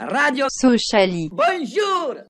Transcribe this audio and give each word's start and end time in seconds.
Radio 0.00 0.46
Sociali. 0.48 1.28
Bonjour 1.32 2.22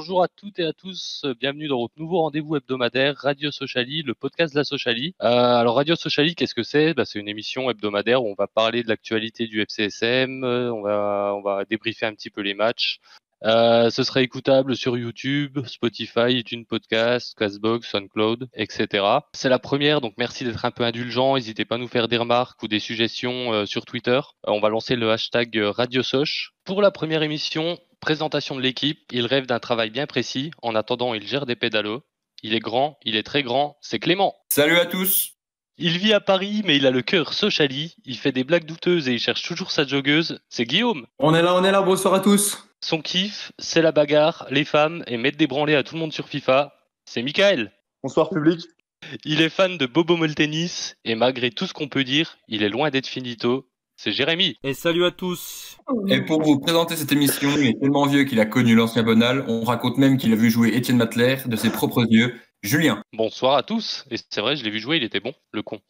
Bonjour 0.00 0.22
à 0.22 0.28
toutes 0.28 0.58
et 0.58 0.64
à 0.64 0.72
tous, 0.72 1.20
euh, 1.26 1.34
bienvenue 1.38 1.68
dans 1.68 1.78
votre 1.78 1.92
nouveau 1.98 2.22
rendez-vous 2.22 2.56
hebdomadaire 2.56 3.14
Radio 3.18 3.50
Sociali, 3.50 4.00
le 4.00 4.14
podcast 4.14 4.54
de 4.54 4.60
la 4.60 4.64
Sociali. 4.64 5.14
Euh, 5.20 5.26
alors 5.26 5.76
Radio 5.76 5.94
Sociali, 5.94 6.34
qu'est-ce 6.34 6.54
que 6.54 6.62
c'est? 6.62 6.94
Bah, 6.94 7.04
C'est 7.04 7.18
une 7.18 7.28
émission 7.28 7.68
hebdomadaire 7.68 8.24
où 8.24 8.28
on 8.28 8.34
va 8.34 8.46
parler 8.46 8.82
de 8.82 8.88
l'actualité 8.88 9.46
du 9.46 9.60
FCSM, 9.60 10.42
euh, 10.42 10.72
on 10.72 10.86
on 10.86 11.42
va 11.42 11.66
débriefer 11.66 12.06
un 12.06 12.14
petit 12.14 12.30
peu 12.30 12.40
les 12.40 12.54
matchs. 12.54 12.98
Euh, 13.44 13.90
ce 13.90 14.02
sera 14.02 14.22
écoutable 14.22 14.76
sur 14.76 14.96
YouTube, 14.98 15.60
Spotify, 15.66 16.38
iTunes 16.38 16.64
Podcast, 16.64 17.36
Castbox, 17.38 17.88
SoundCloud, 17.88 18.48
etc. 18.54 19.04
C'est 19.32 19.48
la 19.48 19.58
première, 19.58 20.00
donc 20.00 20.14
merci 20.18 20.44
d'être 20.44 20.64
un 20.64 20.70
peu 20.70 20.84
indulgent. 20.84 21.36
N'hésitez 21.36 21.64
pas 21.64 21.76
à 21.76 21.78
nous 21.78 21.88
faire 21.88 22.08
des 22.08 22.16
remarques 22.16 22.62
ou 22.62 22.68
des 22.68 22.80
suggestions 22.80 23.52
euh, 23.52 23.66
sur 23.66 23.84
Twitter. 23.84 24.20
Euh, 24.46 24.52
on 24.52 24.60
va 24.60 24.68
lancer 24.68 24.96
le 24.96 25.10
hashtag 25.10 25.56
euh, 25.56 25.70
Radio 25.70 26.02
Soch. 26.02 26.52
Pour 26.64 26.82
la 26.82 26.90
première 26.90 27.22
émission, 27.22 27.78
présentation 28.00 28.56
de 28.56 28.60
l'équipe. 28.60 29.00
Il 29.12 29.26
rêve 29.26 29.46
d'un 29.46 29.58
travail 29.58 29.90
bien 29.90 30.06
précis. 30.06 30.50
En 30.62 30.74
attendant, 30.74 31.14
il 31.14 31.26
gère 31.26 31.46
des 31.46 31.56
pédalos. 31.56 32.02
Il 32.42 32.54
est 32.54 32.60
grand, 32.60 32.98
il 33.04 33.16
est 33.16 33.22
très 33.22 33.42
grand. 33.42 33.76
C'est 33.80 33.98
Clément. 33.98 34.34
Salut 34.48 34.78
à 34.78 34.86
tous 34.86 35.32
Il 35.78 35.98
vit 35.98 36.14
à 36.14 36.20
Paris, 36.20 36.62
mais 36.64 36.76
il 36.76 36.86
a 36.86 36.90
le 36.90 37.02
cœur 37.02 37.34
sociali. 37.34 37.94
Il 38.04 38.16
fait 38.16 38.32
des 38.32 38.44
blagues 38.44 38.64
douteuses 38.64 39.08
et 39.08 39.12
il 39.12 39.18
cherche 39.18 39.42
toujours 39.42 39.70
sa 39.70 39.86
joggeuse. 39.86 40.40
C'est 40.48 40.64
Guillaume. 40.64 41.06
On 41.18 41.34
est 41.34 41.42
là, 41.42 41.54
on 41.54 41.64
est 41.64 41.72
là, 41.72 41.82
bonsoir 41.82 42.14
à 42.14 42.20
tous. 42.20 42.69
Son 42.82 43.02
kiff, 43.02 43.52
c'est 43.58 43.82
la 43.82 43.92
bagarre, 43.92 44.46
les 44.50 44.64
femmes 44.64 45.04
et 45.06 45.18
mettre 45.18 45.36
des 45.36 45.46
branlées 45.46 45.74
à 45.74 45.82
tout 45.82 45.94
le 45.94 46.00
monde 46.00 46.14
sur 46.14 46.28
FIFA. 46.28 46.74
C'est 47.04 47.22
Michael. 47.22 47.72
Bonsoir 48.02 48.30
public. 48.30 48.60
Il 49.24 49.42
est 49.42 49.50
fan 49.50 49.76
de 49.76 49.84
Bobo 49.84 50.16
Moltenis 50.16 50.94
et 51.04 51.14
malgré 51.14 51.50
tout 51.50 51.66
ce 51.66 51.74
qu'on 51.74 51.88
peut 51.88 52.04
dire, 52.04 52.38
il 52.48 52.62
est 52.62 52.70
loin 52.70 52.88
d'être 52.88 53.06
finito. 53.06 53.68
C'est 53.96 54.12
Jérémy. 54.12 54.56
Et 54.64 54.72
salut 54.72 55.04
à 55.04 55.10
tous. 55.10 55.76
Et 56.08 56.22
pour 56.22 56.42
vous 56.42 56.58
présenter 56.58 56.96
cette 56.96 57.12
émission, 57.12 57.50
il 57.58 57.66
est 57.66 57.78
tellement 57.78 58.06
vieux 58.06 58.24
qu'il 58.24 58.40
a 58.40 58.46
connu 58.46 58.74
l'ancien 58.74 59.02
Bonal. 59.02 59.44
On 59.46 59.62
raconte 59.62 59.98
même 59.98 60.16
qu'il 60.16 60.32
a 60.32 60.36
vu 60.36 60.50
jouer 60.50 60.74
Étienne 60.74 60.96
Matler 60.96 61.36
de 61.44 61.56
ses 61.56 61.70
propres 61.70 62.06
yeux. 62.08 62.40
Julien. 62.62 63.02
Bonsoir 63.12 63.56
à 63.56 63.62
tous. 63.62 64.06
Et 64.10 64.16
c'est 64.30 64.40
vrai, 64.40 64.56
je 64.56 64.64
l'ai 64.64 64.70
vu 64.70 64.80
jouer, 64.80 64.96
il 64.96 65.04
était 65.04 65.20
bon, 65.20 65.34
le 65.52 65.62
con. 65.62 65.80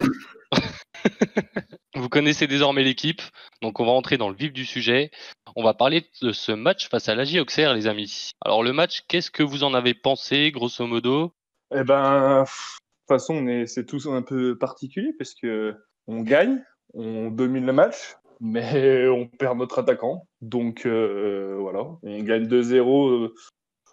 Vous 1.96 2.08
connaissez 2.08 2.46
désormais 2.46 2.84
l'équipe, 2.84 3.20
donc 3.62 3.80
on 3.80 3.84
va 3.84 3.90
entrer 3.90 4.16
dans 4.16 4.28
le 4.28 4.36
vif 4.36 4.52
du 4.52 4.64
sujet. 4.64 5.10
On 5.56 5.64
va 5.64 5.74
parler 5.74 6.06
de 6.22 6.30
ce 6.30 6.52
match 6.52 6.88
face 6.88 7.08
à 7.08 7.16
l'AJ 7.16 7.38
Auxerre, 7.38 7.74
les 7.74 7.88
amis. 7.88 8.30
Alors 8.44 8.62
le 8.62 8.72
match, 8.72 9.02
qu'est-ce 9.08 9.30
que 9.30 9.42
vous 9.42 9.64
en 9.64 9.74
avez 9.74 9.94
pensé, 9.94 10.52
grosso 10.52 10.86
modo? 10.86 11.32
Eh 11.74 11.82
ben, 11.82 12.42
de 12.42 12.44
toute 12.44 13.08
façon, 13.08 13.34
on 13.34 13.46
est, 13.48 13.66
c'est 13.66 13.86
tous 13.86 14.06
un 14.06 14.22
peu 14.22 14.56
particulier 14.56 15.12
parce 15.18 15.34
que 15.34 15.74
on 16.06 16.20
gagne, 16.20 16.62
on 16.94 17.30
domine 17.30 17.66
le 17.66 17.72
match, 17.72 18.16
mais 18.40 19.08
on 19.08 19.26
perd 19.26 19.58
notre 19.58 19.80
attaquant. 19.80 20.28
Donc 20.40 20.86
euh, 20.86 21.56
voilà, 21.58 21.80
on 22.04 22.22
gagne 22.22 22.46
2-0. 22.46 23.10
euh, 23.10 23.34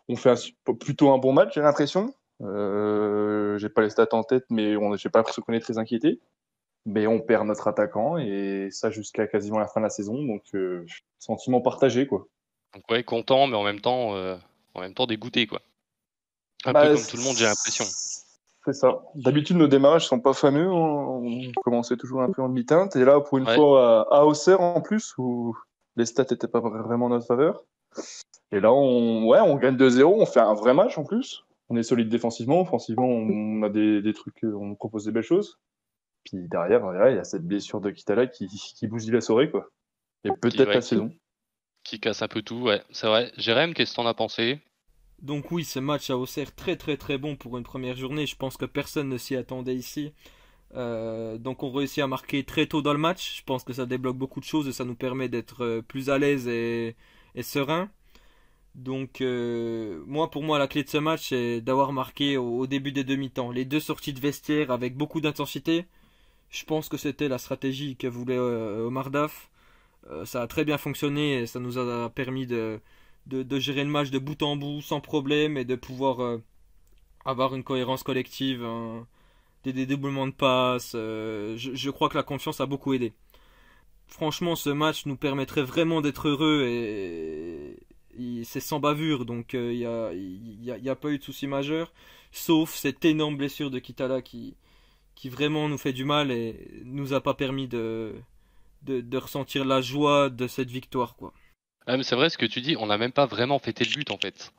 on 0.08 0.16
fait 0.16 0.54
plutôt 0.80 1.10
un 1.10 1.18
bon 1.18 1.34
match, 1.34 1.56
j'ai 1.56 1.62
l'impression. 1.62 2.14
Euh, 2.42 3.58
j'ai 3.58 3.70
pas 3.70 3.82
les 3.82 3.90
stats 3.90 4.08
en 4.12 4.24
tête, 4.24 4.46
mais 4.52 4.78
on, 4.78 4.96
j'ai 4.96 5.10
pas 5.10 5.20
l'impression 5.20 5.42
qu'on 5.42 5.54
est 5.54 5.60
très 5.60 5.80
inquiété. 5.80 6.20
Mais 6.90 7.06
on 7.06 7.20
perd 7.20 7.46
notre 7.46 7.68
attaquant 7.68 8.18
et 8.18 8.70
ça 8.72 8.90
jusqu'à 8.90 9.28
quasiment 9.28 9.60
la 9.60 9.68
fin 9.68 9.82
de 9.82 9.84
la 9.86 9.90
saison. 9.90 10.24
Donc 10.24 10.44
euh, 10.56 10.86
sentiment 11.20 11.60
partagé 11.60 12.08
quoi. 12.08 12.26
Donc 12.74 12.90
ouais, 12.90 13.04
content, 13.04 13.46
mais 13.48 13.58
en 13.58 13.64
même 13.64 13.82
temps, 13.82 14.16
euh, 14.16 14.38
en 14.74 14.80
même 14.80 14.94
temps 14.94 15.06
dégoûté, 15.06 15.48
quoi. 15.48 15.62
Un 16.66 16.72
Bah, 16.72 16.88
peu 16.88 16.96
comme 16.96 17.04
tout 17.06 17.18
le 17.18 17.24
monde, 17.24 17.36
j'ai 17.36 17.46
l'impression. 17.46 17.84
C'est 18.66 18.74
ça. 18.74 19.02
D'habitude, 19.16 19.58
nos 19.58 19.68
démarrages 19.68 20.08
sont 20.08 20.20
pas 20.20 20.34
fameux. 20.34 20.70
On, 20.72 21.26
on 21.28 21.52
commençait 21.64 21.98
toujours 21.98 22.22
un 22.22 22.32
peu 22.32 22.42
en 22.42 22.50
demi-teinte. 22.50 22.96
Et 22.96 23.04
là, 23.06 23.20
pour 23.22 23.38
une 23.38 23.46
Ouais. 23.48 23.56
fois, 23.56 24.08
à, 24.12 24.20
à 24.20 24.26
Auxerre 24.26 24.62
en 24.62 24.82
plus, 24.82 25.14
où 25.18 25.56
les 25.96 26.06
stats 26.06 26.26
n'étaient 26.32 26.48
pas 26.48 26.60
vraiment 26.60 27.06
en 27.06 27.10
notre 27.10 27.26
faveur. 27.26 27.64
Et 28.52 28.60
là, 28.60 28.72
on, 28.74 29.26
ouais, 29.28 29.40
on 29.40 29.56
gagne 29.56 29.76
2-0. 29.78 30.04
On 30.22 30.26
fait 30.26 30.40
un 30.42 30.54
vrai 30.54 30.74
match 30.74 30.98
en 30.98 31.04
plus. 31.04 31.44
On 31.70 31.76
est 31.78 31.84
solide 31.84 32.10
défensivement. 32.10 32.62
Offensivement, 32.62 33.08
on 33.08 33.64
a 33.64 33.70
des, 33.70 34.02
des 34.02 34.14
trucs, 34.14 34.42
on 34.44 34.76
propose 34.76 35.06
des 35.06 35.12
belles 35.12 35.24
choses. 35.24 35.58
Puis 36.30 36.48
derrière, 36.48 36.84
ouais, 36.84 37.14
il 37.14 37.16
y 37.16 37.20
a 37.20 37.24
cette 37.24 37.46
blessure 37.46 37.82
de 37.82 37.90
Kitala 37.92 38.28
qui, 38.28 38.48
qui 38.48 38.88
bousille 38.88 39.12
la 39.12 39.22
soirée, 39.22 39.50
quoi. 39.50 39.70
Et 40.24 40.30
peut-être 40.32 40.68
ouais, 40.68 40.74
la 40.76 40.82
qui- 40.82 40.88
saison. 40.88 41.10
Qui 41.84 42.00
casse 42.00 42.22
un 42.22 42.28
peu 42.28 42.42
tout, 42.42 42.62
ouais, 42.64 42.84
c'est 42.92 43.08
vrai. 43.08 43.32
Jérém, 43.38 43.74
qu'est-ce 43.74 43.92
que 43.92 43.96
t'en 43.96 44.06
as 44.08 44.14
pensé? 44.14 44.60
Donc 45.22 45.52
oui, 45.52 45.64
ce 45.64 45.80
match 45.80 46.10
à 46.10 46.18
Auxerre 46.18 46.54
très 46.54 46.76
très 46.76 46.98
très 46.98 47.18
bon 47.18 47.36
pour 47.36 47.58
une 47.58 47.64
première 47.64 47.96
journée. 47.96 48.26
Je 48.26 48.36
pense 48.36 48.58
que 48.58 48.66
personne 48.66 49.10
ne 49.10 49.18
s'y 49.18 49.36
attendait 49.36 49.76
ici. 49.76 50.14
Euh, 50.76 51.38
donc 51.38 51.64
on 51.64 51.72
réussit 51.72 52.04
à 52.04 52.08
marquer 52.08 52.44
très 52.44 52.68
tôt 52.68 52.82
dans 52.82 52.94
le 52.94 53.00
match. 53.00 53.38
Je 53.38 53.44
pense 53.44 53.64
que 53.64 53.74
ça 53.74 53.86
débloque 53.86 54.18
beaucoup 54.18 54.40
de 54.40 54.46
choses 54.46 54.68
et 54.68 54.74
ça 54.74 54.86
nous 54.86 54.96
permet 54.96 55.30
d'être 55.30 55.64
euh, 55.64 55.82
plus 55.82 56.10
à 56.10 56.18
l'aise 56.20 56.48
et, 56.48 56.96
et 57.36 57.44
serein. 57.44 57.90
Donc 58.76 59.22
euh, 59.22 60.04
moi 60.06 60.30
pour 60.30 60.44
moi 60.44 60.60
la 60.60 60.68
clé 60.68 60.84
de 60.84 60.90
ce 60.90 60.98
match 61.00 61.30
c'est 61.30 61.62
d'avoir 61.62 61.94
marqué 61.94 62.38
au, 62.38 62.60
au 62.60 62.68
début 62.68 62.92
des 62.92 63.04
demi-temps 63.04 63.52
les 63.52 63.66
deux 63.66 63.80
sorties 63.80 64.14
de 64.14 64.20
vestiaire 64.20 64.72
avec 64.72 64.96
beaucoup 64.96 65.22
d'intensité. 65.22 65.86
Je 66.50 66.64
pense 66.66 66.90
que 66.90 66.98
c'était 66.98 67.28
la 67.28 67.38
stratégie 67.38 67.96
que 67.98 68.08
voulait 68.08 68.38
euh, 68.38 68.88
Omar 68.88 69.10
Daf. 69.12 69.50
Euh, 70.12 70.26
ça 70.26 70.42
a 70.42 70.48
très 70.48 70.66
bien 70.66 70.78
fonctionné 70.78 71.40
et 71.40 71.48
ça 71.48 71.60
nous 71.60 71.78
a 71.78 72.10
permis 72.10 72.48
de, 72.48 72.80
gérer 73.60 73.84
le 73.84 73.90
match 73.90 74.10
de 74.12 74.20
bout 74.20 74.42
en 74.44 74.56
bout 74.56 74.82
sans 74.82 75.02
problème 75.02 75.58
et 75.58 75.66
de 75.66 75.76
pouvoir 75.76 76.22
euh, 76.22 76.44
avoir 77.26 77.56
une 77.56 77.64
cohérence 77.64 78.04
collective, 78.04 78.64
un- 78.64 79.08
des 79.64 79.74
dédoublements 79.74 80.28
de 80.28 80.34
passes. 80.34 80.94
je, 80.94 81.90
crois 81.92 82.10
que 82.10 82.18
la 82.18 82.24
confiance 82.24 82.62
a 82.62 82.66
beaucoup 82.66 82.94
aidé. 82.94 83.14
Franchement, 84.08 84.56
ce 84.56 84.70
match 84.70 85.06
nous 85.06 85.18
permettrait 85.18 85.64
vraiment 85.64 86.02
d'être 86.02 86.30
heureux 86.30 86.66
et, 86.68 87.78
c'est 88.46 88.62
sans 88.62 88.80
bavure, 88.80 89.26
donc 89.26 89.54
il 89.54 89.78
n'y 89.78 89.86
a, 89.86 90.14
y 90.14 90.90
a, 90.90 90.92
a 90.92 90.96
pas 90.96 91.10
eu 91.10 91.20
de 91.20 91.24
souci 91.24 91.48
majeur, 91.48 91.94
sauf 92.32 92.74
cette 92.74 93.06
énorme 93.06 93.38
blessure 93.38 93.72
de 93.72 93.80
Kitala 93.80 94.22
qui, 94.22 94.56
qui 95.18 95.30
vraiment 95.30 95.68
nous 95.68 95.80
fait 95.80 95.94
du 95.94 96.06
mal 96.06 96.32
et 96.32 96.56
nous 96.86 97.14
a 97.14 97.22
pas 97.22 97.34
permis 97.34 97.68
de, 97.68 98.14
de, 98.84 99.02
de 99.02 99.18
ressentir 99.18 99.66
la 99.66 99.82
joie 99.82 100.30
de 100.30 100.48
cette 100.48 100.70
victoire, 100.70 101.16
quoi. 101.16 101.34
Ah, 101.88 101.98
mais 101.98 102.04
c'est 102.04 102.16
vrai 102.16 102.30
ce 102.30 102.38
que 102.38 102.46
tu 102.46 102.62
dis, 102.62 102.76
on 102.78 102.86
n'a 102.86 103.00
même 103.00 103.12
pas 103.12 103.26
vraiment 103.26 103.58
fêté 103.58 103.84
le 103.84 103.90
but 103.90 104.12
en 104.12 104.18
fait. 104.18 104.54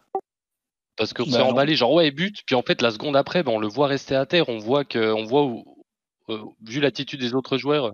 Parce 0.96 1.12
qu'on 1.14 1.24
Bah 1.24 1.30
s'est 1.30 1.42
emballé, 1.42 1.76
genre 1.76 1.92
ouais, 1.92 2.10
but, 2.10 2.42
puis 2.44 2.56
en 2.56 2.62
fait 2.62 2.82
la 2.82 2.90
seconde 2.90 3.14
après, 3.16 3.44
ben, 3.44 3.52
on 3.52 3.60
le 3.60 3.68
voit 3.68 3.86
rester 3.86 4.16
à 4.16 4.26
terre, 4.26 4.48
on 4.48 4.58
voit 4.58 4.84
que, 4.84 5.12
on 5.12 5.24
voit 5.24 5.44
où, 5.44 5.64
euh, 6.28 6.42
vu 6.66 6.80
l'attitude 6.80 7.20
des 7.20 7.34
autres 7.34 7.56
joueurs, 7.56 7.92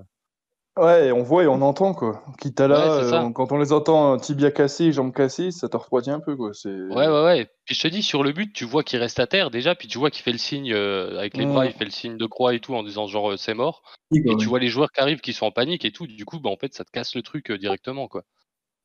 Ouais, 0.77 1.09
et 1.09 1.12
on 1.12 1.23
voit 1.23 1.45
et 1.45 1.47
on 1.47 1.62
entend, 1.62 1.95
quoi. 1.95 2.25
Kitala, 2.41 2.79
Ouais, 2.79 3.05
euh, 3.05 3.31
quand 3.31 3.53
on 3.53 3.59
les 3.59 3.73
entend 3.73 4.17
tibia 4.17 4.51
cassé, 4.51 4.93
jambes 4.93 5.15
cassées, 5.15 5.51
ça 5.51 5.69
te 5.69 5.77
refroidit 5.77 6.11
un 6.11 6.21
peu, 6.21 6.37
quoi. 6.37 6.51
Ouais, 6.65 7.09
ouais, 7.09 7.25
ouais. 7.25 7.51
Puis 7.65 7.75
je 7.75 7.83
te 7.83 7.89
dis, 7.89 8.03
sur 8.03 8.23
le 8.23 8.33
but, 8.33 8.53
tu 8.53 8.65
vois 8.65 8.83
qu'il 8.83 8.99
reste 8.99 9.21
à 9.21 9.27
terre 9.27 9.51
déjà, 9.51 9.75
puis 9.75 9.89
tu 9.89 9.99
vois 9.99 10.11
qu'il 10.11 10.23
fait 10.23 10.33
le 10.33 10.39
signe 10.39 10.73
euh, 10.73 11.19
avec 11.19 11.37
les 11.37 11.47
Mm. 11.47 11.53
bras, 11.53 11.67
il 11.67 11.73
fait 11.73 11.84
le 11.84 11.91
signe 11.91 12.17
de 12.17 12.27
croix 12.27 12.55
et 12.55 12.61
tout 12.61 12.75
en 12.75 12.83
disant 12.83 13.07
genre 13.07 13.33
euh, 13.33 13.37
c'est 13.37 13.55
mort. 13.55 13.83
Et 14.13 14.37
tu 14.37 14.49
vois 14.49 14.59
les 14.59 14.69
joueurs 14.69 14.91
qui 14.93 15.01
arrivent 15.01 15.21
qui 15.21 15.33
sont 15.33 15.47
en 15.47 15.51
panique 15.51 15.84
et 15.84 15.93
tout, 15.93 16.07
du 16.07 16.25
coup, 16.25 16.41
bah, 16.41 16.51
en 16.51 16.57
fait, 16.57 16.75
ça 16.75 16.84
te 16.84 16.91
casse 16.91 17.15
le 17.15 17.23
truc 17.23 17.51
euh, 17.51 17.59
directement, 17.59 18.09
quoi. 18.09 18.23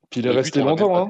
Puis 0.10 0.22
il 0.22 0.28
est 0.28 0.32
resté 0.32 0.62
longtemps, 0.62 0.96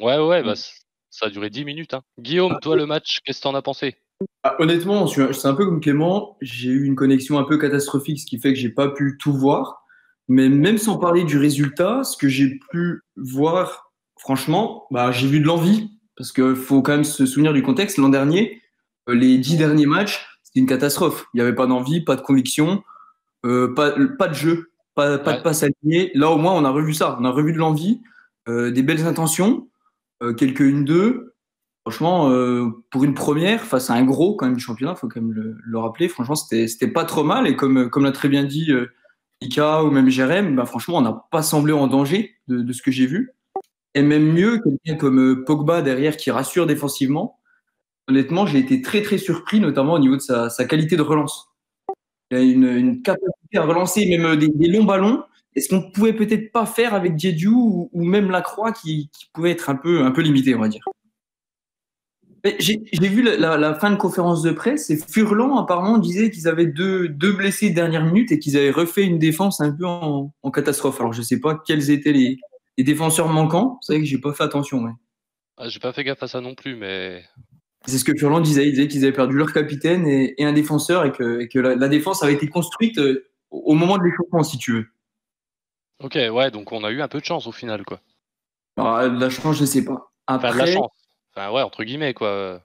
Ouais, 0.00 0.16
ouais, 0.16 0.26
ouais, 0.26 0.42
bah, 0.42 0.52
Mm. 0.52 0.56
c- 0.56 0.72
ça 1.10 1.26
a 1.26 1.30
duré 1.30 1.50
10 1.50 1.64
minutes. 1.64 1.94
Hein. 1.94 2.02
Guillaume, 2.18 2.58
toi, 2.60 2.76
le 2.76 2.86
match, 2.86 3.20
qu'est-ce 3.24 3.38
que 3.40 3.42
t'en 3.44 3.54
as 3.54 3.62
pensé? 3.62 3.96
Ah, 4.42 4.56
honnêtement, 4.58 5.06
c'est 5.06 5.46
un 5.46 5.54
peu 5.54 5.64
comme 5.66 5.80
Clément. 5.80 6.36
J'ai 6.40 6.68
eu 6.70 6.84
une 6.84 6.94
connexion 6.94 7.38
un 7.38 7.44
peu 7.44 7.58
catastrophique, 7.58 8.20
ce 8.20 8.26
qui 8.26 8.38
fait 8.38 8.52
que 8.52 8.58
j'ai 8.58 8.70
pas 8.70 8.88
pu 8.88 9.16
tout 9.20 9.32
voir. 9.32 9.84
Mais 10.28 10.48
même 10.48 10.78
sans 10.78 10.98
parler 10.98 11.24
du 11.24 11.38
résultat, 11.38 12.04
ce 12.04 12.16
que 12.16 12.28
j'ai 12.28 12.58
pu 12.70 13.00
voir, 13.16 13.92
franchement, 14.18 14.86
bah, 14.90 15.10
j'ai 15.12 15.26
vu 15.28 15.40
de 15.40 15.46
l'envie. 15.46 15.90
Parce 16.16 16.32
qu'il 16.32 16.56
faut 16.56 16.82
quand 16.82 16.92
même 16.92 17.04
se 17.04 17.26
souvenir 17.26 17.52
du 17.52 17.62
contexte. 17.62 17.96
L'an 17.96 18.08
dernier, 18.08 18.60
euh, 19.08 19.14
les 19.14 19.38
dix 19.38 19.56
derniers 19.56 19.86
matchs, 19.86 20.26
c'était 20.42 20.58
une 20.60 20.66
catastrophe. 20.66 21.26
Il 21.32 21.36
n'y 21.36 21.42
avait 21.42 21.54
pas 21.54 21.66
d'envie, 21.68 22.00
pas 22.02 22.16
de 22.16 22.22
conviction, 22.22 22.82
euh, 23.46 23.72
pas, 23.72 23.92
pas 24.18 24.26
de 24.26 24.34
jeu, 24.34 24.72
pas, 24.96 25.16
pas 25.18 25.30
Ouais. 25.30 25.36
de 25.38 25.42
passe 25.42 25.62
alignée. 25.62 26.10
Là, 26.14 26.30
au 26.30 26.36
moins, 26.36 26.54
on 26.54 26.64
a 26.64 26.70
revu 26.70 26.92
ça. 26.92 27.16
On 27.20 27.24
a 27.24 27.30
revu 27.30 27.52
de 27.52 27.58
l'envie, 27.58 28.00
euh, 28.48 28.72
des 28.72 28.82
belles 28.82 29.06
intentions, 29.06 29.68
euh, 30.24 30.34
quelques 30.34 30.60
une 30.60 30.84
deux. 30.84 31.34
Franchement, 31.82 32.30
pour 32.90 33.04
une 33.04 33.14
première, 33.14 33.62
face 33.62 33.88
à 33.88 33.94
un 33.94 34.04
gros 34.04 34.36
quand 34.36 34.44
même 34.44 34.56
du 34.56 34.60
championnat, 34.60 34.94
faut 34.94 35.08
quand 35.08 35.22
même 35.22 35.32
le, 35.32 35.56
le 35.58 35.78
rappeler. 35.78 36.08
Franchement, 36.08 36.34
c'était 36.34 36.68
c'était 36.68 36.88
pas 36.88 37.04
trop 37.06 37.24
mal. 37.24 37.46
Et 37.46 37.56
comme, 37.56 37.88
comme 37.88 38.04
l'a 38.04 38.12
très 38.12 38.28
bien 38.28 38.44
dit 38.44 38.70
Ika 39.40 39.84
ou 39.84 39.90
même 39.90 40.08
Jérém, 40.08 40.56
bah, 40.56 40.66
franchement, 40.66 40.98
on 40.98 41.02
n'a 41.02 41.24
pas 41.30 41.42
semblé 41.42 41.72
en 41.72 41.86
danger 41.86 42.36
de, 42.48 42.72
ce 42.72 42.82
que 42.82 42.90
j'ai 42.90 43.06
vu. 43.06 43.34
Et 43.94 44.02
même 44.02 44.32
mieux, 44.32 44.60
quelqu'un 44.60 44.98
comme 44.98 45.18
euh, 45.20 45.44
Pogba 45.44 45.82
derrière 45.82 46.16
qui 46.16 46.30
rassure 46.30 46.66
défensivement. 46.66 47.38
honnêtement, 48.08 48.46
j'ai 48.46 48.58
été 48.58 48.82
très 48.82 49.02
très 49.02 49.18
surpris, 49.18 49.60
notamment 49.60 49.94
au 49.94 49.98
niveau 49.98 50.16
de 50.16 50.20
sa, 50.20 50.64
qualité 50.66 50.96
de 50.96 51.02
relance. 51.02 51.48
Il 52.30 52.36
a 52.36 52.40
une, 52.40 53.02
capacité 53.02 53.58
à 53.58 53.62
relancer 53.62 54.06
même 54.06 54.36
des, 54.36 54.48
des 54.48 54.68
longs 54.68 54.84
ballons. 54.84 55.22
Est-ce 55.54 55.68
qu'on 55.68 55.90
pouvait 55.90 56.12
peut-être 56.12 56.52
pas 56.52 56.66
faire 56.66 56.94
avec 56.94 57.16
Diédiou 57.16 57.90
ou, 57.92 58.04
même 58.04 58.30
Lacroix 58.30 58.72
qui, 58.72 59.10
qui 59.12 59.26
pouvait 59.32 59.50
être 59.50 59.70
un 59.70 59.76
peu, 59.76 60.02
un 60.02 60.10
peu 60.10 60.20
limité, 60.20 60.54
on 60.54 60.60
va 60.60 60.68
dire? 60.68 60.84
J'ai 62.58 63.08
vu 63.08 63.22
la, 63.22 63.36
la- 63.36 63.56
la 63.56 63.74
fin 63.74 63.90
de 63.90 63.96
conférence 63.96 64.42
de 64.42 64.50
presse 64.52 64.90
et 64.90 64.96
Furlan 64.96 65.56
apparemment 65.58 65.98
disait 65.98 66.30
qu'ils 66.30 66.48
avaient 66.48 66.66
deux, 66.66 67.08
deux 67.08 67.32
blessés 67.32 67.70
dernière 67.70 68.04
minute 68.04 68.30
et 68.32 68.38
qu'ils 68.38 68.56
avaient 68.56 68.70
refait 68.70 69.04
une 69.04 69.18
défense 69.18 69.60
un 69.60 69.72
peu 69.72 69.84
en, 69.86 70.32
en 70.42 70.50
catastrophe. 70.50 71.00
Alors 71.00 71.12
je 71.12 71.22
sais 71.22 71.40
pas 71.40 71.60
quels 71.66 71.90
étaient 71.90 72.12
les, 72.12 72.38
les 72.76 72.84
défenseurs 72.84 73.28
manquants. 73.28 73.78
C'est 73.82 73.94
vrai 73.94 74.00
que 74.00 74.06
j'ai 74.06 74.18
pas 74.18 74.32
fait 74.32 74.44
attention. 74.44 74.82
ouais. 74.84 74.92
Ah, 75.56 75.68
J'ai 75.68 75.80
pas 75.80 75.92
fait 75.92 76.04
gaffe 76.04 76.22
à 76.22 76.28
ça 76.28 76.40
non 76.40 76.54
plus, 76.54 76.76
mais 76.76 77.24
C'est 77.86 77.98
ce 77.98 78.04
que 78.04 78.12
Furlan 78.16 78.40
disait. 78.40 78.66
Il 78.68 78.70
disait 78.72 78.88
qu'ils 78.88 79.04
avaient 79.04 79.12
perdu 79.12 79.36
leur 79.36 79.52
capitaine 79.52 80.06
et, 80.06 80.34
et 80.40 80.44
un 80.44 80.52
défenseur 80.52 81.04
et 81.04 81.12
que, 81.12 81.40
et 81.40 81.48
que 81.48 81.58
la, 81.58 81.74
la 81.74 81.88
défense 81.88 82.22
avait 82.22 82.34
été 82.34 82.46
construite 82.48 82.98
euh, 82.98 83.26
au 83.50 83.74
moment 83.74 83.98
de 83.98 84.04
l'échauffement, 84.04 84.42
si 84.42 84.58
tu 84.58 84.72
veux. 84.72 84.86
ok, 86.02 86.16
ouais, 86.32 86.50
donc 86.50 86.70
on 86.72 86.84
a 86.84 86.90
eu 86.90 87.00
un 87.00 87.08
peu 87.08 87.18
de 87.20 87.24
chance 87.24 87.46
au 87.46 87.52
final, 87.52 87.84
quoi. 87.84 88.00
Alors, 88.76 89.02
la 89.12 89.30
chance, 89.30 89.56
je 89.58 89.64
sais 89.64 89.84
pas. 89.84 90.12
Enfin, 90.28 90.48
Après, 90.48 90.52
de 90.52 90.58
la 90.58 90.66
chance. 90.72 90.90
Enfin, 91.34 91.52
ouais, 91.52 91.62
entre 91.62 91.84
guillemets, 91.84 92.14
quoi. 92.14 92.60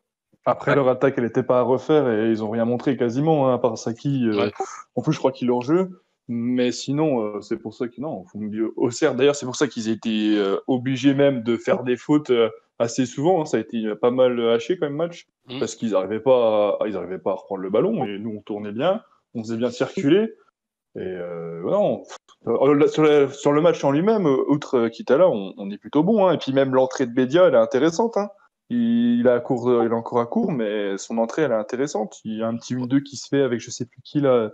Après, 0.45 0.75
leur 0.75 0.89
attaque, 0.89 1.13
elle 1.17 1.23
n'était 1.23 1.43
pas 1.43 1.59
à 1.59 1.61
refaire 1.61 2.09
et 2.09 2.29
ils 2.29 2.43
ont 2.43 2.49
rien 2.49 2.65
montré 2.65 2.97
quasiment, 2.97 3.47
hein, 3.49 3.53
à 3.53 3.57
part 3.57 3.77
Saki. 3.77 4.25
euh, 4.27 4.35
Ouais. 4.45 4.51
En 4.95 5.01
plus, 5.01 5.13
je 5.13 5.19
crois 5.19 5.31
qu'il 5.31 5.47
est 5.47 5.51
hors 5.51 5.61
jeu. 5.61 6.01
Mais 6.29 6.71
sinon, 6.71 7.21
euh, 7.21 7.41
c'est 7.41 7.57
pour 7.57 7.73
ça 7.73 7.87
que 7.89 7.99
non, 7.99 8.23
faut 8.31 8.39
mieux. 8.39 8.71
Auxerre, 8.77 9.13
d'ailleurs, 9.15 9.35
c'est 9.35 9.45
pour 9.45 9.57
ça 9.57 9.67
qu'ils 9.67 9.89
étaient 9.89 10.33
euh, 10.37 10.57
obligés 10.67 11.13
même 11.13 11.43
de 11.43 11.57
faire 11.57 11.83
des 11.83 11.97
fautes 11.97 12.29
euh, 12.29 12.49
assez 12.79 13.05
souvent. 13.05 13.41
hein. 13.41 13.45
Ça 13.45 13.57
a 13.57 13.59
été 13.59 13.93
pas 13.95 14.09
mal 14.11 14.39
haché 14.49 14.77
quand 14.77 14.85
même 14.87 14.95
match 14.95 15.27
Mm. 15.49 15.59
parce 15.59 15.75
qu'ils 15.75 15.91
n'arrivaient 15.91 16.21
pas, 16.21 16.77
à... 16.79 16.87
ils 16.87 16.95
arrivaient 16.95 17.19
pas 17.19 17.31
à 17.31 17.33
reprendre 17.33 17.59
le 17.61 17.69
ballon 17.69 18.05
et 18.05 18.17
nous 18.17 18.35
on 18.37 18.41
tournait 18.41 18.71
bien, 18.71 19.01
on 19.33 19.43
faisait 19.43 19.57
bien 19.57 19.69
circuler. 19.71 20.33
Et 20.95 20.99
euh, 21.01 21.61
non, 21.69 22.03
Euh, 22.47 22.73
là, 22.75 22.87
sur, 22.87 23.03
la- 23.03 23.27
sur 23.27 23.51
le 23.51 23.59
match 23.59 23.83
en 23.83 23.91
lui-même, 23.91 24.25
outre 24.25 24.87
Kitala, 24.87 25.27
on, 25.27 25.53
on 25.57 25.69
est 25.69 25.77
plutôt 25.77 26.01
bon. 26.03 26.25
Hein. 26.27 26.33
Et 26.33 26.37
puis 26.37 26.53
même 26.53 26.73
l'entrée 26.73 27.05
de 27.05 27.11
Bédia, 27.13 27.47
elle 27.47 27.55
est 27.55 27.57
intéressante. 27.57 28.15
Hein. 28.15 28.29
Il, 28.69 29.27
a 29.27 29.39
court, 29.39 29.83
il 29.83 29.91
est 29.91 29.93
encore 29.93 30.19
à 30.19 30.25
court, 30.25 30.51
mais 30.51 30.97
son 30.97 31.17
entrée, 31.19 31.43
elle 31.43 31.51
est 31.51 31.55
intéressante. 31.55 32.19
Il 32.23 32.37
y 32.37 32.43
a 32.43 32.47
un 32.47 32.55
petit 32.57 32.75
1-2 32.75 33.01
qui 33.01 33.17
se 33.17 33.27
fait 33.27 33.41
avec 33.41 33.59
je 33.59 33.69
sais 33.69 33.85
plus 33.85 34.01
qui 34.03 34.19
là, 34.19 34.49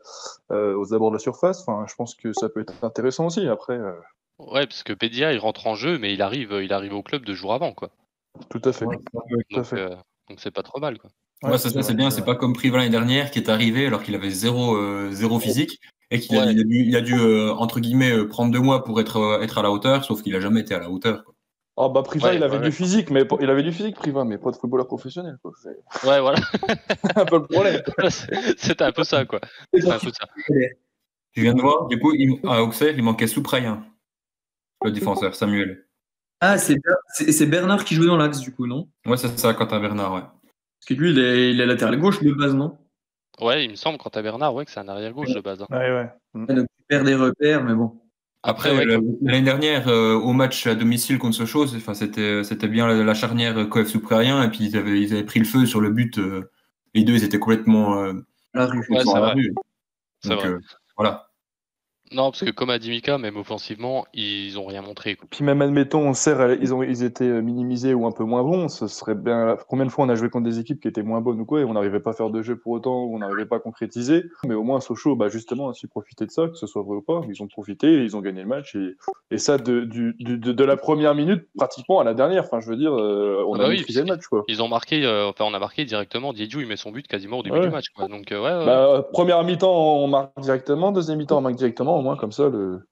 euh, 0.52 0.76
aux 0.76 0.94
abords 0.94 1.12
de 1.12 1.16
la 1.16 1.20
surface. 1.20 1.62
Enfin, 1.62 1.86
je 1.88 1.96
pense 1.96 2.16
que 2.16 2.34
ça 2.34 2.50
peut 2.50 2.60
être 2.62 2.74
intéressant 2.84 3.28
aussi. 3.28 3.48
Après, 3.48 3.78
euh, 3.78 3.94
Ouais, 4.40 4.66
parce 4.68 4.84
que 4.84 4.94
Pédia, 4.94 5.34
il 5.34 5.40
rentre 5.40 5.68
en 5.68 5.76
jeu, 5.76 5.98
mais 6.00 6.14
il 6.14 6.22
arrive, 6.22 6.58
il 6.64 6.72
arrive 6.74 6.94
au 6.94 7.04
club 7.04 7.26
deux 7.26 7.34
jours 7.36 7.54
avant, 7.54 7.74
quoi. 7.74 7.90
tout 8.50 8.62
à 8.64 8.72
fait. 8.72 8.86
Ouais, 8.86 8.98
tout 8.98 9.20
à 9.20 9.56
Donc, 9.58 9.66
fait. 9.66 9.80
euh, 9.80 9.96
donc 10.30 10.40
c'est 10.40 10.52
pas 10.52 10.64
trop 10.64 10.80
mal, 10.80 10.98
quoi. 10.98 11.10
Ouais, 11.44 11.58
ça, 11.58 11.70
ça, 11.70 11.82
c'est 11.84 11.94
bien. 11.94 12.10
C'est 12.10 12.26
pas 12.26 12.36
comme 12.36 12.54
Priva 12.54 12.78
l'année 12.78 12.90
dernière 12.90 13.32
qui 13.32 13.40
est 13.40 13.50
arrivé 13.50 13.86
alors 13.88 14.04
qu'il 14.04 14.16
avait 14.16 14.30
zéro, 14.30 14.76
euh, 14.76 15.10
zéro 15.12 15.40
physique 15.40 15.80
et 16.12 16.20
qu'il 16.20 16.38
a, 16.38 16.46
Ouais. 16.46 16.54
il 16.54 16.60
a 16.60 16.64
dû, 16.64 16.84
il 16.88 16.96
a 16.98 17.02
dû 17.02 17.14
euh, 17.18 17.54
entre 17.54 17.80
guillemets, 17.80 18.12
euh, 18.12 18.28
prendre 18.28 18.52
deux 18.52 18.60
mois 18.60 18.84
pour 18.84 19.00
être, 19.00 19.18
euh, 19.18 19.42
être 19.42 19.58
à 19.58 19.62
la 19.62 19.72
hauteur, 19.72 20.04
sauf 20.04 20.22
qu'il 20.22 20.36
a 20.36 20.40
jamais 20.42 20.62
été 20.62 20.74
à 20.74 20.80
la 20.80 20.90
hauteur. 20.90 21.24
quoi. 21.24 21.34
Ah 21.81 21.88
bah 21.88 22.04
Priva, 22.04 22.28
Ouais, 22.28 22.36
il 22.36 22.44
avait 22.44 22.58
ouais, 22.58 22.60
du 22.64 22.66
ouais. 22.68 22.72
physique, 22.72 23.10
mais 23.10 23.24
pas- 23.24 23.38
il 23.40 23.50
avait 23.50 23.64
du 23.64 23.72
physique 23.72 23.96
Priva, 23.96 24.26
mais 24.26 24.38
pas 24.38 24.52
de 24.52 24.58
footballeur 24.58 24.86
professionnel. 24.86 25.38
quoi. 25.42 25.52
Ouais, 26.04 26.20
voilà. 26.20 26.38
un 27.16 27.26
peu 27.26 27.38
le 27.38 27.46
problème. 27.48 27.81
C'était 28.58 28.84
un 28.84 28.92
peu 28.92 29.04
ça, 29.06 29.24
quoi. 29.26 29.40
Un 29.74 29.80
peu 30.00 30.12
ça. 30.12 30.28
Tu 31.31 31.42
viens 31.42 31.54
de 31.54 31.62
voir, 31.62 31.88
du 31.88 31.98
coup, 32.00 32.14
il, 32.14 32.40
à 32.46 32.62
Auxerre, 32.64 32.94
il 32.98 33.04
manquait 33.04 33.28
Souprayen, 33.28 33.86
le 34.84 34.92
défenseur, 34.92 35.36
Samuel. 35.36 35.86
Ah, 36.42 36.58
c'est 36.58 36.76
Ber- 36.76 36.96
c'est 37.14 37.31
c'est 37.31 37.46
Bernard 37.46 37.84
qui 37.86 37.96
jouait 37.96 38.08
dans 38.08 38.18
l'axe, 38.18 38.40
du 38.40 38.54
coup, 38.54 38.68
non? 38.68 38.90
Ouais, 39.06 39.16
c'est 39.18 39.38
ça, 39.40 39.54
Quentin 39.54 39.80
Bernard, 39.80 40.14
ouais. 40.14 40.22
Parce 40.22 40.86
que 40.88 40.94
lui, 40.96 41.12
il 41.12 41.20
est, 41.20 41.52
il 41.52 41.62
est 41.62 41.66
latéral 41.66 41.98
gauche 41.98 42.22
de 42.22 42.32
base, 42.34 42.56
non? 42.56 42.78
Ouais, 43.42 43.64
il 43.66 43.72
me 43.72 43.75
semble, 43.75 43.98
quand 44.00 44.10
t'as 44.10 44.22
Bernard, 44.22 44.54
ouais, 44.54 44.66
que 44.66 44.72
c'est 44.72 44.80
un 44.82 44.88
arrière-gauche 44.90 45.34
de 45.34 45.40
base. 45.40 45.62
hein. 45.62 45.68
Ouais, 45.70 45.78
ouais. 45.92 46.10
Ouais, 46.34 46.56
Donc, 46.56 46.68
il 46.80 46.86
perd 46.88 47.06
des 47.06 47.16
repères, 47.16 47.64
mais 47.64 47.74
bon. 47.74 48.02
Après, 48.44 48.71
ouais, 48.75 48.86
l'année 49.21 49.41
dernière, 49.41 49.88
euh, 49.89 50.13
au 50.15 50.31
match 50.33 50.65
à 50.65 50.75
domicile 50.75 51.18
contre 51.19 51.36
Sochaux, 51.36 51.68
c'était, 51.68 52.44
c'était 52.44 52.68
bien 52.68 52.88
la, 52.88 53.03
la 53.03 53.13
charnière 53.13 53.68
Coef 53.69 53.88
Souprayen, 53.89 54.41
et 54.44 54.50
puis 54.50 54.65
ils 54.65 54.77
avaient, 54.77 55.01
ils 55.01 55.13
avaient 55.13 55.25
pris 55.25 55.39
le 55.39 55.45
feu 55.45 55.65
sur 55.65 55.81
le 55.81 55.89
but. 55.91 56.18
euh, 56.19 56.50
les 56.94 57.03
deux, 57.03 57.15
ils 57.15 57.24
étaient 57.24 57.39
complètement, 57.39 58.01
euh, 58.03 58.13
à 58.53 58.59
La 58.59 58.65
rue. 58.68 58.80
Ouais, 58.80 58.86
complètement 58.88 59.12
c'est 59.12 59.18
à 59.18 59.21
la 59.21 59.25
vrai. 59.27 59.33
rue. 59.36 59.53
C'est 60.21 60.30
Donc, 60.30 60.39
vrai. 60.39 60.50
euh, 60.50 60.59
voilà. 60.97 61.29
Non, 62.12 62.32
parce 62.32 62.44
que 62.44 62.50
comme 62.50 62.70
a 62.72 62.80
dit 62.80 62.90
Mika, 62.90 63.18
même 63.18 63.38
offensivement, 63.38 64.06
ils 64.14 64.58
ont 64.58 64.66
rien 64.66 64.82
montré. 64.82 65.16
quoi. 65.16 65.28
Puis 65.30 65.44
même 65.44 65.62
admettons, 65.62 66.10
Auxerre, 66.10 66.54
ils, 66.62 66.74
ont, 66.74 66.82
ils 66.82 67.04
étaient 67.04 67.24
euh, 67.26 67.42
minimisés 67.42 67.94
ou 67.94 68.08
un 68.08 68.12
peu 68.12 68.24
moins 68.24 68.44
bons. 68.44 68.68
Ce 68.68 68.88
serait 68.88 69.16
bien. 69.16 69.58
Combien 69.68 69.86
de 69.86 69.92
fois 69.92 70.06
on 70.06 70.10
a 70.10 70.16
joué 70.16 70.30
contre 70.30 70.46
des 70.46 70.60
équipes 70.60 70.82
qui 70.82 70.88
étaient 70.88 71.04
moins 71.04 71.22
bonnes 71.22 71.40
ou 71.40 71.46
quoi, 71.46 71.62
et 71.62 71.64
on 71.66 71.74
n'arrivait 71.74 72.00
pas 72.00 72.12
à 72.12 72.14
faire 72.14 72.30
de 72.32 72.42
jeu 72.42 72.56
pour 72.58 72.72
autant, 72.72 73.04
ou 73.04 73.16
on 73.16 73.20
n'arrivait 73.20 73.46
pas 73.46 73.58
à 73.58 73.60
concrétiser. 73.60 74.24
Mais 74.46 74.56
au 74.56 74.64
moins 74.64 74.80
Sochaux, 74.80 75.16
bah 75.16 75.30
justement, 75.30 75.70
a 75.70 75.74
su 75.74 75.88
profiter 75.88 76.26
de 76.26 76.32
ça, 76.32 76.48
que 76.48 76.56
ce 76.56 76.66
soit 76.68 76.82
vrai 76.82 76.96
ou 76.98 77.02
pas. 77.02 77.22
Ils 77.30 77.44
ont 77.44 77.48
profité, 77.48 78.04
ils 78.04 78.18
ont 78.18 78.22
gagné 78.22 78.42
le 78.42 78.48
match, 78.48 78.76
et, 78.76 78.96
et 79.32 79.38
ça 79.38 79.58
de, 79.58 79.82
du, 79.82 80.16
du- 80.20 80.38
de, 80.38 80.52
de 80.52 80.64
la 80.64 80.78
première 80.78 81.14
minute 81.14 81.48
pratiquement 81.58 82.00
à 82.00 82.04
la 82.04 82.14
dernière. 82.16 82.44
Enfin, 82.46 82.60
je 82.60 82.70
veux 82.70 82.78
dire, 82.78 82.94
euh, 82.94 83.44
on 83.48 83.54
Ah 83.54 83.58
a 83.58 83.60
bah 83.64 83.70
oui, 83.70 83.78
maîtrisé 83.78 84.00
le 84.02 84.08
match, 84.08 84.26
quoi. 84.28 84.44
Ils 84.48 84.64
ont 84.64 84.68
marqué, 84.68 85.06
euh, 85.06 85.28
enfin, 85.30 85.46
on 85.48 85.54
a 85.54 85.60
marqué 85.60 85.86
directement. 85.86 86.34
Diédiou, 86.34 86.62
il 86.62 86.68
met 86.68 86.78
son 86.78 86.92
but 86.92 87.08
quasiment 87.08 87.40
au 87.40 87.44
début 87.44 87.58
Ouais. 87.60 87.66
du 87.68 87.70
match, 87.72 87.90
quoi. 87.90 88.08
Donc, 88.08 88.32
euh, 88.32 88.42
ouais, 88.42 88.58
ouais. 88.60 88.66
Bah, 88.66 89.06
première 89.14 89.44
mi-temps, 89.44 89.72
on 90.04 90.08
marque 90.08 90.40
directement. 90.40 90.92
Deuxième 90.92 91.18
mi-temps, 91.20 91.38
on 91.38 91.42
marque 91.42 91.56
directement. 91.56 91.99
Au 92.00 92.01
moins, 92.01 92.16
comme 92.16 92.31
ça, 92.31 92.50
le... 92.50 92.88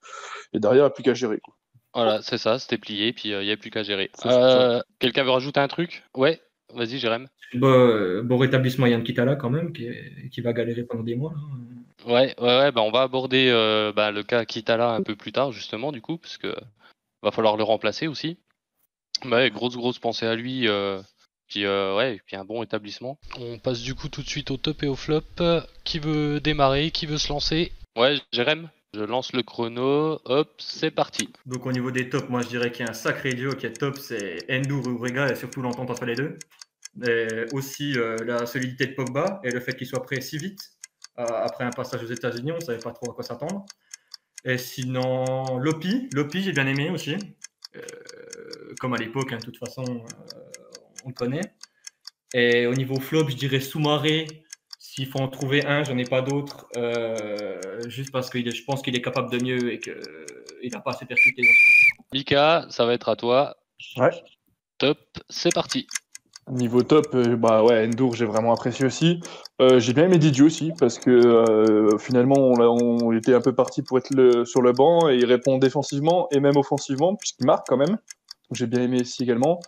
et 0.53 0.59
derrière, 0.59 0.83
il 0.83 0.85
n'y 0.85 0.87
a 0.87 0.89
plus 0.89 1.03
qu'à 1.03 1.13
gérer. 1.13 1.39
Quoi. 1.39 1.55
Voilà, 1.93 2.21
c'est 2.21 2.37
ça, 2.37 2.59
c'était 2.59 2.77
plié, 2.77 3.13
puis 3.13 3.29
il 3.29 3.39
n'y 3.39 3.51
a 3.51 3.57
plus 3.57 3.71
qu'à 3.71 3.83
gérer. 3.83 4.11
Euh, 4.25 4.81
Quelqu'un 4.99 5.23
veut 5.23 5.31
rajouter 5.31 5.59
un 5.61 5.67
truc? 5.67 6.03
Ouais, 6.15 6.41
vas-y, 6.73 6.97
Jérém. 6.99 7.27
Bon, 7.53 7.67
euh, 7.69 8.21
bon 8.23 8.37
rétablissement 8.37 8.85
Yann 8.87 9.03
Kitala 9.03 9.35
quand 9.37 9.49
même, 9.49 9.71
qui, 9.71 9.87
est- 9.87 10.29
qui 10.29 10.41
va 10.41 10.51
galérer 10.53 10.83
pendant 10.83 11.03
des 11.03 11.15
mois. 11.15 11.33
là. 11.33 12.13
Ouais, 12.13 12.35
ouais, 12.39 12.57
ouais, 12.59 12.71
bah, 12.71 12.81
on 12.81 12.91
va 12.91 13.01
aborder 13.01 13.47
euh, 13.49 13.91
bah, 13.93 14.11
le 14.11 14.23
cas 14.23 14.45
Kitala 14.45 14.91
un 14.91 15.01
peu 15.01 15.15
plus 15.15 15.31
tard, 15.31 15.51
justement, 15.51 15.91
du 15.91 16.01
coup, 16.01 16.17
parce 16.17 16.37
que 16.37 16.53
va 17.23 17.31
falloir 17.31 17.57
le 17.57 17.63
remplacer 17.63 18.07
aussi. 18.07 18.37
Bah 19.23 19.37
Ouais, 19.37 19.49
grosse, 19.49 19.75
grosse 19.77 19.97
pensée 19.99 20.25
à 20.27 20.35
lui. 20.35 20.67
euh, 20.67 21.01
puis, 21.47 21.65
euh, 21.65 21.95
ouais, 21.95 22.15
et 22.15 22.21
puis 22.25 22.35
un 22.35 22.45
bon 22.45 22.61
établissement. 22.61 23.17
On 23.39 23.57
passe 23.57 23.81
du 23.81 23.95
coup 23.95 24.09
tout 24.09 24.21
de 24.21 24.27
suite 24.27 24.51
au 24.51 24.57
top 24.57 24.83
et 24.83 24.87
au 24.87 24.95
flop. 24.95 25.21
Qui 25.85 25.99
veut 25.99 26.39
démarrer? 26.39 26.91
Qui 26.91 27.05
veut 27.07 27.17
se 27.17 27.29
lancer? 27.29 27.71
Ouais, 27.95 28.17
Jérém, 28.31 28.69
je 28.93 29.01
lance 29.01 29.33
le 29.33 29.43
chrono. 29.43 30.19
Hop, 30.25 30.53
c'est 30.59 30.91
parti. 30.91 31.29
Donc 31.45 31.65
au 31.65 31.71
niveau 31.71 31.91
des 31.91 32.09
tops, 32.09 32.29
moi 32.29 32.41
je 32.41 32.47
dirais 32.47 32.71
qu'il 32.71 32.85
y 32.85 32.87
a 32.87 32.91
un 32.91 32.95
sacré 32.95 33.33
duo 33.33 33.53
qui 33.53 33.65
est 33.65 33.73
top, 33.73 33.97
c'est 33.97 34.45
Endur 34.49 34.83
et 34.85 34.89
Urega 34.89 35.29
et 35.29 35.35
surtout 35.35 35.61
l'entente 35.61 35.89
entre 35.89 36.05
les 36.05 36.15
deux. 36.15 36.37
Et 37.05 37.45
aussi 37.53 37.97
euh, 37.97 38.17
la 38.25 38.45
solidité 38.45 38.87
de 38.87 38.93
Pogba 38.93 39.39
et 39.43 39.51
le 39.51 39.59
fait 39.59 39.75
qu'il 39.75 39.85
soit 39.85 40.01
prêt 40.01 40.21
si 40.21 40.37
vite. 40.37 40.59
Euh, 41.19 41.25
après 41.25 41.63
un 41.63 41.69
passage 41.69 42.03
aux 42.03 42.07
États-Unis, 42.07 42.51
on 42.51 42.55
ne 42.55 42.61
savait 42.61 42.79
pas 42.79 42.91
trop 42.91 43.11
à 43.11 43.13
quoi 43.13 43.23
s'attendre. 43.23 43.65
Et 44.45 44.57
sinon, 44.57 45.57
Lopi, 45.59 46.09
Lopi 46.13 46.41
j'ai 46.41 46.53
bien 46.53 46.67
aimé 46.67 46.89
aussi. 46.89 47.15
Euh, 47.75 47.81
comme 48.79 48.93
à 48.93 48.97
l'époque, 48.97 49.33
hein, 49.33 49.37
de 49.37 49.43
toute 49.43 49.57
façon, 49.57 49.83
on 51.03 51.09
le 51.09 51.13
connaît. 51.13 51.53
Et 52.33 52.65
au 52.67 52.73
niveau 52.73 52.99
flop, 52.99 53.29
je 53.29 53.35
dirais 53.35 53.59
Soumaré. 53.59 54.27
S'il 54.97 55.05
faut 55.05 55.19
en 55.19 55.27
trouver 55.27 55.63
un, 55.63 55.83
j'en 55.83 55.95
ai 55.99 56.05
pas 56.05 56.23
d'autre. 56.23 56.65
euh, 56.75 57.59
juste 57.87 58.11
parce 58.11 58.31
que 58.31 58.39
je 58.39 58.63
pense 58.63 58.81
qu'il 58.81 58.95
est 58.95 59.01
capable 59.03 59.29
de 59.29 59.37
mieux 59.43 59.71
et 59.71 59.79
qu'il 59.79 59.93
n'a 60.73 60.79
pas 60.79 60.89
assez 60.89 61.05
percuté. 61.05 61.43
dans 61.43 61.47
ce 61.47 61.49
match. 61.51 62.07
Mika, 62.13 62.65
ça 62.71 62.83
va 62.87 62.95
être 62.95 63.07
à 63.07 63.15
toi. 63.15 63.57
Ouais. 63.97 64.09
Top, 64.79 64.97
c'est 65.29 65.53
parti. 65.53 65.85
Niveau 66.49 66.81
top, 66.81 67.13
euh, 67.13 67.35
bah 67.35 67.63
ouais, 67.63 67.85
Endur, 67.85 68.15
j'ai 68.15 68.25
vraiment 68.25 68.51
apprécié 68.53 68.85
aussi. 68.87 69.19
Euh, 69.61 69.79
j'ai 69.79 69.93
bien 69.93 70.05
aimé 70.05 70.17
Didier 70.17 70.41
aussi, 70.43 70.71
parce 70.79 70.97
que 70.97 71.11
euh, 71.11 71.95
finalement, 71.99 72.37
on, 72.39 72.55
l'a- 72.55 72.71
on 72.71 73.11
était 73.15 73.35
un 73.35 73.41
peu 73.41 73.53
parti 73.53 73.83
pour 73.83 73.99
être 73.99 74.09
le- 74.15 74.45
sur 74.45 74.63
le 74.63 74.71
banc, 74.71 75.09
et 75.09 75.17
il 75.17 75.25
répond 75.25 75.59
défensivement 75.59 76.27
et 76.31 76.39
même 76.39 76.57
offensivement, 76.57 77.15
puisqu'il 77.15 77.45
marque 77.45 77.67
quand 77.67 77.77
même. 77.77 77.99
J'ai 78.51 78.65
bien 78.65 78.81
aimé 78.81 78.97
ici 79.01 79.21
également. 79.21 79.59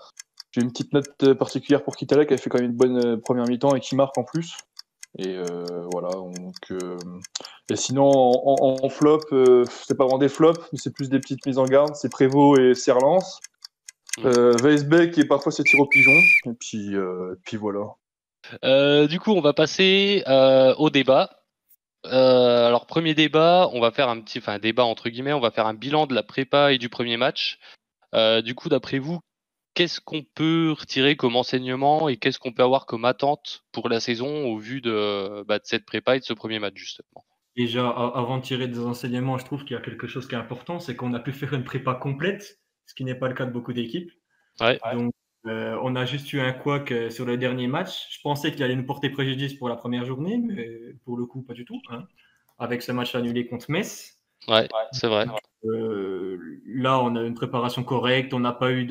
J'ai 0.54 0.62
une 0.62 0.72
petite 0.72 0.92
note 0.94 1.06
euh, 1.22 1.36
particulière 1.36 1.84
pour 1.84 1.96
Kitala, 1.96 2.26
qui 2.26 2.34
a 2.34 2.38
fait 2.38 2.50
quand 2.50 2.58
même 2.60 2.72
une 2.72 2.76
bonne 2.78 2.98
euh, 3.06 3.18
première 3.18 3.46
mi-temps 3.46 3.76
et 3.76 3.80
qui 3.80 3.96
marque 3.96 4.18
en 4.18 4.24
plus. 4.24 4.56
Et 5.18 5.36
euh, 5.36 5.86
voilà, 5.92 6.10
donc... 6.10 6.56
euh, 6.72 6.98
Et 7.72 7.76
sinon, 7.76 8.10
en, 8.10 8.56
en- 8.60 8.78
en 8.84 8.90
flop, 8.90 9.22
euh, 9.32 9.66
c'est 9.88 9.98
pas 9.98 10.06
vraiment 10.06 10.20
des 10.20 10.30
flops, 10.30 10.60
mais 10.72 10.78
c'est 10.78 10.94
plus 10.94 11.10
des 11.10 11.20
petites 11.20 11.46
mises 11.46 11.58
en 11.58 11.66
garde. 11.66 11.96
C'est 11.96 12.10
Prévost 12.12 12.60
et 12.60 12.76
Serlance. 12.76 13.40
Euh, 14.26 14.54
Weisbeck 14.62 15.18
et 15.18 15.26
parfois 15.26 15.52
c'est 15.52 15.64
tir 15.64 15.80
au 15.80 15.86
pigeon. 15.88 16.12
Et 16.46 16.54
puis, 16.60 16.96
euh, 16.96 17.36
puis 17.46 17.58
voilà. 17.58 17.96
Du 19.08 19.20
coup, 19.20 19.32
on 19.32 19.42
va 19.42 19.54
passer 19.54 20.24
au 20.78 20.90
débat. 20.90 21.42
Alors, 22.06 22.86
premier 22.86 23.14
débat, 23.14 23.70
on 23.74 23.82
va 23.82 23.92
faire 23.92 24.10
un 24.10 24.22
petit, 24.22 24.40
enfin, 24.40 24.60
débat 24.60 24.86
entre 24.86 25.10
guillemets, 25.10 25.34
on 25.34 25.40
va 25.40 25.52
faire 25.52 25.68
un 25.68 25.74
bilan 25.74 26.08
de 26.08 26.16
la 26.16 26.24
prépa 26.24 26.72
et 26.72 26.78
du 26.78 26.90
premier 26.90 27.18
match. 27.18 27.60
Du 28.14 28.56
coup, 28.56 28.70
d'après 28.70 29.00
vous, 29.00 29.20
qu'est-ce 29.80 30.02
qu'on 30.02 30.24
peut 30.24 30.76
retirer 30.78 31.16
comme 31.16 31.38
enseignement 31.38 32.10
et 32.10 32.18
qu'est-ce 32.18 32.38
qu'on 32.38 32.52
peut 32.52 32.64
avoir 32.64 32.86
comme 32.86 33.06
attente 33.06 33.64
pour 33.72 33.88
la 33.88 34.02
saison 34.02 34.46
au 34.46 34.58
vu 34.58 34.82
de, 34.82 35.42
bah, 35.44 35.58
de 35.58 35.64
cette 35.64 35.86
prépa 35.86 36.18
et 36.18 36.20
de 36.20 36.26
ce 36.26 36.34
premier 36.34 36.60
match, 36.60 36.74
justement? 36.76 37.24
Déjà, 37.56 37.88
avant 37.88 38.38
de 38.40 38.44
tirer 38.44 38.68
des 38.68 38.80
enseignements, 38.80 39.38
je 39.38 39.46
trouve 39.46 39.64
qu'il 39.64 39.76
y 39.76 39.80
a 39.80 39.82
quelque 39.82 40.06
chose 40.06 40.28
qui 40.28 40.36
est 40.36 40.38
important, 40.38 40.82
c'est 40.82 40.98
qu'on 40.98 41.14
a 41.14 41.20
pu 41.22 41.32
faire 41.32 41.54
une 41.54 41.64
prépa 41.64 41.94
complète, 41.96 42.60
ce 42.88 42.94
qui 42.94 43.06
n'est 43.06 43.16
pas 43.16 43.30
le 43.30 43.36
cas 43.36 43.46
de 43.46 43.52
beaucoup 43.52 43.72
d'équipes. 43.72 44.12
Ouais. 44.60 44.80
Donc, 44.94 45.14
Euh, 45.46 45.80
on 45.82 45.96
a 45.96 46.06
juste 46.06 46.34
eu 46.34 46.42
un 46.42 46.52
couac 46.52 46.92
euh, 46.92 47.10
sur 47.10 47.26
le 47.26 47.38
dernier 47.38 47.68
match. 47.68 48.08
Je 48.14 48.20
pensais 48.22 48.52
qu'il 48.52 48.62
allait 48.62 48.76
nous 48.76 48.86
porter 48.86 49.10
préjudice 49.10 49.54
pour 49.54 49.70
la 49.70 49.78
première 49.78 50.04
journée, 50.04 50.38
mais 50.38 50.94
pour 51.06 51.16
le 51.16 51.26
coup, 51.26 51.44
pas 51.44 51.54
du 51.54 51.64
tout. 51.64 51.82
hein. 51.90 52.06
Avec 52.58 52.82
ce 52.82 52.92
match 52.92 53.16
annulé 53.16 53.48
contre 53.48 53.72
Metz. 53.72 54.19
Ouais, 54.50 54.68
c'est 54.92 55.08
vrai. 55.08 55.26
Euh, 55.66 56.38
là, 56.66 57.02
on 57.02 57.16
a 57.16 57.22
une 57.24 57.34
préparation 57.34 57.84
correcte. 57.84 58.34
On 58.34 58.40
n'a 58.40 58.54
pas 58.54 58.72
eu 58.72 58.86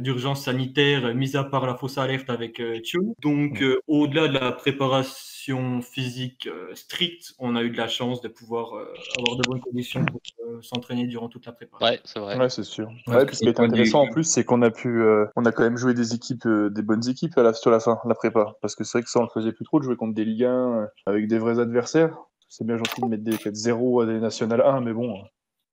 d'urgence 0.00 0.44
sanitaire, 0.44 1.06
euh, 1.06 1.14
mis 1.14 1.36
à 1.36 1.44
part 1.44 1.66
la 1.66 1.74
fausse 1.74 1.96
alerte 1.98 2.28
avec 2.28 2.60
euh, 2.60 2.80
Thio. 2.80 3.14
Donc, 3.20 3.62
euh, 3.62 3.80
au-delà 3.86 4.28
de 4.28 4.34
la 4.34 4.52
préparation 4.52 5.80
physique 5.80 6.46
euh, 6.46 6.74
stricte, 6.74 7.32
on 7.38 7.56
a 7.56 7.62
eu 7.62 7.70
de 7.70 7.76
la 7.78 7.88
chance 7.88 8.20
de 8.20 8.28
pouvoir 8.28 8.76
euh, 8.76 8.92
avoir 9.18 9.36
de 9.36 9.48
bonnes 9.48 9.60
conditions 9.60 10.04
pour 10.04 10.20
euh, 10.46 10.60
s'entraîner 10.60 11.06
durant 11.06 11.28
toute 11.28 11.46
la 11.46 11.52
préparation. 11.52 11.94
Ouais, 11.94 12.00
c'est 12.04 12.20
vrai. 12.20 12.36
Ouais, 12.36 12.50
c'est 12.50 12.64
sûr. 12.64 12.88
Ouais, 13.06 13.16
Ouais, 13.16 13.26
puis 13.26 13.36
ce 13.36 13.40
qui 13.42 13.48
est 13.48 13.60
intéressant 13.60 14.02
en 14.02 14.08
plus, 14.08 14.24
c'est 14.24 14.44
qu'on 14.44 14.60
a 14.62 14.70
pu, 14.70 14.88
euh, 14.88 15.26
on 15.36 15.44
a 15.46 15.52
quand 15.52 15.62
même 15.62 15.78
joué 15.78 15.94
des 15.94 16.14
équipes, 16.14 16.46
euh, 16.46 16.68
des 16.68 16.82
bonnes 16.82 17.08
équipes 17.08 17.36
à 17.38 17.42
la, 17.42 17.54
sur 17.54 17.70
la 17.70 17.80
fin, 17.80 17.98
la 18.04 18.14
prépa. 18.14 18.54
Parce 18.60 18.76
que 18.76 18.84
c'est 18.84 18.98
vrai 18.98 19.02
que 19.02 19.10
ça, 19.10 19.20
on 19.20 19.22
le 19.22 19.28
faisait 19.32 19.52
plus 19.52 19.64
trop 19.64 19.78
de 19.78 19.84
jouer 19.84 19.96
contre 19.96 20.14
des 20.14 20.24
Ligue 20.26 20.44
1 20.44 20.48
euh, 20.50 20.86
avec 21.06 21.26
des 21.26 21.38
vrais 21.38 21.58
adversaires. 21.58 22.16
C'est 22.54 22.66
bien 22.66 22.76
gentil 22.76 23.00
de 23.00 23.06
mettre 23.06 23.24
des 23.24 23.36
4-0 23.38 24.02
à 24.02 24.06
des 24.06 24.20
National 24.20 24.60
1, 24.60 24.80
mais 24.82 24.92
bon, 24.92 25.22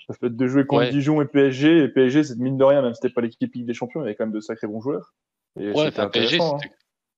ça 0.07 0.13
peut 0.17 0.27
être 0.27 0.37
de 0.37 0.47
jouer 0.47 0.65
contre 0.65 0.83
Ouais. 0.83 0.89
Dijon 0.91 1.21
et 1.21 1.25
PSG. 1.25 1.83
Et 1.83 1.87
PSG, 1.89 2.23
c'est 2.23 2.37
mine 2.37 2.57
de 2.57 2.63
rien, 2.63 2.81
même 2.81 2.93
si 2.93 2.99
c'était 3.01 3.13
pas 3.13 3.19
l'équipe 3.19 3.53
Ligue 3.53 3.65
des 3.65 3.73
Champions, 3.73 3.99
il 3.99 4.03
y 4.03 4.07
avait 4.07 4.15
quand 4.15 4.23
même 4.25 4.33
de 4.33 4.39
sacrés 4.39 4.67
bons 4.67 4.79
joueurs. 4.79 5.13
Et 5.59 5.71
Ouais, 5.71 5.85
c'était 5.87 5.99
enfin, 5.99 6.09
PSG, 6.09 6.39
hein. 6.41 6.57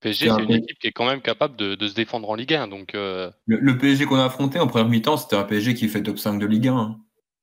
PSG, 0.00 0.24
C'est 0.24 0.30
un 0.32 0.36
c'est 0.38 0.42
une 0.42 0.50
équipe 0.50 0.78
qui 0.80 0.88
est 0.88 0.92
quand 0.92 1.06
même 1.06 1.20
capable 1.22 1.54
de, 1.54 1.76
de 1.76 1.86
se 1.86 1.94
défendre 1.94 2.28
en 2.28 2.34
Ligue 2.34 2.54
1. 2.54 2.66
Donc, 2.66 2.96
euh, 2.96 3.30
Le, 3.46 3.58
le 3.60 3.78
PSG 3.78 4.04
qu'on 4.04 4.16
a 4.16 4.24
affronté 4.24 4.58
en 4.58 4.66
première 4.66 4.88
mi-temps, 4.88 5.16
c'était 5.16 5.36
un 5.36 5.44
PSG 5.44 5.74
qui 5.74 5.86
fait 5.86 6.02
top 6.02 6.18
5 6.18 6.40
de 6.40 6.46
Ligue 6.46 6.66
1. 6.66 6.76
hein. 6.76 6.96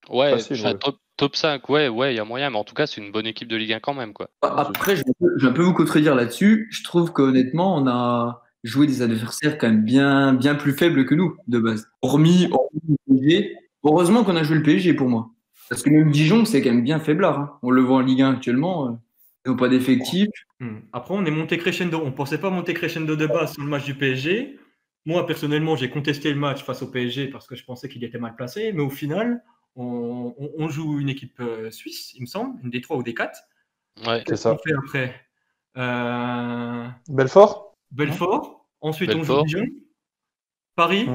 ouais, 0.09 0.31
Facile, 0.31 0.57
enfin, 0.59 0.71
ouais. 0.73 0.77
top, 0.77 0.97
top 1.15 1.35
5, 1.37 1.69
ouais, 1.69 1.87
ouais, 1.87 2.13
il 2.13 2.17
y 2.17 2.19
a 2.19 2.25
moyen. 2.25 2.49
Mais 2.49 2.57
en 2.57 2.65
tout 2.65 2.75
cas, 2.75 2.85
c'est 2.85 2.99
une 2.99 3.13
bonne 3.13 3.27
équipe 3.27 3.47
de 3.47 3.55
Ligue 3.55 3.71
1 3.71 3.79
quand 3.79 3.93
même. 3.93 4.11
Quoi. 4.11 4.29
Après, 4.41 4.97
je 4.97 5.03
vais 5.05 5.09
un 5.09 5.13
peu- 5.25 5.33
je 5.37 5.45
vais 5.45 5.51
un 5.51 5.53
peu 5.55 5.61
vous 5.63 5.73
contredire 5.73 6.15
là-dessus. 6.15 6.67
Je 6.71 6.83
trouve 6.83 7.13
qu'honnêtement, 7.13 7.77
on 7.77 7.87
a 7.87 8.43
joué 8.63 8.87
des 8.87 9.01
adversaires 9.01 9.57
quand 9.57 9.67
même 9.67 9.83
bien, 9.83 10.33
bien 10.33 10.55
plus 10.55 10.73
faibles 10.73 11.05
que 11.05 11.15
nous, 11.15 11.35
de 11.47 11.59
base. 11.59 11.89
Hormis, 12.01 12.47
hormis 12.51 12.97
le 13.07 13.15
PSG. 13.15 13.55
Heureusement 13.83 14.23
qu'on 14.23 14.35
a 14.35 14.43
joué 14.43 14.57
le 14.57 14.63
PSG 14.63 14.93
pour 14.93 15.07
moi. 15.09 15.29
Parce 15.69 15.83
que 15.83 15.89
même 15.89 16.11
Dijon, 16.11 16.45
c'est 16.45 16.61
quand 16.61 16.71
même 16.71 16.83
bien 16.83 16.99
faiblard. 16.99 17.39
hein. 17.39 17.59
On 17.61 17.69
le 17.71 17.81
voit 17.81 17.97
en 17.97 18.01
Ligue 18.01 18.21
1 18.23 18.31
actuellement. 18.33 18.87
euh, 18.87 18.91
Ils 19.45 19.51
n'ont 19.51 19.55
pas 19.57 19.69
d'effectif. 19.69 20.27
Hmm. 20.59 20.79
Après, 20.91 21.13
on 21.13 21.23
est 21.25 21.31
monté 21.31 21.57
crescendo. 21.57 22.01
On 22.03 22.07
ne 22.07 22.11
pensait 22.11 22.39
pas 22.39 22.49
monter 22.49 22.73
crescendo 22.73 23.15
de 23.15 23.27
base 23.27 23.53
sur 23.53 23.63
le 23.63 23.69
match 23.69 23.85
du 23.85 23.93
PSG. 23.95 24.59
Moi, 25.05 25.25
personnellement, 25.25 25.75
j'ai 25.77 25.89
contesté 25.89 26.33
le 26.33 26.39
match 26.39 26.63
face 26.63 26.81
au 26.81 26.87
PSG 26.91 27.27
parce 27.27 27.47
que 27.47 27.55
je 27.55 27.63
pensais 27.63 27.87
qu'il 27.87 28.03
était 28.03 28.17
mal 28.19 28.35
placé. 28.35 28.73
Mais 28.73 28.81
au 28.81 28.89
final, 28.89 29.41
on, 29.75 30.33
on- 30.37 30.51
on 30.57 30.67
joue 30.69 30.99
une 30.99 31.07
équipe 31.09 31.39
euh, 31.39 31.71
suisse, 31.71 32.13
il 32.15 32.21
me 32.21 32.25
semble, 32.25 32.59
une 32.63 32.69
des 32.71 32.81
trois 32.81 32.97
ou 32.97 33.03
des 33.03 33.13
quatre. 33.13 33.39
Ouais. 34.05 34.23
C'est 34.27 34.35
ça. 34.35 34.53
On 34.53 34.57
fait 34.57 34.73
après 34.73 35.15
euh, 35.77 36.87
Belfort? 37.09 37.68
Belfort. 37.91 38.65
Ensuite, 38.81 39.09
on 39.11 39.17
Belfort. 39.17 39.47
joue 39.47 39.57
Dijon, 39.59 39.67
Paris. 40.75 41.07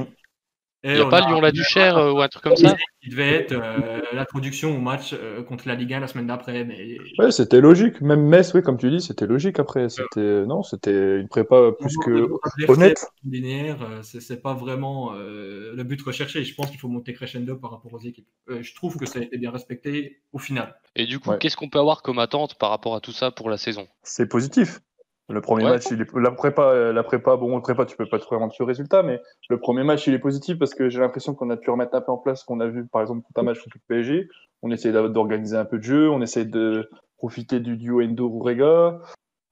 Et 0.83 0.89
Il 0.89 0.93
n'y 0.97 1.01
a 1.01 1.07
on 1.07 1.09
pas 1.09 1.21
Lyon-la-Duchère 1.21 1.97
euh, 1.97 2.11
ou 2.11 2.21
un 2.21 2.27
truc 2.27 2.43
comme 2.43 2.55
ça 2.55 2.77
qui 3.01 3.09
devait 3.09 3.33
être 3.33 3.53
euh, 3.53 4.01
l'introduction 4.13 4.75
au 4.75 4.79
match 4.79 5.13
euh, 5.13 5.41
contre 5.41 5.67
la 5.67 5.73
Ligue 5.73 5.93
1 5.95 5.99
la 5.99 6.05
semaine 6.07 6.27
d'après. 6.27 6.63
Mais 6.63 6.97
Ouais, 7.17 7.31
c'était 7.31 7.59
logique. 7.59 8.01
Même 8.01 8.21
Metz, 8.21 8.53
oui, 8.53 8.61
comme 8.61 8.77
tu 8.77 8.91
dis, 8.91 9.01
c'était 9.01 9.25
logique 9.25 9.57
après. 9.57 9.89
C'était 9.89 10.45
non, 10.45 10.61
c'était 10.61 11.19
une 11.19 11.27
prépa 11.27 11.71
plus 11.79 11.97
que 11.97 12.27
honnête. 12.67 13.03
linéaire, 13.23 13.81
euh, 13.81 14.01
c'est 14.03 14.43
pas 14.43 14.53
vraiment 14.53 15.13
euh, 15.15 15.73
le 15.73 15.83
but 15.83 15.99
recherché. 16.03 16.43
Je 16.43 16.53
pense 16.53 16.69
qu'il 16.69 16.79
faut 16.79 16.87
monter 16.87 17.13
crescendo 17.13 17.55
par 17.55 17.71
rapport 17.71 17.91
aux 17.93 17.99
équipes. 17.99 18.27
Euh, 18.49 18.61
je 18.61 18.75
trouve 18.75 18.97
que 18.97 19.07
ça 19.07 19.17
a 19.17 19.23
été 19.23 19.39
bien 19.39 19.49
respecté 19.49 20.21
au 20.33 20.37
final. 20.37 20.75
Et 20.95 21.07
du 21.07 21.19
coup, 21.19 21.31
Ouais. 21.31 21.39
qu'est-ce 21.39 21.57
qu'on 21.57 21.69
peut 21.69 21.79
avoir 21.79 22.03
comme 22.03 22.19
attente 22.19 22.59
par 22.59 22.69
rapport 22.69 22.93
à 22.95 23.01
tout 23.01 23.11
ça 23.11 23.31
pour 23.31 23.49
la 23.49 23.57
saison? 23.57 23.87
C'est 24.03 24.27
positif. 24.27 24.81
Le 25.27 25.41
premier 25.41 25.63
Ouais. 25.65 25.71
match, 25.71 25.85
il 25.89 26.01
est... 26.01 26.13
la 26.15 26.31
prépa, 26.31 26.91
la 26.91 27.03
prépa, 27.03 27.35
bon, 27.35 27.55
la 27.55 27.61
prépa, 27.61 27.85
tu 27.85 27.97
peux 27.97 28.05
pas 28.05 28.19
te 28.19 28.25
vraiment 28.25 28.49
le 28.59 28.65
résultat, 28.65 29.01
mais 29.01 29.19
le 29.49 29.59
premier 29.59 29.83
match, 29.83 30.05
il 30.05 30.13
est 30.13 30.19
positif 30.19 30.59
parce 30.59 30.75
que 30.75 30.87
j'ai 30.89 30.99
l'impression 30.99 31.33
qu'on 31.33 31.49
a 31.49 31.57
pu 31.57 31.71
remettre 31.71 31.95
un 31.95 32.01
peu 32.01 32.11
en 32.11 32.17
place 32.17 32.41
ce 32.41 32.45
qu'on 32.45 32.59
a 32.59 32.67
vu, 32.67 32.85
par 32.85 33.01
exemple, 33.01 33.23
contre 33.25 33.39
un 33.39 33.43
match 33.43 33.57
contre 33.63 33.77
le 33.77 33.81
PSG. 33.87 34.29
On 34.61 34.69
essaie 34.71 34.91
d'a- 34.91 35.07
d'organiser 35.09 35.57
un 35.57 35.65
peu 35.65 35.79
de 35.79 35.83
jeu, 35.83 36.09
on 36.11 36.21
essaie 36.21 36.45
de 36.45 36.87
profiter 37.17 37.59
du 37.59 37.75
duo 37.75 38.01
Endo-Rurega, 38.03 38.99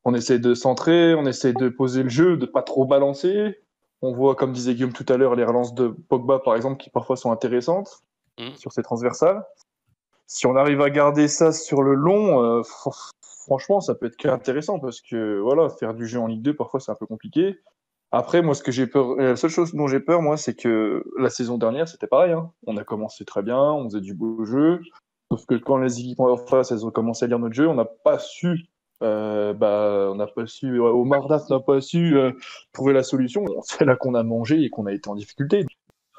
on 0.05 0.13
essaie 0.13 0.37
de 0.37 0.53
centrer, 0.53 1.15
on 1.15 1.25
essaie 1.25 1.53
de 1.53 1.69
poser 1.69 2.03
le 2.03 2.09
jeu, 2.09 2.37
de 2.37 2.45
pas 2.45 2.61
trop 2.61 2.85
balancer. 2.85 3.59
On 4.03 4.13
voit, 4.13 4.35
comme 4.35 4.51
disait 4.51 4.75
Guillaume 4.75 4.93
tout 4.93 5.05
à 5.09 5.17
l'heure, 5.17 5.33
les 5.35 5.45
relances 5.45 5.73
de 5.73 5.87
Pogba, 5.87 6.37
par 6.39 6.55
exemple, 6.55 6.77
qui 6.77 6.89
parfois 6.91 7.15
sont 7.15 7.31
intéressantes 7.31 8.03
Mhm. 8.39 8.55
sur 8.57 8.71
ces 8.71 8.83
transversales. 8.83 9.43
Si 10.27 10.45
on 10.45 10.55
arrive 10.55 10.81
à 10.81 10.89
garder 10.91 11.27
ça 11.27 11.51
sur 11.51 11.81
le 11.83 11.93
long, 11.95 12.43
euh, 12.43 12.61
franchement, 13.45 13.81
ça 13.81 13.95
peut 13.95 14.07
être 14.07 14.17
qu'intéressant 14.17 14.79
parce 14.79 15.01
que 15.01 15.39
voilà, 15.39 15.69
faire 15.69 15.93
du 15.93 16.07
jeu 16.07 16.19
en 16.19 16.27
Ligue 16.27 16.41
2, 16.41 16.55
parfois, 16.55 16.79
c'est 16.79 16.91
un 16.91 16.95
peu 16.95 17.05
compliqué. 17.05 17.59
Après, 18.12 18.41
moi, 18.41 18.53
ce 18.53 18.62
que 18.62 18.71
j'ai 18.71 18.85
peur, 18.85 19.15
la 19.15 19.35
seule 19.35 19.50
chose 19.50 19.73
dont 19.73 19.88
j'ai 19.88 20.00
peur, 20.00 20.21
moi, 20.21 20.38
c'est 20.38 20.55
que 20.55 21.03
la 21.17 21.29
saison 21.29 21.57
dernière, 21.57 21.88
c'était 21.88 22.07
pareil. 22.07 22.31
hein. 22.31 22.51
On 22.67 22.77
a 22.77 22.83
commencé 22.83 23.25
très 23.25 23.41
bien, 23.41 23.59
on 23.59 23.85
faisait 23.85 24.01
du 24.01 24.13
beau 24.13 24.45
jeu. 24.45 24.81
Sauf 25.31 25.45
que 25.47 25.55
quand 25.55 25.77
les 25.77 26.00
équipes 26.00 26.19
en 26.19 26.38
face, 26.38 26.71
elles 26.71 26.85
ont 26.85 26.91
commencé 26.91 27.25
à 27.25 27.27
lire 27.27 27.39
notre 27.39 27.55
jeu, 27.55 27.67
on 27.67 27.73
n'a 27.73 27.85
pas 27.85 28.19
su, 28.19 28.67
euh, 29.01 29.53
bah, 29.53 30.09
on 30.12 30.15
n'a 30.15 30.27
pas 30.27 30.45
su, 30.45 30.79
Omar 30.79 31.27
Daf 31.27 31.50
n'a 31.50 31.59
pas 31.59 31.81
su 31.81 32.15
euh, 32.15 32.31
trouver 32.71 32.93
la 32.93 33.01
solution. 33.01 33.43
C'est 33.63 33.83
là 33.83 33.95
qu'on 33.95 34.13
a 34.13 34.21
mangé 34.21 34.62
et 34.62 34.69
qu'on 34.69 34.85
a 34.85 34.93
été 34.93 35.09
en 35.09 35.15
difficulté. 35.15 35.65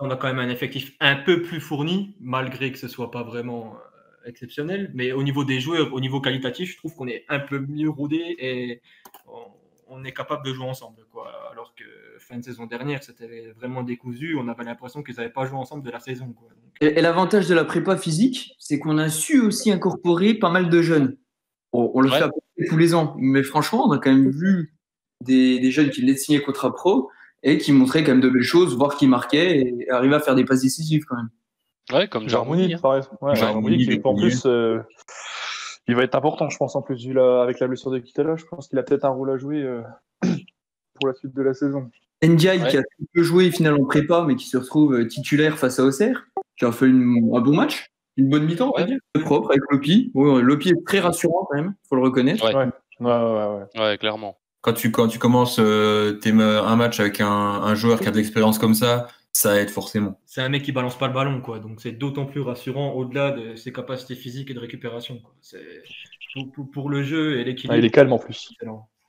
On 0.01 0.11
a 0.11 0.17
quand 0.17 0.27
même 0.27 0.41
un 0.41 0.49
effectif 0.49 0.97
un 0.99 1.15
peu 1.15 1.43
plus 1.43 1.61
fourni, 1.61 2.17
malgré 2.21 2.73
que 2.73 2.79
ce 2.79 2.89
soit 2.89 3.13
pas 3.13 3.23
vraiment 3.23 3.75
euh, 3.75 3.94
exceptionnel. 4.27 4.91
Mais 4.95 5.13
au 5.13 5.23
niveau 5.23 5.45
des 5.45 5.61
joueurs, 5.61 5.93
au 5.93 6.01
niveau 6.01 6.21
qualitatif, 6.21 6.73
je 6.73 6.77
trouve 6.77 6.95
qu'on 6.95 7.09
est 7.09 7.25
un 7.29 7.41
peu 7.41 7.59
mieux 7.59 7.91
rodé 7.91 8.37
et 8.39 8.81
on, 9.27 9.41
on 9.89 10.05
est 10.05 10.13
capable 10.13 10.45
de 10.47 10.53
jouer 10.53 10.67
ensemble. 10.67 11.05
Quoi. 11.13 11.31
Alors 11.53 11.75
que 11.75 11.85
fin 12.19 12.39
de 12.39 12.45
saison 12.45 12.67
dernière, 12.67 13.03
c'était 13.03 13.53
vraiment 13.57 13.83
décousu. 13.83 14.37
On 14.37 14.49
avait 14.49 14.65
l'impression 14.65 15.03
qu'ils 15.03 15.17
n'avaient 15.17 15.29
pas 15.31 15.47
joué 15.47 15.57
ensemble 15.59 15.85
de 15.85 15.91
la 15.91 16.01
saison. 16.01 16.33
Quoi. 16.33 16.49
Donc, 16.49 16.73
Et, 16.81 16.99
et 16.99 17.03
l'avantage 17.03 17.49
de 17.49 17.55
la 17.55 17.65
prépa 17.65 17.97
physique, 17.97 18.55
c'est 18.59 18.79
qu'on 18.79 18.99
a 18.99 19.09
su 19.09 19.41
aussi 19.41 19.71
incorporer 19.71 20.35
pas 20.35 20.51
mal 20.51 20.71
de 20.71 20.83
jeunes. 20.83 21.17
On, 21.73 21.91
on 21.95 22.01
le 22.01 22.11
Ouais. 22.11 22.19
fait 22.19 22.31
tous 22.69 22.77
les 22.77 22.95
ans, 22.95 23.17
mais 23.19 23.43
franchement, 23.43 23.87
on 23.89 23.93
a 23.93 23.99
quand 23.99 24.13
même 24.13 24.31
vu 24.31 24.75
des, 25.21 25.59
des 25.59 25.71
jeunes 25.71 25.91
qui 25.91 26.01
venaient 26.01 26.13
de 26.13 26.19
signer 26.19 26.41
contrat 26.41 26.73
pro 26.73 27.11
et 27.43 27.59
qui 27.59 27.73
montraient 27.73 28.05
quand 28.05 28.13
même 28.13 28.21
de 28.21 28.29
belles 28.31 28.43
choses, 28.43 28.77
voire 28.77 28.97
qui 28.97 29.07
marquaient 29.07 29.59
et 29.61 29.91
arrivaient 29.91 30.15
à 30.15 30.21
faire 30.21 30.35
des 30.35 30.45
passes 30.45 30.63
décisives 30.63 31.05
quand 31.05 31.17
même. 31.17 31.31
Ouais, 31.93 32.09
comme 32.09 32.29
Jarmouni. 32.29 32.63
Jarmouni, 32.63 32.75
hein. 32.75 32.79
par 32.83 32.97
exemple. 32.97 33.17
Ouais, 33.21 33.37
Jarmouni, 33.37 33.55
Jarmouni, 33.55 33.77
qui, 33.79 33.85
il 33.85 33.93
est 33.93 34.07
en 34.07 34.15
plus, 34.15 34.43
euh, 34.47 34.81
il 35.87 35.95
va 35.95 36.03
être 36.03 36.15
important, 36.15 36.49
je 36.49 36.57
pense, 36.57 36.75
en 36.77 36.83
plus, 36.83 37.05
vu 37.07 37.13
la, 37.13 37.43
avec 37.43 37.61
la 37.61 37.69
blessure 37.69 37.91
de 37.91 37.99
Kitela, 37.99 38.37
je 38.37 38.45
pense 38.47 38.69
qu'il 38.69 38.79
a 38.79 38.83
peut-être 38.83 39.05
un 39.05 39.11
rôle 39.11 39.31
à 39.31 39.37
jouer 39.37 39.63
euh, 39.63 39.83
pour 40.23 41.09
la 41.09 41.15
suite 41.15 41.35
de 41.35 41.43
la 41.43 41.55
saison. 41.55 41.91
Ndiaye, 42.23 42.63
Ouais. 42.63 42.69
qui 42.71 42.77
a 42.79 42.83
très 42.83 43.05
peu 43.13 43.23
joué 43.23 43.51
finalement 43.51 43.83
en 43.83 43.87
prépa, 43.87 44.25
mais 44.27 44.35
qui 44.37 44.47
se 44.49 44.57
retrouve 44.57 44.95
euh, 44.95 45.07
titulaire 45.07 45.59
face 45.59 45.79
à 45.79 45.85
Auxerre, 45.85 46.25
qui 46.59 46.65
a 46.65 46.73
fait 46.73 46.87
une- 46.87 47.31
un 47.35 47.41
bon 47.41 47.55
match, 47.55 47.91
une 48.17 48.31
bonne 48.31 48.45
mi-temps, 48.47 48.73
Ouais. 48.79 48.87
propre 49.23 49.51
avec 49.51 49.61
Lopi. 49.71 50.11
Bon, 50.15 50.39
Lopi 50.39 50.71
est 50.71 50.87
très 50.87 51.01
rassurant 51.01 51.47
quand 51.51 51.57
même, 51.57 51.75
faut 51.89 51.97
le 51.97 52.03
reconnaître. 52.03 52.43
Ouais. 52.45 52.55
Ouais, 52.55 52.71
ouais, 53.01 53.11
ouais. 53.11 53.67
ouais. 53.75 53.81
Ouais, 53.83 53.99
clairement. 53.99 54.39
Quand 54.63 54.73
tu, 54.73 54.91
quand 54.91 55.09
tu 55.09 55.19
commences 55.19 55.59
euh, 55.59 56.19
un 56.25 56.77
match 56.77 56.99
avec 56.99 57.21
un, 57.21 57.27
un 57.29 57.75
joueur 57.75 58.01
qui 58.01 58.09
a 58.09 58.11
de 58.11 58.17
l'expérience 58.17 58.59
comme 58.59 58.73
ça, 58.75 59.09
ça 59.37 59.61
aide 59.61 59.69
forcément. 59.71 60.19
c'est 60.27 60.41
un 60.41 60.49
mec 60.49 60.63
qui 60.63 60.73
balance 60.73 60.97
pas 60.97 61.09
le 61.09 61.13
ballon. 61.13 61.41
Quoi. 61.43 61.59
Donc 61.59 61.81
c'est 61.81 61.93
d'autant 61.93 62.25
plus 62.25 62.41
rassurant 62.41 62.93
au-delà 62.93 63.33
de 63.33 63.57
ses 63.57 63.73
capacités 63.73 64.15
physiques 64.15 64.51
et 64.51 64.55
de 64.55 64.61
récupération. 64.61 65.19
Quoi. 65.19 65.35
C'est- 65.43 65.83
Pour, 66.35 66.51
pour- 66.53 66.71
pour 66.71 66.91
le 66.91 67.03
jeu 67.05 67.39
et 67.39 67.45
l'équilibre. 67.45 67.75
Ah, 67.75 67.79
il 67.79 67.85
est 67.85 67.91
calme 67.91 68.13
en 68.13 68.19
plus. 68.19 68.51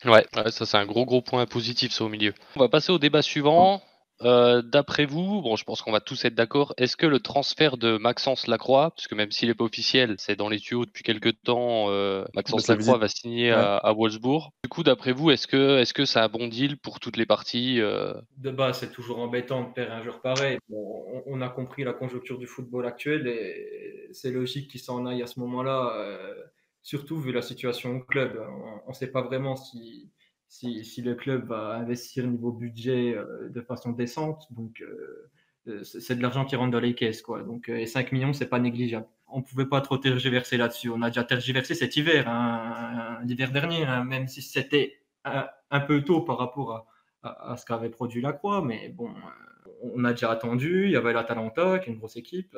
Ouais, 0.03 0.11
ouais, 0.35 0.51
ça 0.51 0.65
c'est 0.65 0.77
un 0.77 0.85
gros 0.85 1.05
gros 1.05 1.21
point 1.21 1.45
positif 1.47 1.91
ça 1.91 2.03
au 2.03 2.09
milieu. 2.09 2.33
On 2.55 2.59
va 2.59 2.69
passer 2.69 2.91
au 2.91 2.99
débat 2.99 3.21
suivant. 3.21 3.81
Euh, 4.21 4.61
D'après 4.61 5.05
vous, 5.05 5.41
bon, 5.41 5.55
je 5.57 5.63
pense 5.65 5.81
qu'on 5.81 5.91
va 5.91 5.99
tous 5.99 6.23
être 6.25 6.35
d'accord. 6.35 6.73
Est-ce 6.77 6.95
que 6.95 7.05
le 7.05 7.19
transfert 7.19 7.77
de 7.77 7.97
Maxence 7.97 8.47
Lacroix, 8.47 8.91
puisque 8.95 9.13
même 9.13 9.31
s'il 9.31 9.49
n'est 9.49 9.53
pas 9.55 9.65
officiel, 9.65 10.15
c'est 10.19 10.35
dans 10.37 10.47
les 10.49 10.59
tuyaux 10.59 10.85
depuis 10.85 11.03
quelques 11.03 11.41
temps, 11.43 11.89
euh, 11.89 12.23
Maxence 12.33 12.67
Lacroix 12.67 12.97
visite. 12.97 13.01
va 13.01 13.07
signer 13.09 13.51
Ouais. 13.51 13.57
à, 13.57 13.75
à 13.77 13.93
Wolfsburg. 13.93 14.51
Du 14.63 14.69
coup, 14.69 14.83
d'après 14.83 15.11
vous, 15.11 15.31
est-ce 15.31 15.47
que 15.47 15.79
est-ce 15.79 15.93
que 15.93 16.05
c'est 16.05 16.19
un 16.19 16.29
bon 16.29 16.47
deal 16.47 16.77
pour 16.77 16.99
toutes 17.01 17.17
les 17.17 17.25
parties 17.25 17.81
euh, 17.81 18.13
De 18.37 18.51
base, 18.51 18.79
c'est 18.79 18.91
toujours 18.91 19.19
embêtant 19.19 19.63
de 19.67 19.73
perdre 19.73 19.93
un 19.93 20.01
joueur 20.01 20.21
pareil. 20.21 20.57
Bon, 20.69 21.05
on, 21.13 21.23
on 21.27 21.41
a 21.41 21.49
compris 21.49 21.83
la 21.83 21.93
conjoncture 21.93 22.37
du 22.37 22.47
football 22.47 22.85
actuel 22.85 23.27
et 23.27 24.07
c'est 24.13 24.31
logique 24.31 24.69
qu'il 24.71 24.79
s'en 24.79 25.05
aille 25.05 25.23
à 25.23 25.27
ce 25.27 25.39
moment-là, 25.41 25.93
euh, 25.97 26.33
surtout 26.83 27.17
vu 27.19 27.33
la 27.33 27.41
situation 27.41 27.97
au 27.97 27.99
club. 27.99 28.41
On 28.85 28.89
ne 28.89 28.93
sait 28.95 29.07
pas 29.11 29.21
vraiment 29.23 29.55
si, 29.57 30.09
si, 30.55 31.01
le 31.01 31.15
club 31.15 31.47
va 31.47 31.75
investir 31.75 32.25
niveau 32.27 32.51
budget 32.51 33.13
euh, 33.15 33.49
de 33.49 33.61
façon 33.61 33.91
décente. 33.91 34.47
Donc, 34.51 34.81
euh, 34.81 35.29
euh, 35.67 35.83
c'est 35.83 36.15
de 36.15 36.21
l'argent 36.21 36.45
qui 36.45 36.55
rentre 36.55 36.71
dans 36.71 36.79
les 36.79 36.95
caisses. 36.95 37.21
Quoi. 37.21 37.43
Donc, 37.43 37.69
et 37.69 37.85
5 37.85 38.11
millions, 38.11 38.33
c'est 38.33 38.47
pas 38.47 38.59
négligeable. 38.59 39.07
On 39.27 39.39
ne 39.39 39.43
pouvait 39.43 39.65
pas 39.65 39.81
trop 39.81 39.97
tergiverser 39.97 40.57
là-dessus. 40.57 40.89
On 40.89 41.01
a 41.01 41.09
déjà 41.09 41.23
tergiversé 41.23 41.75
cet 41.75 41.97
hiver, 41.97 42.29
hein, 42.29 43.19
l'hiver 43.25 43.51
dernier, 43.51 43.83
hein, 43.83 44.03
même 44.03 44.27
si 44.27 44.41
c'était 44.41 45.01
un, 45.25 45.79
peu 45.79 46.03
tôt 46.03 46.21
par 46.21 46.37
rapport 46.37 46.87
à 47.23 47.57
ce 47.57 47.65
qu'avait 47.65 47.89
produit 47.89 48.21
la 48.21 48.31
Croix, 48.31 48.61
mais 48.61 48.89
bon, 48.89 49.09
on 49.81 50.05
a 50.05 50.11
déjà 50.11 50.29
attendu. 50.29 50.85
Il 50.85 50.91
y 50.91 50.95
avait 50.95 51.11
l'Atalanta, 51.11 51.79
qui 51.79 51.89
est 51.89 51.93
une 51.93 51.97
grosse 51.97 52.17
équipe. 52.17 52.55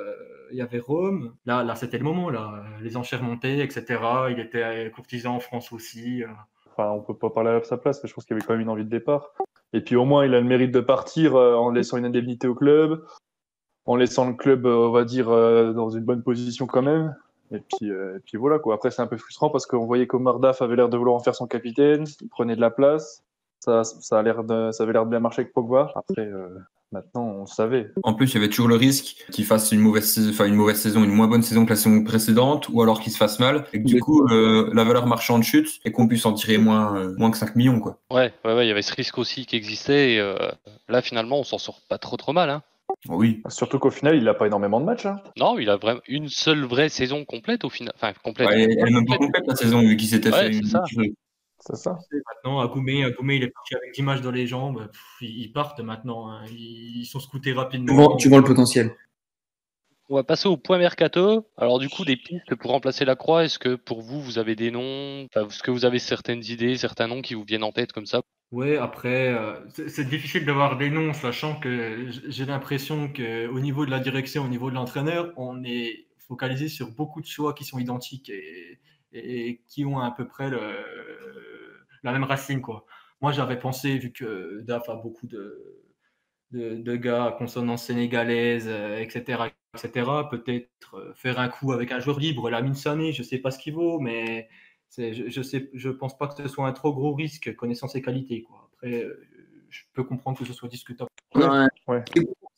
il 0.52 0.58
y 0.58 0.62
avait 0.62 0.80
Rome. 0.80 1.34
Là, 1.46 1.64
là 1.64 1.76
c'était 1.76 1.98
le 1.98 2.04
moment. 2.04 2.30
Là, 2.30 2.66
les 2.82 2.98
enchères 2.98 3.24
montaient, 3.24 3.60
etc. 3.60 4.02
Il 4.30 4.40
était 4.42 4.92
courtisan 4.94 5.36
en 5.36 5.40
France 5.40 5.72
aussi. 5.72 6.24
Enfin, 6.78 6.92
on 6.92 7.02
peut 7.02 7.16
pas 7.16 7.32
parler 7.32 7.50
à 7.50 7.64
sa 7.64 7.78
place, 7.78 8.04
mais 8.04 8.10
je 8.10 8.14
pense 8.14 8.26
qu'il 8.26 8.36
avait 8.36 8.46
quand 8.46 8.54
même 8.54 8.62
une 8.62 8.70
envie 8.70 8.86
de 8.86 8.90
départ. 8.90 9.34
Et 9.74 9.82
puis 9.82 9.96
au 9.96 10.06
moins, 10.06 10.26
il 10.26 10.36
a 10.36 10.40
le 10.40 10.46
mérite 10.46 10.72
de 10.72 10.80
partir 10.80 11.36
euh, 11.36 11.56
en 11.56 11.72
laissant 11.72 11.98
une 11.98 12.06
indemnité 12.06 12.48
au 12.48 12.54
club, 12.54 13.04
en 13.86 13.96
laissant 13.96 14.28
le 14.28 14.34
club, 14.34 14.68
euh, 14.68 14.88
on 14.88 14.92
va 14.92 15.04
dire, 15.04 15.30
euh, 15.30 15.74
dans 15.74 15.90
une 15.90 16.04
bonne 16.04 16.22
position 16.22 16.68
quand 16.68 16.84
même. 16.84 17.16
Et 17.52 17.60
puis, 17.60 17.90
et 17.90 18.20
puis 18.26 18.38
voilà 18.38 18.60
quoi. 18.60 18.76
Après, 18.76 18.92
c'est 18.92 19.02
un 19.02 19.08
peu 19.08 19.18
frustrant 19.18 19.50
parce 19.50 19.66
qu'on 19.66 19.86
voyait 19.86 20.06
qu'Omar 20.06 20.40
Daf 20.40 20.62
avait 20.62 20.76
l'air 20.76 20.90
de 20.90 20.98
vouloir 20.98 21.16
en 21.16 21.20
faire 21.20 21.34
son 21.34 21.48
capitaine, 21.48 22.06
il 22.22 22.28
prenait 22.28 22.58
de 22.58 22.62
la 22.62 22.72
place. 22.72 23.24
Ça, 23.62 23.84
ça, 23.86 24.20
a 24.20 24.22
l'air 24.22 24.44
de, 24.44 24.72
ça 24.72 24.84
avait 24.84 24.92
l'air 24.94 25.06
de 25.06 25.10
bien 25.10 25.22
marcher 25.22 25.44
avec 25.44 25.54
Pogba. 25.54 25.94
Après, 25.96 26.30
maintenant, 26.92 27.24
on 27.24 27.42
le 27.42 27.48
savait. 27.48 27.92
En 28.04 28.14
plus, 28.14 28.32
il 28.32 28.36
y 28.36 28.38
avait 28.38 28.50
toujours 28.50 28.68
le 28.68 28.76
risque 28.76 29.26
qu'il 29.32 29.46
fasse 29.46 29.72
une 29.72 29.80
mauvaise, 29.80 30.06
saison, 30.06 30.30
enfin, 30.30 30.46
une 30.46 30.56
mauvaise 30.56 30.80
saison, 30.80 31.04
une 31.04 31.12
moins 31.12 31.28
bonne 31.28 31.44
saison 31.44 31.66
que 31.66 31.72
la 31.72 31.76
saison 31.76 32.04
précédente, 32.04 32.70
ou 32.70 32.82
alors 32.82 33.00
qu'il 33.00 33.12
se 33.12 33.18
fasse 33.18 33.40
mal, 33.40 33.66
et 33.74 33.82
que 33.82 33.88
du 33.88 34.00
coup, 34.00 34.28
euh, 34.28 34.70
la 34.74 34.84
valeur 34.84 35.06
marchande 35.08 35.44
chute, 35.44 35.80
et 35.86 35.92
qu'on 35.92 36.08
puisse 36.08 36.26
en 36.26 36.34
tirer 36.34 36.58
moins, 36.58 36.96
euh, 36.98 37.16
moins 37.18 37.32
que 37.32 37.38
5 37.38 37.56
millions. 37.56 37.80
Quoi. 37.80 38.00
Ouais, 38.12 38.34
ouais, 38.46 38.54
ouais, 38.54 38.66
il 38.66 38.70
y 38.70 38.72
avait 38.72 38.82
ce 38.82 38.94
risque 38.94 39.18
aussi 39.18 39.46
qui 39.46 39.56
existait. 39.56 40.14
Et, 40.14 40.20
euh, 40.20 40.36
là, 40.88 41.02
finalement, 41.02 41.40
on 41.40 41.44
s'en 41.44 41.58
sort 41.58 41.82
pas 41.90 41.98
trop 41.98 42.18
trop 42.18 42.34
mal. 42.34 42.50
Hein. 42.50 42.64
Oui. 43.10 43.42
Surtout 43.50 43.80
qu'au 43.80 43.92
final, 43.92 44.16
il 44.16 44.24
n'a 44.24 44.34
pas 44.34 44.48
énormément 44.48 44.80
de 44.80 44.86
matchs. 44.86 45.06
Hein. 45.06 45.20
Non, 45.38 45.60
il 45.60 45.70
a 45.70 45.78
vraiment 45.78 46.02
une 46.08 46.30
seule 46.30 46.64
vraie 46.64 46.90
saison 46.90 47.26
complète 47.26 47.66
au 47.66 47.70
final. 47.70 47.94
Enfin, 47.96 48.14
complète. 48.24 48.50
Ouais, 48.50 48.64
elle 48.64 48.88
est 48.88 48.92
même 48.92 49.06
pas 49.06 49.18
complète 49.18 49.46
la 49.46 49.56
saison, 49.56 49.82
vu 49.82 49.98
qu'il 49.98 50.08
s'était 50.08 50.32
Ouais, 50.32 50.52
fait 50.52 50.58
une. 50.58 51.14
C'est 51.60 51.76
ça. 51.76 51.98
Maintenant, 52.28 52.60
Agoumé, 52.60 53.04
Agoumé, 53.04 53.36
il 53.36 53.44
est 53.44 53.50
parti 53.50 53.76
avec 53.76 53.94
10 53.94 54.02
matchs 54.04 54.22
dans 54.22 54.32
les 54.32 54.48
jambes. 54.48 54.88
Pff, 54.92 55.18
ils 55.22 55.52
partent 55.52 55.80
maintenant. 55.82 56.30
hein. 56.32 56.46
Ils 56.52 57.06
sont 57.06 57.20
scoutés 57.20 57.52
Tu 57.52 57.58
rapidement. 57.58 57.96
vois, 57.96 58.16
tu 58.18 58.30
vois 58.30 58.38
le 58.40 58.44
potentiel. 58.44 58.96
On 60.10 60.16
va 60.16 60.24
passer 60.26 60.50
au 60.50 60.58
point 60.58 60.78
mercato. 60.78 61.48
Alors 61.56 61.80
du 61.80 61.88
coup, 61.88 62.04
des 62.04 62.18
pistes 62.18 62.56
pour 62.56 62.72
remplacer 62.72 63.06
la 63.06 63.16
croix. 63.16 63.46
Est-ce 63.46 63.58
que 63.58 63.76
pour 63.76 64.02
vous, 64.02 64.22
vous 64.22 64.38
avez 64.38 64.54
des 64.56 64.70
noms? 64.70 65.28
Est-ce 65.34 65.64
que 65.64 65.72
vous 65.72 65.86
avez 65.86 66.00
certaines 66.00 66.44
idées, 66.44 66.76
certains 66.78 67.08
noms 67.08 67.22
qui 67.22 67.34
vous 67.36 67.44
viennent 67.46 67.64
en 67.64 67.72
tête 67.72 67.94
comme 67.94 68.06
ça? 68.06 68.22
Ouais, 68.52 68.78
après, 68.78 69.34
euh, 69.34 69.60
c'est 69.90 70.08
difficile 70.08 70.46
d'avoir 70.46 70.78
des 70.78 70.90
noms, 70.90 71.12
sachant 71.14 71.60
que 71.60 72.08
j'ai 72.28 72.46
l'impression 72.46 73.12
qu'au 73.12 73.60
niveau 73.60 73.86
de 73.86 73.92
la 73.92 74.00
direction, 74.00 74.46
au 74.46 74.48
niveau 74.48 74.70
de 74.70 74.76
l'entraîneur, 74.76 75.34
on 75.36 75.64
est 75.66 76.08
focalisé 76.30 76.70
sur 76.70 76.90
beaucoup 76.92 77.20
de 77.20 77.26
choix 77.26 77.54
qui 77.54 77.66
sont 77.66 77.78
identiques 77.78 78.30
et, 78.30 78.80
et 79.12 79.62
qui 79.68 79.84
ont 79.84 80.00
à 80.00 80.12
peu 80.12 80.26
près 80.28 80.50
le, 80.50 80.78
la 82.08 82.14
même 82.14 82.24
racine, 82.24 82.62
quoi. 82.62 82.86
Moi, 83.22 83.32
j'avais 83.32 83.60
pensé, 83.60 83.98
vu 83.98 84.12
que 84.12 84.62
DAF 84.62 84.90
a 84.90 84.96
beaucoup 84.96 85.28
de, 85.28 85.84
de, 86.52 86.76
de 86.76 86.96
gars 86.96 87.26
à 87.26 87.32
consonance 87.32 87.86
sénégalaise, 87.86 88.66
euh, 88.68 89.00
etc., 89.00 89.44
etc., 89.74 90.10
peut-être 90.30 90.96
euh, 90.96 91.14
faire 91.16 91.40
un 91.40 91.50
coup 91.50 91.72
avec 91.72 91.92
un 91.92 92.00
joueur 92.00 92.20
libre, 92.20 92.50
Lamine 92.50 92.76
Sané, 92.76 93.12
je 93.12 93.24
sais 93.24 93.40
pas 93.40 93.52
ce 93.52 93.60
qu'il 93.60 93.74
vaut, 93.74 94.00
mais 94.00 94.48
c'est, 94.90 95.14
je, 95.14 95.30
je 95.30 95.42
sais, 95.42 95.70
je 95.74 95.90
pense 95.90 96.18
pas 96.18 96.28
que 96.28 96.42
ce 96.42 96.48
soit 96.48 96.68
un 96.68 96.74
trop 96.74 96.94
gros 96.94 97.14
risque 97.14 97.56
connaissant 97.56 97.88
ses 97.88 98.02
qualités. 98.02 98.44
Quoi. 98.44 98.70
Après, 98.74 99.04
euh, 99.04 99.20
je 99.70 99.82
peux 99.94 100.04
comprendre 100.04 100.38
que 100.38 100.46
ce 100.46 100.54
soit 100.54 100.70
discutable. 100.70 101.10
Ouais. 101.36 102.04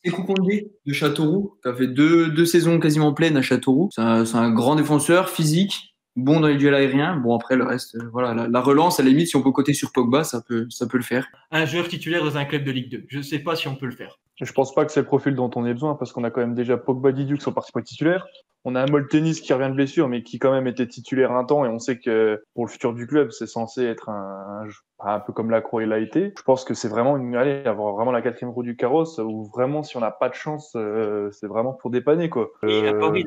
C'est 0.04 0.12
Koukondé 0.12 0.72
de 0.86 0.94
Châteauroux, 0.94 1.58
qui 1.62 1.68
a 1.68 1.76
fait 1.76 1.88
deux, 1.88 2.30
deux 2.30 2.46
saisons 2.46 2.80
quasiment 2.80 3.14
pleines 3.14 3.36
à 3.36 3.42
Châteauroux. 3.42 3.90
C'est 3.92 4.02
un, 4.02 4.24
c'est 4.24 4.38
un 4.38 4.52
grand 4.52 4.76
défenseur, 4.76 5.30
physique, 5.30 5.89
bon 6.20 6.40
dans 6.40 6.48
les 6.48 6.58
duels 6.58 6.76
aériens. 6.76 7.16
Bon, 7.16 7.36
après, 7.36 7.56
le 7.56 7.64
reste, 7.64 7.96
euh, 7.96 8.10
voilà, 8.12 8.34
la, 8.34 8.48
la 8.48 8.62
relance, 8.62 9.00
à 9.00 9.04
la 9.04 9.10
limite, 9.10 9.28
si 9.28 9.36
on 9.36 9.42
peut 9.42 9.52
coter 9.52 9.74
sur 9.74 9.92
Pogba, 9.92 10.24
ça 10.24 10.42
peut, 10.42 10.68
ça 10.70 10.88
peut 10.88 10.98
le 10.98 11.04
faire. 11.04 11.28
Un 11.52 11.66
joueur 11.66 11.88
titulaire 11.88 12.24
dans 12.24 12.38
un 12.38 12.46
club 12.46 12.64
de 12.64 12.72
Ligue 12.72 12.92
2. 12.92 13.06
Je 13.08 13.22
sais 13.22 13.40
pas 13.40 13.56
si 13.56 13.68
on 13.68 13.76
peut 13.76 13.88
le 13.88 13.92
faire. 13.92 14.20
Je 14.46 14.54
pense 14.54 14.74
pas 14.74 14.86
que 14.86 14.92
c'est 14.92 15.02
le 15.02 15.06
profil 15.06 15.36
dont 15.36 15.52
on 15.56 15.66
ait 15.66 15.74
besoin 15.74 15.96
parce 15.96 16.14
qu'on 16.14 16.24
a 16.24 16.32
quand 16.32 16.40
même 16.40 16.56
déjà 16.56 16.78
Pogba 16.78 17.12
Didiou 17.12 17.38
qui 17.38 17.44
sont 17.44 17.52
partis 17.52 17.72
pour 17.72 17.82
être 17.82 17.88
titulaires. 17.88 18.26
On 18.64 18.76
a 18.76 18.82
un 18.82 18.86
Moltenis 18.86 19.42
qui 19.42 19.52
revient 19.54 19.70
de 19.70 19.76
blessure 19.76 20.08
mais 20.08 20.24
qui 20.24 20.40
quand 20.40 20.52
même 20.52 20.68
était 20.68 20.88
titulaire 20.88 21.32
un 21.32 21.44
temps 21.44 21.66
et 21.66 21.70
on 21.70 21.80
sait 21.80 21.98
que 22.00 22.42
pour 22.54 22.66
le 22.66 22.72
futur 22.72 22.94
du 22.94 23.06
club 23.06 23.32
c'est 23.32 23.48
censé 23.48 23.84
être 23.84 24.10
un, 24.10 24.66
un, 25.00 25.14
un 25.14 25.20
peu 25.20 25.34
comme 25.34 25.50
la 25.50 25.62
Croix 25.62 25.84
il 25.84 25.92
a 25.92 26.00
été. 26.00 26.34
Je 26.38 26.44
pense 26.44 26.64
que 26.64 26.74
c'est 26.74 26.88
vraiment 26.88 27.18
une 27.18 27.36
allez 27.36 27.66
avoir 27.66 27.94
vraiment 27.94 28.12
la 28.12 28.22
quatrième 28.22 28.52
roue 28.52 28.64
du 28.64 28.78
carrosse 28.78 29.18
où 29.18 29.44
vraiment 29.54 29.84
si 29.84 29.98
on 29.98 30.02
n'a 30.02 30.12
pas 30.12 30.30
de 30.30 30.36
chance 30.36 30.72
euh, 30.76 31.30
c'est 31.32 31.48
vraiment 31.48 31.74
pour 31.74 31.90
dépanner 31.90 32.30
quoi. 32.30 32.50
Et 32.64 32.88
à 32.88 32.94
Paris, 32.94 33.26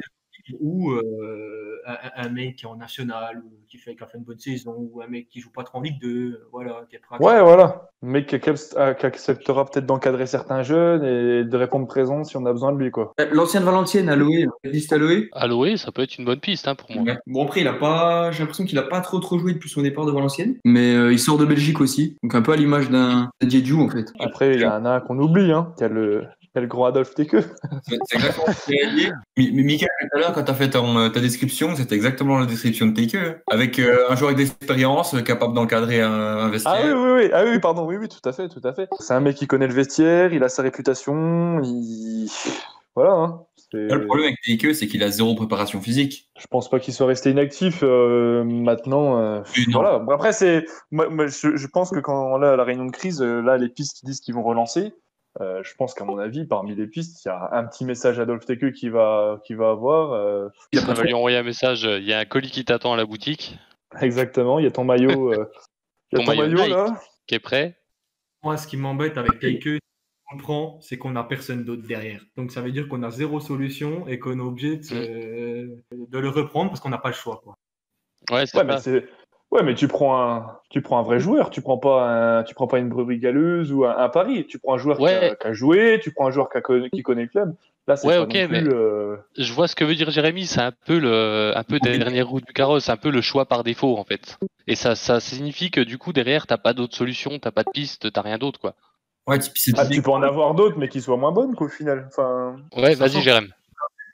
euh, 0.51 1.72
un, 1.87 1.97
un 2.27 2.29
mec 2.29 2.57
qui 2.57 2.65
est 2.65 2.69
en 2.69 2.77
national, 2.77 3.39
ou 3.45 3.51
qui, 3.69 3.79
fait, 3.79 3.95
qui 3.97 4.03
a 4.03 4.07
fait 4.07 4.19
une 4.19 4.25
bonne 4.25 4.39
saison, 4.39 4.75
ou 4.77 5.01
un 5.03 5.07
mec 5.09 5.29
qui 5.29 5.41
joue 5.41 5.51
pas 5.51 5.65
trop 5.65 5.79
en 5.79 5.81
Ligue 5.83 6.01
2, 6.01 6.09
euh, 6.09 6.49
voilà, 6.53 6.83
qui 6.89 6.97
est 6.97 6.99
prêt 6.99 7.17
à- 7.19 7.23
Ouais, 7.23 7.43
voilà. 7.43 7.89
Mais 8.03 8.27
qui, 8.27 8.35
accepte- 8.35 8.75
euh, 8.77 8.95
qui 8.95 9.07
acceptera 9.07 9.65
peut-être 9.65 9.87
d'encadrer 9.87 10.27
certains 10.27 10.63
jeunes 10.63 11.05
et 11.05 11.45
de 11.45 11.57
répondre 11.57 11.87
présent 11.87 12.25
si 12.25 12.37
on 12.37 12.45
a 12.47 12.53
besoin 12.53 12.73
de 12.73 12.79
lui, 12.79 12.91
quoi. 12.91 13.13
Euh, 13.21 13.27
L'ancienne 13.33 13.63
Valencienne, 13.63 14.09
Aloé, 14.09 14.47
liste 14.65 14.93
Aloé? 14.93 15.29
Aloé, 15.33 15.77
ça 15.77 15.93
peut 15.93 16.03
être 16.03 16.19
une 16.19 16.25
bonne 16.25 16.41
piste 16.41 16.67
hein, 16.67 16.75
pour 16.75 16.91
moi. 16.93 17.03
Ouais. 17.05 17.19
Bon, 17.27 17.45
après, 17.45 17.61
il 17.61 17.69
a 17.69 17.75
pas, 17.75 18.33
j'ai 18.33 18.41
l'impression 18.41 18.65
qu'il 18.65 18.79
a 18.79 18.83
pas 18.83 19.01
trop 19.01 19.21
trop 19.21 19.39
joué 19.39 19.53
depuis 19.55 19.71
son 19.71 19.83
départ 19.83 20.05
de 20.07 20.11
Valenciennes. 20.13 20.57
Mais 20.65 20.95
euh, 20.95 21.13
il 21.13 21.19
sort 21.19 21.39
de 21.39 21.45
Belgique 21.45 21.81
aussi. 21.81 22.17
Donc, 22.23 22.35
un 22.35 22.43
peu 22.43 22.53
à 22.53 22.57
l'image 22.57 22.91
d'un 22.91 23.31
Diédiou, 23.41 23.81
en 23.81 23.89
fait. 23.89 24.13
Après, 24.19 24.55
il 24.55 24.61
y 24.61 24.67
en 24.67 24.85
a 24.85 24.91
un 24.91 25.01
qu'on 25.01 25.19
oublie, 25.19 25.53
hein. 25.53 25.73
Il 25.79 25.83
y 25.83 25.85
a 25.85 25.89
le, 25.89 26.25
le 26.61 26.67
grand 26.67 26.85
Adolphe 26.85 27.15
Tekeu. 27.15 27.45
C'est 27.83 27.99
exactement 28.15 28.47
ce 28.47 28.73
tout 29.83 30.17
à 30.17 30.19
l'heure, 30.19 30.33
quand 30.33 30.45
tu 30.45 30.51
as 30.51 30.55
fait 30.55 30.71
ton, 30.71 30.99
euh, 30.99 31.09
ta 31.09 31.21
description, 31.21 31.75
c'était 31.75 31.95
exactement 31.95 32.39
la 32.39 32.47
description 32.47 32.87
de 32.87 32.93
hein. 32.93 33.37
Avec 33.51 33.79
euh, 33.79 34.05
un 34.11 34.17
joueur 34.17 34.33
avec 34.33 34.47
d'expérience, 34.47 35.15
euh, 35.15 35.23
capable 35.23 35.55
d'encadrer 35.55 36.03
un, 36.03 36.13
un 36.13 36.49
vestiaire. 36.51 36.75
Ah 36.77 36.87
oui, 36.87 36.93
oui, 36.93 37.11
oui. 37.25 37.31
Ah 37.33 37.45
oui, 37.47 37.59
pardon. 37.59 37.87
Oui, 37.87 37.97
oui, 37.97 38.09
tout 38.09 38.29
à 38.29 38.33
fait, 38.33 38.49
tout 38.49 38.61
à 38.65 38.73
fait. 38.75 38.89
C'est 39.01 39.15
un 39.15 39.21
mec 39.21 39.37
qui 39.37 39.47
connaît 39.47 39.67
le 39.67 39.75
vestiaire, 39.75 40.33
il 40.33 40.45
a 40.45 40.49
sa 40.49 40.63
réputation, 40.63 41.61
il... 41.63 42.29
Voilà, 42.95 43.13
hein. 43.13 43.41
Le 43.75 44.05
problème 44.05 44.27
avec 44.27 44.61
Take, 44.61 44.75
c'est 44.75 44.87
qu'il 44.87 45.03
a 45.03 45.11
zéro 45.11 45.35
préparation 45.35 45.81
physique. 45.81 46.29
Je 46.39 46.47
pense 46.47 46.69
pas 46.69 46.79
qu'il 46.79 46.93
soit 46.93 47.07
resté 47.07 47.31
inactif 47.31 47.79
euh, 47.83 48.45
maintenant. 48.45 49.19
euh, 49.19 49.41
voilà. 49.73 50.05
Après, 50.13 50.35
c'est, 50.35 50.67
je, 50.93 51.57
je 51.57 51.67
pense 51.69 51.91
que 51.91 52.01
quand 52.01 52.37
là, 52.37 52.53
à 52.53 52.57
la 52.57 52.65
réunion 52.65 52.85
de 52.85 52.91
crise, 52.91 53.23
là, 53.23 53.57
les 53.57 53.71
pistes 53.71 53.97
qui 53.97 54.05
disent 54.05 54.21
qu'ils 54.21 54.35
vont 54.35 54.43
relancer, 54.43 54.93
euh, 55.41 55.63
je 55.63 55.75
pense 55.75 55.95
qu'à 55.95 56.05
mon 56.05 56.19
avis, 56.19 56.45
parmi 56.47 56.75
les 56.75 56.87
pistes, 56.87 57.25
il 57.25 57.29
y 57.29 57.31
a 57.31 57.49
un 57.53 57.65
petit 57.65 57.85
message 57.85 58.19
Adolphe 58.21 58.45
Tekeu 58.45 58.71
qui 58.71 58.89
va, 58.91 59.41
qui 59.45 59.55
va 59.55 59.71
avoir. 59.71 60.13
euh, 60.13 60.49
Il 60.73 60.81
pas 60.81 60.87
va 60.89 60.95
trop- 60.95 61.03
lui 61.05 61.15
envoyer 61.15 61.39
un 61.39 61.43
message. 61.43 61.85
Il 61.85 62.05
y 62.05 62.13
a 62.13 62.19
un 62.19 62.25
colis 62.25 62.51
qui 62.51 62.65
t'attend 62.65 62.93
à 62.93 62.97
la 62.97 63.07
boutique, 63.07 63.57
exactement. 64.01 64.59
Il 64.59 64.65
y 64.65 64.69
a 64.69 64.71
ton 64.71 64.85
maillot. 64.85 65.33
euh, 65.33 65.51
il 66.13 66.19
y 66.19 66.23
a 66.23 66.25
Ton 66.25 66.33
ton, 66.33 66.39
maillot 66.39 66.69
là. 66.69 67.01
qui 67.27 67.35
est 67.35 67.41
prêt. 67.41 67.79
Moi, 68.43 68.57
ce 68.59 68.67
qui 68.67 68.77
m'embête 68.77 69.17
avec 69.17 69.39
Taike, 69.39 69.79
on 70.33 70.37
prend, 70.37 70.81
c'est 70.81 70.99
qu'on 70.99 71.11
n'a 71.13 71.23
personne 71.25 71.65
d'autre 71.65 71.87
derrière. 71.87 72.21
Donc, 72.37 72.51
ça 72.51 72.61
veut 72.61 72.73
dire 72.73 72.89
qu'on 72.89 73.03
a 73.03 73.11
zéro 73.11 73.39
solution 73.41 74.07
et 74.09 74.19
qu'on 74.19 74.39
est 74.39 74.43
obligé 74.43 74.77
de, 74.79 75.79
de 75.93 76.19
le 76.19 76.29
reprendre 76.29 76.71
parce 76.71 76.81
qu'on 76.81 76.89
n'a 76.91 76.99
pas 76.99 77.09
le 77.11 77.15
choix. 77.15 77.41
Quoi. 77.45 77.55
Ouais, 78.31 78.47
c'est 78.47 78.59
Ouais. 78.59 79.07
Ouais, 79.53 79.63
mais 79.63 79.75
tu 79.75 79.87
prends 79.87 80.19
un, 80.21 80.47
tu 80.71 80.81
prends 80.81 80.99
un 80.99 81.03
vrai 81.03 81.21
joueur. 81.21 81.51
Tu 81.51 81.61
prends 81.61 81.77
pas 81.79 82.39
un, 82.39 82.43
tu 82.43 82.55
prends 82.55 82.67
pas 82.67 82.79
une 82.79 82.89
brebis 82.89 83.19
galeuse 83.19 83.71
ou 83.71 83.85
un, 83.85 83.97
un 83.97 84.09
pari. 84.09 84.47
Tu 84.47 84.59
prends 84.59 84.75
un 84.75 84.79
joueur 84.79 84.97
qui, 84.97 85.05
a, 85.05 85.21
Ouais. 85.21 85.37
qui 85.41 85.47
a 85.47 85.53
joué. 85.53 86.01
Tu 86.03 86.11
prends 86.11 86.27
un 86.27 86.31
joueur 86.31 86.49
qui, 86.51 86.57
a 86.57 86.61
connu- 86.63 86.89
qui 86.91 87.03
connaît 87.03 87.23
le 87.25 87.29
club. 87.29 87.55
Là, 87.87 87.97
c'est 87.97 88.07
Ouais, 88.09 88.15
pas 88.15 88.23
ok, 88.23 88.35
non 88.35 88.47
plus, 88.49 88.63
mais- 88.63 88.65
euh, 88.75 89.17
Je 89.37 89.53
vois 89.53 89.69
ce 89.69 89.77
que 89.77 89.85
veut 89.85 89.95
dire 89.95 90.11
Jérémy. 90.11 90.47
C'est 90.47 90.63
un 90.63 90.73
peu 90.73 90.99
le, 90.99 91.53
un 91.55 91.65
peu 91.65 91.79
dernière 91.81 92.29
roue 92.29 92.41
du 92.41 92.53
carrosse, 92.55 92.89
un 92.89 92.97
peu 92.97 93.11
le 93.11 93.21
choix 93.21 93.45
par 93.45 93.63
défaut 93.63 93.99
en 93.99 94.05
fait. 94.05 94.39
Et 94.67 94.75
ça, 94.75 94.95
ça 94.95 95.21
signifie 95.21 95.71
que 95.71 95.81
du 95.81 95.99
coup 95.99 96.13
derrière 96.15 96.47
t'as 96.47 96.57
pas 96.59 96.73
d'autre 96.73 96.97
solution, 96.97 97.39
t'as 97.39 97.51
pas 97.51 97.63
de 97.65 97.71
piste, 97.71 98.11
t'as 98.13 98.23
rien 98.23 98.39
d'autre 98.39 98.59
quoi. 98.61 98.75
Ouais, 99.27 99.39
c'est 99.41 99.73
Ah, 99.77 99.87
tu 99.87 100.01
peux 100.01 100.11
en 100.11 100.23
avoir 100.23 100.55
d'autres, 100.55 100.79
mais 100.79 100.89
qui 100.89 101.01
soient 101.03 101.17
moins 101.17 101.33
bonnes 101.33 101.55
qu'au 101.55 101.69
final. 101.69 102.07
Enfin, 102.09 102.57
Ouais, 102.77 102.95
vas-y 102.95 103.21
Jérémy. 103.21 103.49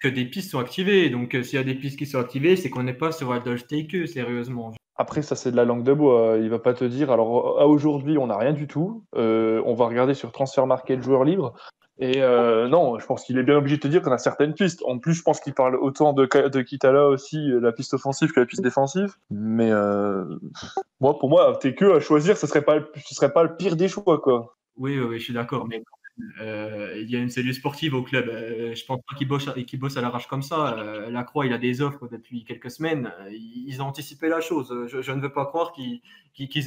Que 0.00 0.08
des 0.08 0.24
pistes 0.24 0.50
sont 0.50 0.58
activées. 0.60 1.10
Donc, 1.10 1.34
euh, 1.34 1.42
s'il 1.42 1.58
y 1.58 1.60
a 1.60 1.64
des 1.64 1.74
pistes 1.74 1.98
qui 1.98 2.06
sont 2.06 2.18
activées, 2.20 2.56
c'est 2.56 2.70
qu'on 2.70 2.82
n'est 2.84 2.92
pas 2.94 3.10
sur 3.12 3.32
Adolphe 3.32 3.66
Taike, 3.66 4.06
sérieusement. 4.08 4.72
Après, 4.98 5.22
ça, 5.22 5.36
c'est 5.36 5.52
de 5.52 5.56
la 5.56 5.64
langue 5.64 5.84
de 5.84 5.92
bois. 5.92 6.36
Il 6.38 6.50
va 6.50 6.58
pas 6.58 6.74
te 6.74 6.84
dire. 6.84 7.10
Alors, 7.10 7.60
à 7.60 7.68
aujourd'hui, 7.68 8.18
on 8.18 8.26
n'a 8.26 8.36
rien 8.36 8.52
du 8.52 8.66
tout. 8.66 9.04
Euh, 9.16 9.62
on 9.64 9.74
va 9.74 9.86
regarder 9.86 10.14
sur 10.14 10.32
Transfermarkt 10.32 10.90
le 10.90 11.02
joueur 11.02 11.24
libre. 11.24 11.54
Et 12.00 12.22
euh, 12.22 12.68
non, 12.68 12.98
je 12.98 13.06
pense 13.06 13.24
qu'il 13.24 13.38
est 13.38 13.42
bien 13.42 13.56
obligé 13.56 13.76
de 13.76 13.82
te 13.82 13.88
dire 13.88 14.02
qu'on 14.02 14.12
a 14.12 14.18
certaines 14.18 14.54
pistes. 14.54 14.82
En 14.84 14.98
plus, 14.98 15.14
je 15.14 15.22
pense 15.22 15.40
qu'il 15.40 15.54
parle 15.54 15.74
autant 15.76 16.12
de, 16.12 16.26
de 16.48 16.62
Kitala 16.62 17.08
aussi, 17.08 17.50
euh, 17.50 17.60
la 17.60 17.72
piste 17.72 17.94
offensive 17.94 18.30
que 18.30 18.38
la 18.38 18.46
piste 18.46 18.62
défensive. 18.62 19.14
Mais 19.30 19.70
euh, 19.72 20.24
moi, 21.00 21.18
pour 21.18 21.28
moi, 21.28 21.58
t'es 21.60 21.74
que 21.74 21.96
à 21.96 22.00
choisir, 22.00 22.36
ce 22.36 22.46
serait 22.46 22.62
pas, 22.62 22.78
ce 23.04 23.14
serait 23.14 23.32
pas 23.32 23.42
le 23.42 23.56
pire 23.56 23.74
des 23.74 23.88
choix, 23.88 24.20
quoi. 24.20 24.56
Oui, 24.76 24.98
oui, 25.00 25.18
je 25.18 25.24
suis 25.24 25.34
d'accord. 25.34 25.66
Euh, 26.40 26.94
il 27.00 27.10
y 27.10 27.16
a 27.16 27.18
une 27.18 27.30
cellule 27.30 27.54
sportive 27.54 27.94
au 27.94 28.02
club. 28.02 28.28
Euh, 28.28 28.74
je 28.74 28.84
pense 28.84 29.00
pas 29.08 29.16
qu'ils 29.16 29.28
bossent, 29.28 29.48
qu'ils 29.66 29.78
bossent 29.78 29.96
à 29.96 30.00
l'arrache 30.00 30.26
comme 30.26 30.42
ça. 30.42 30.76
Euh, 30.78 31.10
la 31.10 31.22
Croix, 31.24 31.46
il 31.46 31.52
a 31.52 31.58
des 31.58 31.80
offres 31.82 32.08
depuis 32.10 32.44
quelques 32.44 32.70
semaines. 32.70 33.12
Ils 33.30 33.80
ont 33.82 33.86
anticipé 33.86 34.28
la 34.28 34.40
chose. 34.40 34.74
Je, 34.88 35.00
je 35.02 35.12
ne 35.12 35.20
veux 35.20 35.32
pas 35.32 35.46
croire 35.46 35.72
qu'ils 35.72 36.00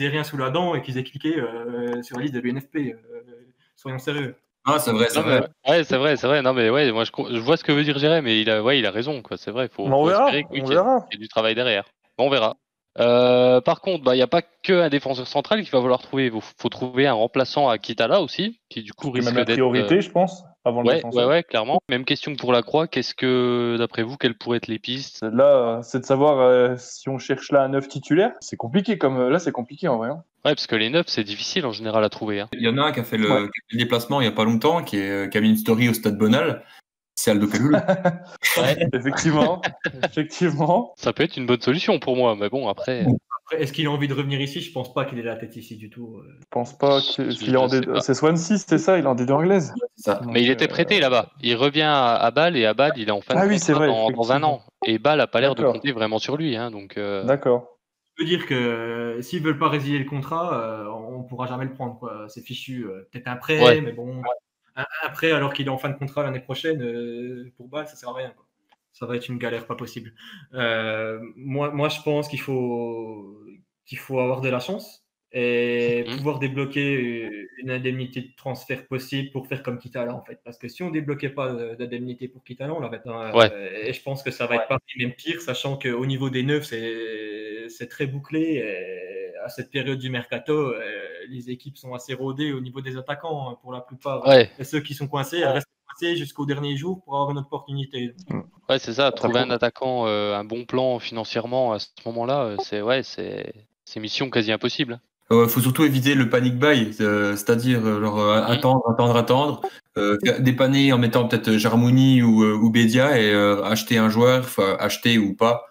aient 0.03 0.07
rien 0.09 0.23
sous 0.23 0.37
la 0.37 0.49
dent 0.49 0.75
et 0.75 0.81
qu'ils 0.81 0.97
aient 0.97 1.03
cliqué 1.03 1.39
euh, 1.39 2.01
sur 2.03 2.17
la 2.17 2.23
liste 2.23 2.35
de 2.35 2.39
l'UNFP. 2.39 2.75
Euh, 2.77 2.95
soyons 3.75 3.99
sérieux. 3.99 4.35
Ah, 4.63 4.77
c'est 4.77 4.91
vrai, 4.91 5.07
c'est 5.09 5.23
mais- 5.23 5.39
vrai. 5.39 5.47
ouais, 5.69 5.83
c'est 5.83 5.97
vrai, 5.97 6.17
c'est 6.17 6.27
vrai. 6.27 6.41
Non 6.43 6.53
mais 6.53 6.69
ouais, 6.69 6.91
moi 6.91 7.03
je, 7.03 7.11
je 7.33 7.39
vois 7.39 7.57
ce 7.57 7.63
que 7.63 7.71
veut 7.71 7.83
dire 7.83 7.97
Jérémy, 7.97 8.23
mais 8.23 8.41
il 8.41 8.49
a, 8.49 8.61
ouais, 8.61 8.77
il 8.77 8.85
a 8.85 8.91
raison 8.91 9.21
quoi. 9.23 9.35
C'est 9.37 9.49
vrai. 9.49 9.67
Faut, 9.69 9.85
on 9.87 9.89
faut 9.89 10.05
verra, 10.05 10.25
espérer 10.27 10.43
que, 10.43 10.49
oui, 10.51 10.61
on 10.63 10.67
verra. 10.67 11.01
qu'il 11.09 11.19
y 11.19 11.21
ait 11.21 11.25
du 11.25 11.27
travail 11.29 11.55
derrière. 11.55 11.83
On 12.19 12.29
verra. 12.29 12.55
Euh, 12.99 13.61
par 13.61 13.81
contre, 13.81 14.03
bah 14.03 14.15
il 14.15 14.19
y 14.19 14.21
a 14.23 14.27
pas 14.27 14.41
que 14.41 14.73
un 14.73 14.89
défenseur 14.89 15.27
central 15.27 15.61
qu'il 15.61 15.71
va 15.71 15.79
falloir 15.81 16.01
trouver. 16.01 16.25
Il 16.25 16.31
faut, 16.31 16.41
faut 16.57 16.69
trouver 16.69 17.07
un 17.07 17.13
remplaçant 17.13 17.69
à 17.69 17.77
Kitala 17.77 18.21
aussi, 18.21 18.59
qui 18.69 18.83
du 18.83 18.93
coup 18.93 19.11
risque 19.11 19.27
même 19.27 19.37
la 19.37 19.45
d'être. 19.45 19.55
priorité, 19.55 19.95
euh, 19.97 20.01
je 20.01 20.09
pense. 20.11 20.43
avant 20.65 20.81
le 20.81 20.89
Ouais, 20.89 20.95
défenseur. 20.95 21.27
ouais, 21.27 21.33
ouais, 21.35 21.43
clairement. 21.43 21.79
Même 21.89 22.03
question 22.05 22.33
que 22.33 22.37
pour 22.39 22.51
la 22.51 22.61
Croix. 22.61 22.87
Qu'est-ce 22.87 23.15
que, 23.15 23.77
d'après 23.79 24.03
vous, 24.03 24.17
quelles 24.17 24.37
pourraient 24.37 24.57
être 24.57 24.67
les 24.67 24.77
pistes? 24.79 25.19
Là, 25.23 25.79
c'est 25.83 25.99
de 26.01 26.05
savoir 26.05 26.39
euh, 26.39 26.75
si 26.77 27.07
on 27.09 27.17
cherche 27.17 27.51
là 27.51 27.63
un 27.63 27.69
neuf 27.69 27.87
titulaire. 27.87 28.33
C'est 28.41 28.57
compliqué 28.57 28.97
comme 28.97 29.29
là, 29.29 29.39
c'est 29.39 29.51
compliqué 29.53 29.87
en 29.87 29.97
vrai. 29.97 30.09
hein. 30.09 30.23
Ouais, 30.43 30.55
parce 30.55 30.67
que 30.67 30.75
les 30.75 30.89
neufs, 30.89 31.07
c'est 31.07 31.23
difficile 31.23 31.65
en 31.67 31.71
général 31.71 32.03
à 32.03 32.09
trouver. 32.09 32.41
hein. 32.41 32.49
Il 32.53 32.61
y 32.61 32.67
en 32.67 32.77
a 32.77 32.81
un 32.81 32.91
qui 32.91 32.99
a 32.99 33.03
fait 33.03 33.17
le, 33.17 33.29
Ouais. 33.29 33.37
qui 33.41 33.43
a 33.43 33.63
fait 33.69 33.73
le 33.73 33.77
déplacement 33.77 34.21
il 34.21 34.25
y 34.25 34.27
a 34.27 34.31
pas 34.31 34.43
longtemps, 34.43 34.83
qui, 34.83 34.97
est, 34.97 35.31
qui 35.31 35.37
a 35.37 35.41
mis 35.41 35.49
une 35.49 35.55
story 35.55 35.87
au 35.87 35.93
stade 35.93 36.17
Bonal. 36.17 36.63
C'est 37.21 37.29
Aldo 37.29 37.45
Kalulu. 37.45 37.75
Effectivement, 38.93 39.61
effectivement. 40.03 40.93
Ça 40.97 41.13
peut 41.13 41.21
être 41.21 41.37
une 41.37 41.45
bonne 41.45 41.61
solution 41.61 41.99
pour 41.99 42.15
moi, 42.15 42.35
mais 42.35 42.49
bon, 42.49 42.67
après. 42.67 43.05
Après, 43.45 43.61
Est-ce 43.61 43.71
qu'il 43.73 43.85
a 43.85 43.91
envie 43.91 44.07
de 44.07 44.13
revenir 44.15 44.41
ici? 44.41 44.59
Je 44.59 44.71
pense 44.71 44.91
pas 44.91 45.05
qu'il 45.05 45.19
ait 45.19 45.23
la 45.23 45.35
tête 45.35 45.55
ici 45.55 45.77
du 45.77 45.91
tout. 45.91 46.15
euh. 46.17 46.35
Je 46.39 46.45
pense 46.49 46.75
pas 46.75 46.99
qu'il 46.99 47.57
en 47.57 47.67
sais 47.67 47.81
D- 47.81 47.85
pas. 47.85 48.01
C'est 48.01 48.15
Swansea, 48.15 48.57
c'est 48.57 48.79
ça, 48.79 48.97
il 48.97 49.03
est 49.03 49.07
en 49.07 49.13
D2 49.13 49.31
anglaise. 49.33 49.71
Mais 50.25 50.41
il 50.41 50.49
était 50.49 50.65
euh, 50.65 50.67
prêté 50.67 50.99
là-bas. 50.99 51.29
Il 51.41 51.55
revient 51.57 51.81
à, 51.87 52.31
Bâle 52.31 52.57
et 52.57 52.65
à 52.65 52.73
Bâle, 52.73 52.93
il 52.95 53.07
est 53.07 53.11
en 53.11 53.21
fin 53.21 53.35
Ah 53.37 53.43
de 53.45 53.49
oui, 53.49 53.59
c'est 53.59 53.73
vrai, 53.73 53.85
dans, 53.85 54.09
dans 54.09 54.31
un 54.31 54.41
an. 54.41 54.63
Et 54.87 54.97
Bâle 54.97 55.21
a 55.21 55.27
pas 55.27 55.41
l'air 55.41 55.53
de 55.53 55.61
D'accord. 55.61 55.73
compter 55.75 55.91
vraiment 55.91 56.17
sur 56.17 56.37
lui, 56.37 56.55
hein, 56.55 56.71
donc. 56.71 56.97
euh, 56.97 57.23
D'accord. 57.23 57.77
Je 58.17 58.23
peux 58.23 58.27
dire 58.27 58.47
que 58.47 58.55
euh, 58.55 59.21
s'ils 59.21 59.43
veulent 59.43 59.59
pas 59.59 59.69
résilier 59.69 59.99
le 59.99 60.05
contrat, 60.09 60.59
euh, 60.59 60.85
on 60.89 61.21
pourra 61.21 61.45
jamais 61.45 61.65
le 61.65 61.73
prendre. 61.73 61.99
quoi. 61.99 62.25
C'est 62.29 62.41
fichu. 62.41 62.85
euh, 62.85 63.07
Peut-être 63.11 63.27
un 63.27 63.35
prêt, 63.35 63.63
Ouais. 63.63 63.79
mais 63.81 63.91
bon, 63.93 64.23
prêt 65.13 65.31
alors 65.31 65.53
qu'il 65.53 65.67
est 65.67 65.69
en 65.69 65.77
fin 65.77 65.89
de 65.89 65.97
contrat 65.97 66.23
l'année 66.23 66.39
prochaine 66.39 66.81
euh, 66.81 67.51
pour 67.57 67.67
Bâle, 67.67 67.87
ça 67.87 67.95
sert 67.95 68.09
à 68.09 68.13
rien. 68.13 68.33
Ça 68.93 69.05
va 69.05 69.15
être 69.15 69.29
une 69.29 69.37
galère 69.37 69.65
pas 69.67 69.75
possible. 69.75 70.13
Euh, 70.53 71.19
moi, 71.35 71.71
moi, 71.71 71.89
je 71.89 72.01
pense 72.01 72.27
qu'il 72.27 72.41
faut 72.41 73.39
qu'il 73.85 73.97
faut 73.97 74.19
avoir 74.19 74.41
de 74.41 74.49
la 74.49 74.59
chance 74.59 75.00
et 75.33 76.03
Mhm. 76.07 76.17
pouvoir 76.17 76.39
débloquer 76.39 77.29
une 77.59 77.71
indemnité 77.71 78.21
de 78.21 78.29
transfert 78.35 78.85
possible 78.87 79.31
pour 79.31 79.47
faire 79.47 79.63
comme 79.63 79.79
Kitala 79.79 80.13
en 80.13 80.23
fait. 80.23 80.39
Parce 80.43 80.57
que 80.57 80.67
si 80.67 80.83
on 80.83 80.89
débloquait 80.89 81.29
pas 81.29 81.53
d'indemnité 81.75 82.27
pour 82.27 82.43
Kitala, 82.43 82.73
on 82.73 82.79
l'avait. 82.79 82.99
Euh, 83.05 83.31
Ouais. 83.33 83.89
Et 83.89 83.93
je 83.93 84.01
pense 84.01 84.23
que 84.23 84.31
ça 84.31 84.45
va 84.47 84.55
être 84.55 84.67
pareil, 84.67 84.81
même 84.97 85.13
pire, 85.13 85.41
sachant 85.41 85.77
qu'au 85.77 86.05
niveau 86.05 86.29
des 86.29 86.43
neufs, 86.43 86.65
c'est 86.65 87.67
c'est 87.69 87.87
très 87.87 88.07
bouclé. 88.07 88.55
Et 88.55 89.37
à 89.43 89.49
cette 89.49 89.71
période 89.71 89.97
du 89.99 90.09
mercato, 90.09 90.53
euh, 90.53 90.79
les 91.29 91.49
équipes 91.49 91.77
sont 91.77 91.93
assez 91.93 92.13
rodées 92.13 92.51
au 92.51 92.59
niveau 92.61 92.81
des 92.81 92.97
attaquants 92.97 93.49
hein, 93.51 93.57
pour 93.61 93.71
la 93.71 93.81
plupart. 93.81 94.27
Ouais, 94.27 94.49
Et 94.59 94.63
ceux 94.63 94.81
qui 94.81 94.93
sont 94.93 95.07
coincés, 95.07 95.37
elles 95.39 95.47
restent 95.47 95.67
coincées 95.87 96.15
jusqu'au 96.15 96.45
dernier 96.45 96.75
jour 96.75 97.01
pour 97.03 97.15
avoir 97.15 97.31
une 97.31 97.37
opportunité. 97.39 98.13
ouais, 98.69 98.79
c'est 98.79 98.93
ça. 98.93 99.11
Trouver 99.11 99.39
un 99.39 99.49
attaquant, 99.49 100.07
euh, 100.07 100.35
un 100.35 100.43
bon 100.43 100.65
plan 100.65 100.99
financièrement 100.99 101.73
à 101.73 101.79
ce 101.79 101.87
moment-là, 102.05 102.43
euh, 102.43 102.57
c'est 102.63 102.81
ouais, 102.81 103.01
c'est 103.03 103.53
c'est 103.85 103.99
mission 103.99 104.29
quasi 104.29 104.51
impossible. 104.51 104.99
Il 105.31 105.47
faut 105.49 105.61
surtout 105.61 105.85
éviter 105.85 106.13
le 106.13 106.29
panic 106.29 106.59
buy, 106.59 106.91
euh, 106.99 107.37
c'est-à-dire 107.37 107.85
euh, 107.85 108.03
euh, 108.03 108.43
attendre, 108.43 108.81
attendre, 108.89 109.15
attendre, 109.15 109.61
euh, 109.97 110.17
faire 110.25 110.41
dépanner 110.41 110.91
en 110.91 110.97
mettant 110.97 111.25
peut-être 111.27 111.53
Jarmouni 111.53 112.21
ou, 112.21 112.43
euh, 112.43 112.53
ou 112.53 112.69
Bédia 112.69 113.17
et 113.17 113.31
euh, 113.33 113.63
acheter 113.63 113.97
un 113.97 114.09
joueur, 114.09 114.39
enfin 114.41 114.75
acheter 114.79 115.17
ou 115.17 115.33
pas, 115.33 115.63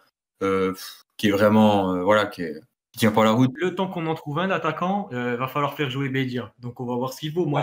euh, 0.43 0.73
qui 1.19 1.29
est 1.29 1.31
vraiment 1.33 1.93
euh, 1.93 2.03
voilà, 2.03 2.25
qui, 2.25 2.43
est, 2.43 2.55
qui 2.93 3.01
tient 3.01 3.13
pas 3.13 3.25
la 3.25 3.33
route. 3.33 3.51
Le 3.55 3.75
temps 3.75 3.89
qu'on 3.89 4.07
en 4.07 4.15
trouve 4.15 4.39
un 4.39 4.51
attaquant, 4.51 5.09
euh, 5.13 5.37
va 5.37 5.47
falloir 5.47 5.75
faire 5.75 5.91
jouer 5.91 6.09
Bédia. 6.09 6.55
Donc 6.59 6.81
on 6.81 6.87
va 6.87 6.95
voir 6.95 7.13
ce 7.13 7.21
qu'il 7.21 7.35
vaut. 7.35 7.45
Moi, 7.45 7.63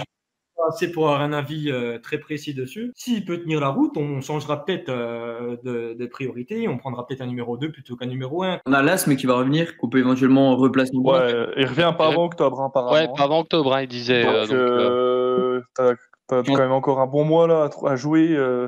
assez 0.69 0.91
pour 0.91 1.07
avoir 1.07 1.21
un 1.21 1.33
avis 1.33 1.71
euh, 1.71 1.99
très 1.99 2.17
précis 2.17 2.53
dessus. 2.53 2.91
S'il 2.95 3.25
peut 3.25 3.37
tenir 3.39 3.59
la 3.59 3.69
route, 3.69 3.95
on 3.97 4.21
changera 4.21 4.63
peut-être 4.65 4.89
euh, 4.89 5.57
de, 5.63 5.93
de 5.93 6.05
priorité. 6.07 6.67
On 6.67 6.77
prendra 6.77 7.05
peut-être 7.05 7.21
un 7.21 7.27
numéro 7.27 7.57
2 7.57 7.71
plutôt 7.71 7.95
qu'un 7.95 8.07
numéro 8.07 8.43
1. 8.43 8.59
On 8.65 8.73
a 8.73 8.81
Las, 8.81 9.07
mais 9.07 9.15
qui 9.15 9.25
va 9.25 9.35
revenir, 9.35 9.77
qu'on 9.77 9.89
peut 9.89 9.99
éventuellement 9.99 10.55
replacer. 10.55 10.91
Ouais, 10.95 11.33
il 11.57 11.65
revient 11.67 11.93
pas 11.97 12.07
avant 12.07 12.25
octobre, 12.25 12.61
hein, 12.61 12.67
apparemment. 12.67 12.93
Ouais, 12.93 13.07
pas 13.15 13.23
avant 13.23 13.39
octobre, 13.39 13.73
hein, 13.75 13.81
il 13.81 13.87
disait. 13.87 14.25
euh, 14.25 14.41
Donc, 14.45 14.51
euh, 14.53 15.61
t'as 15.75 15.93
t'as 16.29 16.43
quand 16.43 16.57
même 16.57 16.73
encore 16.73 16.99
un 16.99 17.07
bon 17.07 17.23
mois 17.23 17.47
là 17.47 17.69
à 17.85 17.95
jouer, 17.95 18.35
euh, 18.35 18.67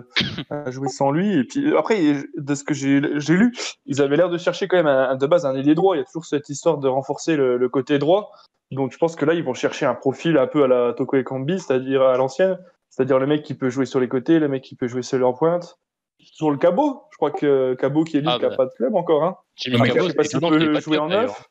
à 0.49 0.71
jouer 0.71 0.87
sans 0.87 1.11
lui. 1.11 1.37
Et 1.39 1.43
puis 1.43 1.75
après, 1.75 1.99
de 2.37 2.55
ce 2.55 2.63
que 2.63 2.73
j'ai 2.73 3.01
j'ai 3.19 3.33
lu, 3.35 3.53
ils 3.85 4.01
avaient 4.01 4.15
l'air 4.15 4.29
de 4.29 4.37
chercher 4.37 4.69
quand 4.69 4.77
même 4.77 4.87
un, 4.87 5.17
de 5.17 5.27
base 5.27 5.45
un 5.45 5.53
ailier 5.55 5.75
droit. 5.75 5.95
Il 5.95 5.99
y 5.99 6.01
a 6.01 6.05
toujours 6.05 6.23
cette 6.25 6.47
histoire 6.47 6.77
de 6.77 6.87
renforcer 6.87 7.35
le, 7.35 7.57
le 7.57 7.67
côté 7.69 7.99
droit. 7.99 8.31
Donc 8.71 8.91
je 8.91 8.97
pense 8.97 9.15
que 9.15 9.25
là, 9.25 9.33
ils 9.33 9.43
vont 9.43 9.53
chercher 9.53 9.85
un 9.85 9.95
profil 9.95 10.37
un 10.37 10.47
peu 10.47 10.63
à 10.63 10.67
la 10.67 10.93
Toko 10.93 11.17
Ekambi, 11.17 11.59
c'est-à-dire 11.59 12.01
à 12.03 12.17
l'ancienne, 12.17 12.59
c'est-à-dire 12.89 13.17
le 13.19 13.25
mec 13.27 13.43
qui 13.43 13.53
peut 13.55 13.69
jouer 13.69 13.85
sur 13.85 13.99
les 13.99 14.07
côtés, 14.07 14.39
le 14.39 14.47
mec 14.47 14.63
qui 14.63 14.75
peut 14.75 14.87
jouer 14.87 15.01
seul 15.01 15.23
en 15.23 15.33
pointe. 15.33 15.77
Sur 16.19 16.51
le 16.51 16.57
Cabot, 16.57 17.03
je 17.11 17.17
crois 17.17 17.31
que 17.31 17.73
Cabot 17.75 18.03
qui 18.03 18.17
est 18.17 18.19
libre, 18.19 18.33
Ah, 18.33 18.37
qui 18.37 18.43
n'a 18.43 18.49
bah. 18.49 18.57
pas 18.57 18.65
de 18.65 18.71
club 18.75 18.93
encore. 18.95 19.23
Hein. 19.23 19.37
Jimmy 19.55 19.79
mais 19.81 19.89
Cabot, 19.89 20.03
je 20.05 20.09
sais 20.09 20.15
pas 20.15 20.23
s'il 20.23 20.39
peut 20.39 20.49
pas 20.49 20.57
de 20.57 20.79
jouer 20.81 20.97
club, 20.97 21.01
en 21.01 21.07
neuf. 21.07 21.43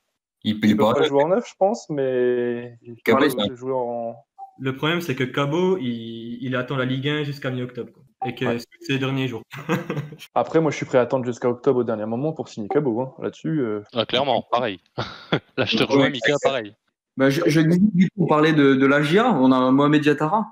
Il, 0.45 0.57
Il 0.63 0.65
il 0.71 0.77
peut 0.77 0.85
pas 0.85 0.95
pas 0.95 1.03
jouer 1.03 1.23
en 1.25 1.29
neuf, 1.29 1.49
je 1.49 1.55
pense, 1.59 1.89
mais 1.91 2.79
il 2.83 2.95
Cabot, 3.03 3.21
peut 3.49 3.57
jouer 3.57 3.73
en. 3.75 4.15
Le 4.61 4.75
problème, 4.77 5.01
c'est 5.01 5.15
que 5.15 5.25
Cabo, 5.25 5.79
il, 5.79 6.39
il 6.43 6.55
attend 6.57 6.77
la 6.77 6.85
Ligue 6.85 7.09
1 7.09 7.23
jusqu'à 7.25 7.51
mi-octobre. 7.51 7.93
Et 8.27 8.35
que 8.35 8.45
Ouais. 8.45 8.59
c'est 8.81 8.93
les 8.95 8.99
derniers 8.99 9.29
jours. 9.29 9.43
Après, 10.35 10.61
moi, 10.61 10.73
je 10.73 10.77
suis 10.77 10.85
prêt 10.87 10.99
à 10.99 11.03
attendre 11.03 11.25
jusqu'à 11.25 11.49
octobre 11.49 11.79
au 11.81 11.85
dernier 11.85 12.07
moment 12.07 12.33
pour 12.33 12.49
signer 12.49 12.69
Cabot. 12.69 13.01
Hein. 13.01 13.15
Là-dessus, 13.23 13.61
euh, 13.61 13.83
Ah, 13.95 14.05
clairement, 14.05 14.45
pareil. 14.51 14.81
Là, 15.57 15.65
je 15.65 15.77
te 15.79 15.85
rejoins. 15.85 16.11
Mika, 16.11 16.35
pareil. 16.43 16.75
Bah, 17.19 17.31
je, 17.31 17.41
je 17.47 17.61
disais, 17.61 17.81
du 17.95 18.09
coup, 18.11 18.23
on 18.25 18.27
parlait 18.27 18.53
de, 18.53 18.75
de 18.75 18.87
l'Agia, 18.87 19.33
on 19.33 19.51
a 19.51 19.73
Mohamed 19.73 20.01
Diatara. 20.03 20.47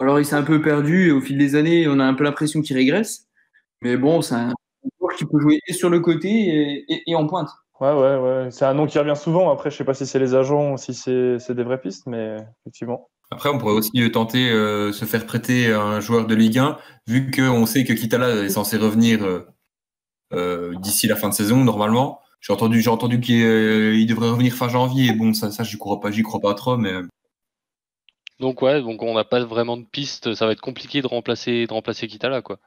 Alors, 0.00 0.18
il 0.18 0.24
s'est 0.26 0.34
un 0.34 0.42
peu 0.42 0.60
perdu 0.60 1.08
et 1.08 1.12
au 1.12 1.20
fil 1.20 1.38
des 1.38 1.54
années, 1.54 1.86
on 1.88 2.00
a 2.00 2.04
un 2.04 2.14
peu 2.14 2.24
l'impression 2.24 2.60
qu'il 2.62 2.76
régresse. 2.76 3.28
Mais 3.80 3.96
bon, 3.96 4.20
c'est 4.20 4.34
un 4.34 4.52
joueur 4.98 5.14
qui 5.16 5.24
peut 5.24 5.38
jouer 5.40 5.60
et 5.68 5.72
sur 5.72 5.88
le 5.88 6.00
côté 6.00 6.28
et, 6.28 6.84
et- 6.92 7.02
et 7.06 7.14
en 7.14 7.26
pointe. 7.28 7.48
ouais, 7.80 7.92
ouais, 7.92 8.16
ouais. 8.16 8.48
C'est 8.50 8.64
un 8.64 8.74
nom 8.74 8.86
qui 8.86 8.98
revient 8.98 9.14
souvent. 9.16 9.52
Après, 9.52 9.70
je 9.70 9.76
sais 9.76 9.84
pas 9.84 9.94
si 9.94 10.04
c'est 10.04 10.18
les 10.18 10.34
agents 10.34 10.72
ou 10.72 10.78
si 10.78 10.94
c'est 10.94 11.54
des 11.54 11.62
vraies 11.62 11.80
pistes, 11.80 12.06
mais 12.08 12.36
effectivement. 12.64 13.08
Après, 13.30 13.48
on 13.48 13.58
pourrait 13.58 13.74
aussi 13.74 14.10
tenter 14.10 14.50
euh, 14.50 14.90
se 14.90 15.04
faire 15.04 15.24
prêter 15.24 15.72
un 15.72 16.00
joueur 16.00 16.26
de 16.26 16.34
Ligue 16.34 16.58
1, 16.58 16.76
vu 17.06 17.30
qu'on 17.30 17.64
sait 17.66 17.84
que 17.84 17.92
Kitala 17.92 18.30
est 18.42 18.48
censé 18.48 18.76
revenir 18.76 19.22
euh, 19.22 19.46
euh, 20.32 20.74
d'ici 20.80 21.06
la 21.06 21.14
fin 21.14 21.28
de 21.28 21.34
saison, 21.34 21.62
normalement. 21.62 22.20
J'ai 22.40 22.52
entendu, 22.52 22.80
j'ai 22.80 22.90
entendu 22.90 23.20
qu'il 23.20 23.42
euh, 23.42 24.06
devrait 24.06 24.30
revenir 24.30 24.52
fin 24.54 24.68
janvier. 24.68 25.12
Bon, 25.12 25.32
ça, 25.34 25.50
ça 25.50 25.62
j'y 25.62 25.76
crois 25.78 26.00
pas, 26.00 26.10
j'y 26.10 26.22
crois 26.22 26.40
pas 26.40 26.54
trop, 26.54 26.76
mais 26.76 26.92
Donc 28.38 28.62
ouais, 28.62 28.80
donc 28.80 29.02
on 29.02 29.14
n'a 29.14 29.24
pas 29.24 29.44
vraiment 29.44 29.76
de 29.76 29.84
piste, 29.84 30.34
ça 30.34 30.46
va 30.46 30.52
être 30.52 30.60
compliqué 30.60 31.02
de 31.02 31.06
remplacer, 31.06 31.66
de 31.66 31.72
remplacer 31.72 32.06
Kitala 32.08 32.40
quoi. 32.42 32.58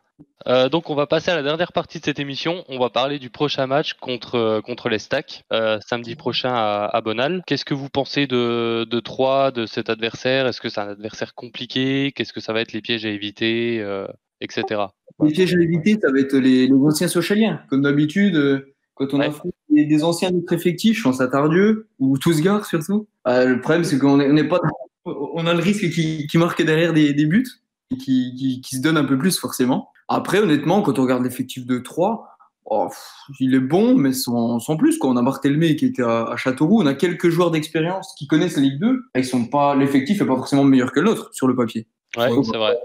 Euh, 0.45 0.69
donc 0.69 0.91
on 0.91 0.95
va 0.95 1.07
passer 1.07 1.31
à 1.31 1.35
la 1.35 1.41
dernière 1.41 1.71
partie 1.71 1.99
de 1.99 2.05
cette 2.05 2.19
émission. 2.19 2.63
On 2.67 2.77
va 2.77 2.91
parler 2.91 3.17
du 3.17 3.31
prochain 3.31 3.65
match 3.65 3.93
contre 3.93 4.35
euh, 4.35 4.61
contre 4.61 4.87
les 4.89 4.99
Stacks 4.99 5.43
euh, 5.51 5.79
samedi 5.87 6.15
prochain 6.15 6.53
à, 6.53 6.85
à 6.85 7.01
Bonal. 7.01 7.41
Qu'est-ce 7.47 7.65
que 7.65 7.73
vous 7.73 7.89
pensez 7.89 8.27
de 8.27 8.85
de 8.87 8.99
Troyes, 8.99 9.49
de 9.51 9.65
cet 9.65 9.89
adversaire? 9.89 10.45
Est-ce 10.45 10.61
que 10.61 10.69
c'est 10.69 10.81
un 10.81 10.89
adversaire 10.89 11.33
compliqué? 11.33 12.11
Qu'est-ce 12.15 12.33
que 12.33 12.41
ça 12.41 12.53
va 12.53 12.61
être 12.61 12.73
les 12.73 12.81
pièges 12.81 13.05
à 13.05 13.09
éviter, 13.09 13.79
euh, 13.81 14.05
etc. 14.39 14.81
Les 15.23 15.31
pièges 15.31 15.55
à 15.55 15.59
éviter, 15.59 15.97
ça 15.99 16.11
va 16.11 16.19
être 16.19 16.35
les, 16.35 16.67
les 16.67 16.73
anciens 16.73 17.07
socialiens. 17.07 17.61
Comme 17.69 17.81
d'habitude, 17.81 18.35
euh, 18.35 18.72
quand 18.95 19.13
on 19.13 19.19
Ouais. 19.19 19.25
affronte 19.27 19.53
des, 19.69 19.85
des 19.85 20.03
anciens 20.03 20.31
de 20.31 20.35
notre 20.37 20.53
effectif, 20.53 20.97
je 20.97 21.03
pense 21.03 21.19
à 21.21 21.27
Tardieu 21.27 21.87
ou 21.99 22.17
Tousgar 22.17 22.65
surtout. 22.65 23.07
Euh, 23.27 23.45
le 23.45 23.61
problème, 23.61 23.83
c'est 23.83 23.97
qu'on 23.99 24.19
est- 24.19 24.29
on 24.29 24.33
n'est 24.33 24.47
pas, 24.47 24.59
on 25.05 25.45
a 25.47 25.53
le 25.53 25.59
risque 25.61 25.89
qui, 25.89 26.27
qui 26.27 26.37
marque 26.37 26.61
derrière 26.63 26.93
des, 26.93 27.13
des 27.13 27.25
buts 27.25 27.47
et 27.91 27.97
qui, 27.97 28.33
qui, 28.37 28.61
qui 28.61 28.75
se 28.77 28.81
donne 28.81 28.97
un 28.97 29.03
peu 29.05 29.17
plus 29.17 29.37
forcément. 29.39 29.89
Après, 30.07 30.39
honnêtement, 30.39 30.81
quand 30.81 30.99
on 30.99 31.03
regarde 31.03 31.23
l'effectif 31.23 31.65
de 31.65 31.79
3, 31.79 32.29
il 33.39 33.53
est 33.55 33.59
bon, 33.59 33.95
mais 33.95 34.13
sans, 34.13 34.59
sans 34.59 34.77
plus. 34.77 34.97
Quoi. 34.97 35.09
On 35.11 35.17
a 35.17 35.21
Barthelmé 35.21 35.75
qui 35.75 35.85
était 35.85 36.01
à, 36.03 36.23
à 36.25 36.37
Châteauroux, 36.37 36.81
on 36.81 36.85
a 36.85 36.93
quelques 36.93 37.29
joueurs 37.29 37.51
d'expérience 37.51 38.13
qui 38.17 38.27
connaissent 38.27 38.55
la 38.55 38.63
Ligue 38.63 38.79
2. 38.79 39.03
Et 39.15 39.19
ils 39.19 39.25
sont 39.25 39.45
pas, 39.45 39.75
l'effectif 39.75 40.21
est 40.21 40.25
pas 40.25 40.35
forcément 40.35 40.63
meilleur 40.63 40.91
que 40.91 40.99
l'autre 40.99 41.29
sur 41.33 41.47
le 41.47 41.55
papier. 41.55 41.87
Ouais, 42.17 42.29
c'est 42.43 42.57
vrai. 42.57 42.77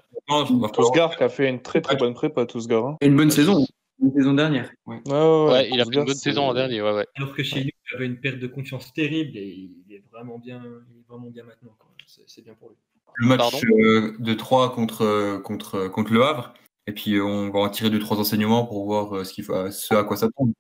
Tousgar 0.73 1.17
qui 1.17 1.23
a 1.23 1.29
fait 1.29 1.49
une 1.49 1.61
très 1.63 1.81
très 1.81 1.97
bonne 1.97 2.15
prépa, 2.15 2.45
Tousgar. 2.47 2.87
Hein. 2.87 2.97
Et 3.01 3.07
une 3.07 3.17
bonne 3.17 3.31
saison, 3.31 3.67
une 4.01 4.13
saison 4.13 4.35
dernière. 4.35 4.71
Ouais. 4.87 5.01
Ouais, 5.07 5.13
ouais, 5.13 5.51
Ouais, 5.51 5.71
il 5.73 5.81
a 5.81 5.85
fait 5.85 5.95
une 5.95 6.05
bonne 6.05 6.15
saison 6.15 6.47
l'an 6.47 6.55
dernier, 6.55 6.83
ouais, 6.83 6.93
ouais. 6.93 7.07
Alors 7.17 7.35
que 7.35 7.43
chez 7.43 7.65
nous, 7.65 7.71
il 7.91 7.95
avait 7.97 8.07
une 8.07 8.21
perte 8.21 8.39
de 8.39 8.47
confiance 8.47 8.93
terrible 8.93 9.37
et 9.37 9.71
il 9.87 9.95
est 9.95 10.03
vraiment 10.11 10.39
bien, 10.39 10.63
il 10.91 10.99
est 11.01 11.07
vraiment 11.09 11.31
bien 11.31 11.45
maintenant. 11.45 11.75
quoi. 11.79 11.89
C'est 12.07 12.43
bien 12.43 12.55
pour 12.55 12.71
lui. 12.71 12.77
le 13.17 13.27
match 13.27 13.65
euh, 13.65 14.17
de 14.19 14.35
3 14.35 14.75
contre, 14.75 15.03
euh, 15.03 15.39
contre, 15.39 15.89
contre 15.89 16.13
le 16.13 16.23
Havre. 16.23 16.55
Et 16.89 16.93
puis, 16.93 17.17
euh, 17.17 17.23
on 17.23 17.51
va 17.51 17.59
en 17.61 17.69
tirer 17.69 17.91
deux, 17.91 17.99
trois 17.99 18.19
enseignements 18.19 18.65
pour 18.65 18.87
voir 18.87 19.15
euh, 19.15 19.23
ce, 19.23 19.35
qu'il 19.35 19.45
faut, 19.45 19.71
ce 19.71 19.95
à 19.95 20.05
quoi 20.05 20.17
ça 20.17 20.29
tombe. 20.35 20.55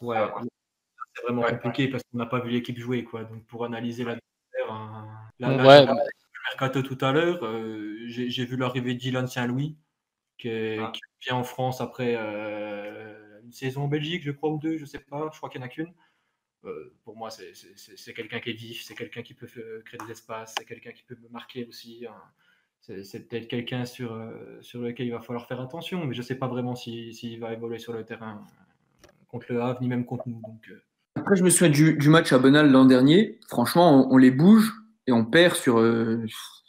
Ouais, 0.00 0.16
c'est 1.14 1.22
vraiment 1.24 1.42
compliqué 1.42 1.88
parce 1.88 2.02
qu'on 2.04 2.16
n'a 2.16 2.24
pas 2.24 2.40
vu 2.40 2.48
l'équipe 2.48 2.78
jouer. 2.78 3.04
Quoi. 3.04 3.24
Donc 3.24 3.44
pour 3.44 3.66
analyser 3.66 4.02
Ouais, 4.06 4.16
j'ai 5.38 5.46
regardé 5.46 5.86
le 5.86 6.50
mercato 6.50 6.82
tout 6.82 6.96
à 7.04 7.12
l'heure, 7.12 7.44
euh, 7.44 7.98
j'ai 8.06 8.46
vu 8.46 8.56
l'arrivée 8.56 8.94
de 8.94 8.98
Dylan 8.98 9.26
Saint-Louis 9.26 9.76
qui, 10.38 10.48
est- 10.48 10.78
Ah. 10.78 10.90
qui 10.94 11.00
vient 11.26 11.36
en 11.36 11.44
France 11.44 11.80
après 11.80 12.14
euh, 12.16 13.40
une 13.44 13.52
saison 13.52 13.82
en 13.84 13.88
Belgique, 13.88 14.22
je 14.24 14.30
crois, 14.30 14.50
ou 14.50 14.58
deux, 14.58 14.76
je 14.78 14.84
sais 14.84 14.98
pas, 14.98 15.28
je 15.32 15.36
crois 15.38 15.48
qu'il 15.50 15.60
n'y 15.60 15.64
en 15.64 15.68
a 15.68 15.70
qu'une. 15.70 15.92
Euh, 16.64 16.94
pour 17.04 17.16
moi, 17.16 17.30
c'est- 17.30 17.54
c'est 17.54 17.76
c'est- 17.78 17.96
c'est 17.96 18.14
quelqu'un 18.14 18.40
qui 18.40 18.50
est 18.50 18.54
vif, 18.54 18.82
c'est 18.84 18.94
quelqu'un 18.94 19.22
qui 19.22 19.34
peut 19.34 19.46
créer 19.46 19.98
des 20.06 20.12
espaces, 20.12 20.54
c'est 20.58 20.64
quelqu'un 20.64 20.92
qui 20.92 21.02
peut 21.02 21.16
me 21.22 21.28
marquer 21.28 21.66
aussi. 21.66 22.06
hein. 22.08 22.14
C'est 23.02 23.26
peut-être 23.28 23.48
quelqu'un 23.48 23.86
sur, 23.86 24.12
euh, 24.12 24.58
sur 24.60 24.80
lequel 24.82 25.06
il 25.06 25.10
va 25.12 25.20
falloir 25.22 25.46
faire 25.48 25.58
attention, 25.60 26.04
mais 26.04 26.12
je 26.14 26.20
ne 26.20 26.24
sais 26.24 26.34
pas 26.34 26.48
vraiment 26.48 26.74
s'il 26.74 27.14
s'il 27.14 27.40
va 27.40 27.52
évoluer 27.54 27.78
sur 27.78 27.94
le 27.94 28.04
terrain 28.04 28.46
contre 29.28 29.46
le 29.52 29.62
Havre, 29.62 29.80
ni 29.80 29.88
même 29.88 30.04
contre 30.04 30.28
nous. 30.28 30.40
Donc, 30.42 30.68
euh, 30.70 30.82
Après, 31.16 31.34
je 31.36 31.42
me 31.44 31.48
souviens 31.50 31.70
du, 31.70 31.96
du 31.96 32.08
match 32.10 32.32
à 32.34 32.38
Bonal 32.38 32.70
l'an 32.70 32.84
dernier. 32.84 33.38
Franchement, 33.48 34.06
on, 34.10 34.14
on 34.14 34.16
les 34.18 34.30
bouge 34.30 34.70
et 35.06 35.12
on 35.12 35.24
perd 35.24 35.54
sur, 35.54 35.78
euh, 35.78 36.22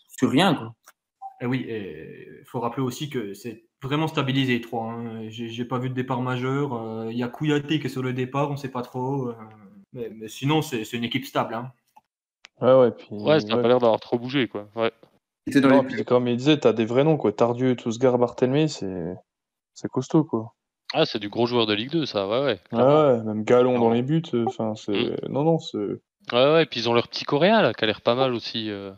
sur 0.08 0.30
rien. 0.32 0.56
Quoi. 0.56 0.74
Et 1.42 1.46
oui, 1.46 1.66
il 1.68 2.46
faut 2.46 2.60
rappeler 2.60 2.82
aussi 2.84 3.10
que 3.10 3.34
c'est 3.34 3.66
vraiment 3.84 4.08
stabilisé, 4.08 4.62
3. 4.62 4.86
Hein. 4.92 5.30
J'ai 5.30 5.66
pas 5.66 5.80
vu 5.80 5.90
de 5.90 5.94
départ 5.94 6.22
majeur. 6.22 6.74
Euh, 6.74 7.08
Il 7.12 7.18
y 7.18 7.24
a 7.24 7.28
Kouyaté 7.28 7.80
qui 7.80 7.88
est 7.88 7.90
sur 7.90 8.02
le 8.04 8.14
départ, 8.14 8.50
on 8.50 8.54
ne 8.54 8.58
sait 8.58 8.72
pas 8.72 8.82
trop. 8.82 9.30
euh, 9.30 9.36
mais, 9.94 10.10
mais 10.14 10.28
sinon, 10.28 10.62
c'est 10.62 10.92
une 10.94 11.04
équipe 11.04 11.26
stable. 11.26 11.54
Hein. 11.54 11.72
Ouais, 12.62 12.74
ouais. 12.74 12.92
Puis, 12.92 13.08
Ouais, 13.12 13.40
ça 13.42 13.48
n'a 13.48 13.56
ouais. 13.58 13.62
pas 13.62 13.68
l'air 13.68 13.80
d'avoir 13.80 14.00
trop 14.00 14.18
bougé, 14.18 14.48
quoi. 14.48 14.70
Ouais. 14.76 14.92
Dans 15.54 15.68
Non, 15.70 15.82
les- 15.84 15.88
puis 15.88 16.06
comme 16.06 16.28
il 16.28 16.38
disait, 16.38 16.58
t'as 16.58 16.74
des 16.74 16.86
vrais 16.86 17.04
noms, 17.04 17.18
quoi. 17.18 17.32
Tardieu, 17.32 17.76
Tousgar, 17.76 18.18
Barthelmy, 18.18 18.68
c'est 18.70 19.14
c'est 19.74 19.90
costaud, 19.92 20.24
quoi. 20.24 20.54
Ah, 20.94 21.06
c'est 21.06 21.20
du 21.20 21.28
gros 21.30 21.46
joueur 21.48 21.66
de 21.66 21.74
Ligue 21.74 21.92
2, 21.92 22.06
ça, 22.06 22.28
ouais, 22.28 22.40
ouais. 22.40 22.46
Ouais, 22.46 22.60
clairement. 22.70 23.08
ouais, 23.18 23.24
même 23.24 23.44
Galon 23.44 23.78
dans 23.78 23.92
les 23.92 24.02
buts, 24.02 24.22
euh, 24.34 24.46
enfin, 24.48 24.74
c'est... 24.76 25.28
Non, 25.30 25.44
non, 25.44 25.60
c'est... 25.60 25.78
Ouais, 25.78 26.54
ouais, 26.54 26.66
puis 26.66 26.80
ils 26.80 26.90
ont 26.90 26.94
leur 26.94 27.10
petit 27.10 27.26
coréen, 27.26 27.62
là, 27.62 27.74
qui 27.74 27.84
a 27.84 27.88
l'air 27.88 28.02
pas 28.02 28.16
mal 28.16 28.34
aussi. 28.34 28.70
euh. 28.70 28.92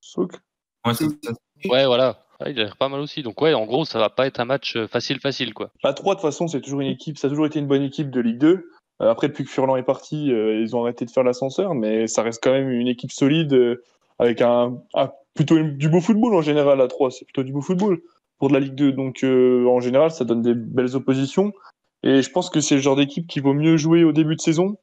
Souk 0.00 0.32
Ouais, 0.86 0.94
c'est 0.94 1.06
ça. 1.24 1.32
Ouais, 1.68 1.86
voilà. 1.86 2.18
Ouais, 2.40 2.52
il 2.52 2.60
a 2.60 2.64
l'air 2.64 2.76
pas 2.76 2.88
mal 2.88 3.00
aussi. 3.00 3.22
Donc, 3.22 3.40
ouais, 3.42 3.52
en 3.54 3.66
gros, 3.66 3.84
ça 3.84 3.98
va 3.98 4.10
pas 4.10 4.26
être 4.26 4.38
un 4.40 4.44
match 4.44 4.76
euh, 4.76 4.86
facile, 4.86 5.18
facile, 5.20 5.54
quoi. 5.54 5.70
À 5.82 5.92
3, 5.92 6.14
de 6.14 6.20
toute 6.20 6.28
façon, 6.28 6.46
c'est 6.46 6.60
toujours 6.60 6.80
une 6.80 6.88
équipe, 6.88 7.18
ça 7.18 7.26
a 7.26 7.30
toujours 7.30 7.46
été 7.46 7.58
une 7.58 7.66
bonne 7.66 7.82
équipe 7.82 8.10
de 8.10 8.20
Ligue 8.20 8.38
2. 8.38 8.70
Euh, 9.00 9.10
après, 9.10 9.28
depuis 9.28 9.44
que 9.44 9.50
Furlan 9.50 9.76
est 9.76 9.82
parti, 9.82 10.32
euh, 10.32 10.60
ils 10.60 10.76
ont 10.76 10.82
arrêté 10.82 11.04
de 11.04 11.10
faire 11.10 11.24
l'ascenseur, 11.24 11.74
mais 11.74 12.06
ça 12.06 12.22
reste 12.22 12.42
quand 12.42 12.52
même 12.52 12.70
une 12.70 12.86
équipe 12.88 13.10
solide 13.12 13.52
euh, 13.54 13.82
avec 14.20 14.40
un, 14.40 14.78
un- 14.94 15.10
plutôt 15.34 15.60
du 15.60 15.88
beau 15.88 16.00
football 16.00 16.34
en 16.34 16.42
général 16.42 16.80
à 16.80 16.86
3. 16.88 17.10
C'est 17.10 17.24
plutôt 17.24 17.42
du 17.42 17.52
beau 17.52 17.60
football 17.60 18.00
pour 18.38 18.48
de 18.48 18.54
la 18.54 18.60
Ligue 18.60 18.74
2. 18.76 18.92
Donc, 18.92 19.24
euh, 19.24 19.66
en 19.66 19.80
général, 19.80 20.10
ça 20.12 20.24
donne 20.24 20.42
des 20.42 20.54
belles 20.54 20.94
oppositions. 20.94 21.52
Et 22.04 22.22
je 22.22 22.30
pense 22.30 22.50
que 22.50 22.60
c'est 22.60 22.76
le 22.76 22.80
genre 22.80 22.94
d'équipe 22.96 23.26
qui 23.26 23.40
vaut 23.40 23.54
mieux 23.54 23.76
jouer 23.76 24.04
au 24.04 24.12
début 24.12 24.36
de 24.36 24.40
saison 24.40 24.76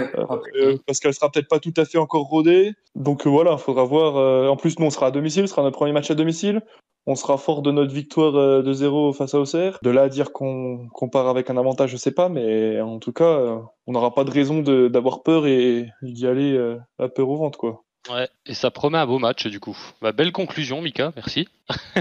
Ouais, 0.00 0.10
après. 0.28 0.50
euh, 0.56 0.76
parce 0.86 1.00
qu'elle 1.00 1.14
sera 1.14 1.30
peut-être 1.30 1.48
pas 1.48 1.58
tout 1.60 1.74
à 1.76 1.84
fait 1.84 1.98
encore 1.98 2.24
rodée. 2.24 2.72
Donc 2.94 3.26
euh, 3.26 3.30
voilà, 3.30 3.52
il 3.52 3.58
faudra 3.58 3.84
voir. 3.84 4.16
euh, 4.16 4.48
en 4.48 4.56
plus, 4.56 4.78
nous, 4.78 4.86
on 4.86 4.90
sera 4.90 5.06
à 5.06 5.10
domicile, 5.10 5.46
ce 5.48 5.54
sera 5.54 5.62
notre 5.62 5.76
premier 5.76 5.92
match 5.92 6.10
à 6.10 6.14
domicile. 6.14 6.62
On 7.06 7.14
sera 7.14 7.38
fort 7.38 7.62
de 7.62 7.70
notre 7.72 7.92
victoire 7.94 8.36
euh, 8.36 8.62
de 8.62 8.72
0 8.74 9.14
face 9.14 9.34
à 9.34 9.40
Auxerre. 9.40 9.78
De 9.82 9.90
là 9.90 10.02
à 10.02 10.08
dire 10.10 10.32
qu'on 10.32 10.88
part 11.10 11.28
avec 11.28 11.48
un 11.48 11.56
avantage, 11.56 11.90
je 11.90 11.96
sais 11.96 12.10
pas, 12.12 12.28
mais 12.28 12.80
en 12.80 12.98
tout 12.98 13.12
cas, 13.12 13.24
euh, 13.24 13.56
on 13.86 13.92
n'aura 13.92 14.14
pas 14.14 14.24
de 14.24 14.30
raison 14.30 14.60
d'avoir 14.60 15.22
peur 15.22 15.46
et 15.46 15.88
d'y 16.02 16.26
aller 16.26 16.52
euh, 16.52 16.76
à 16.98 17.08
peur 17.08 17.28
au 17.30 17.36
ventre, 17.36 17.58
quoi. 17.58 17.84
Ouais, 18.10 18.28
et 18.46 18.54
ça 18.54 18.70
promet 18.70 18.98
un 18.98 19.06
beau 19.06 19.18
match, 19.18 19.46
du 19.46 19.60
coup. 19.60 19.76
Bah, 20.02 20.12
belle 20.12 20.32
conclusion, 20.32 20.80
Mika, 20.82 21.12
merci. 21.16 21.48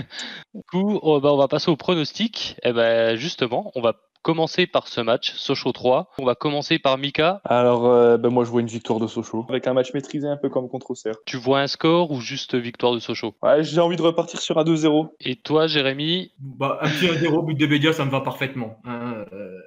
du 0.53 0.61
coup, 0.69 0.99
on, 1.01 1.19
bah, 1.19 1.33
on 1.33 1.37
va 1.37 1.47
passer 1.47 1.69
au 1.71 1.75
pronostic. 1.75 2.57
Et 2.63 2.73
ben, 2.73 3.15
justement, 3.15 3.71
on 3.75 3.81
va 3.81 3.95
commencer 4.21 4.67
par 4.67 4.87
ce 4.87 5.01
match, 5.01 5.33
Sochaux 5.35 5.71
3. 5.71 6.09
On 6.19 6.25
va 6.25 6.35
commencer 6.35 6.79
par 6.79 6.97
Mika. 6.97 7.41
Alors, 7.45 7.85
euh, 7.87 8.17
ben, 8.17 8.29
moi, 8.29 8.43
je 8.43 8.49
vois 8.49 8.61
une 8.61 8.67
victoire 8.67 8.99
de 8.99 9.07
Sochaux. 9.07 9.45
Avec 9.49 9.67
un 9.67 9.73
match 9.73 9.93
maîtrisé, 9.93 10.27
un 10.27 10.37
peu 10.37 10.49
comme 10.49 10.69
contre 10.69 10.91
Auxerre. 10.91 11.15
Tu 11.25 11.37
vois 11.37 11.61
un 11.61 11.67
score 11.67 12.11
ou 12.11 12.19
juste 12.21 12.55
victoire 12.55 12.93
de 12.93 12.99
Sochaux? 12.99 13.35
Ouais, 13.41 13.63
j'ai 13.63 13.79
envie 13.81 13.95
de 13.95 14.01
repartir 14.01 14.39
sur 14.39 14.57
un 14.57 14.63
2-0. 14.63 15.09
Et 15.21 15.35
toi, 15.35 15.67
Jérémy? 15.67 16.31
Bah, 16.39 16.79
un 16.81 16.89
petit 16.89 17.05
1-0, 17.07 17.45
but 17.45 17.55
de 17.57 17.65
Bédia, 17.65 17.93
ça 17.93 18.05
me 18.05 18.11
va 18.11 18.21
parfaitement. 18.21 18.77
hein. 18.85 19.25
Euh, 19.33 19.57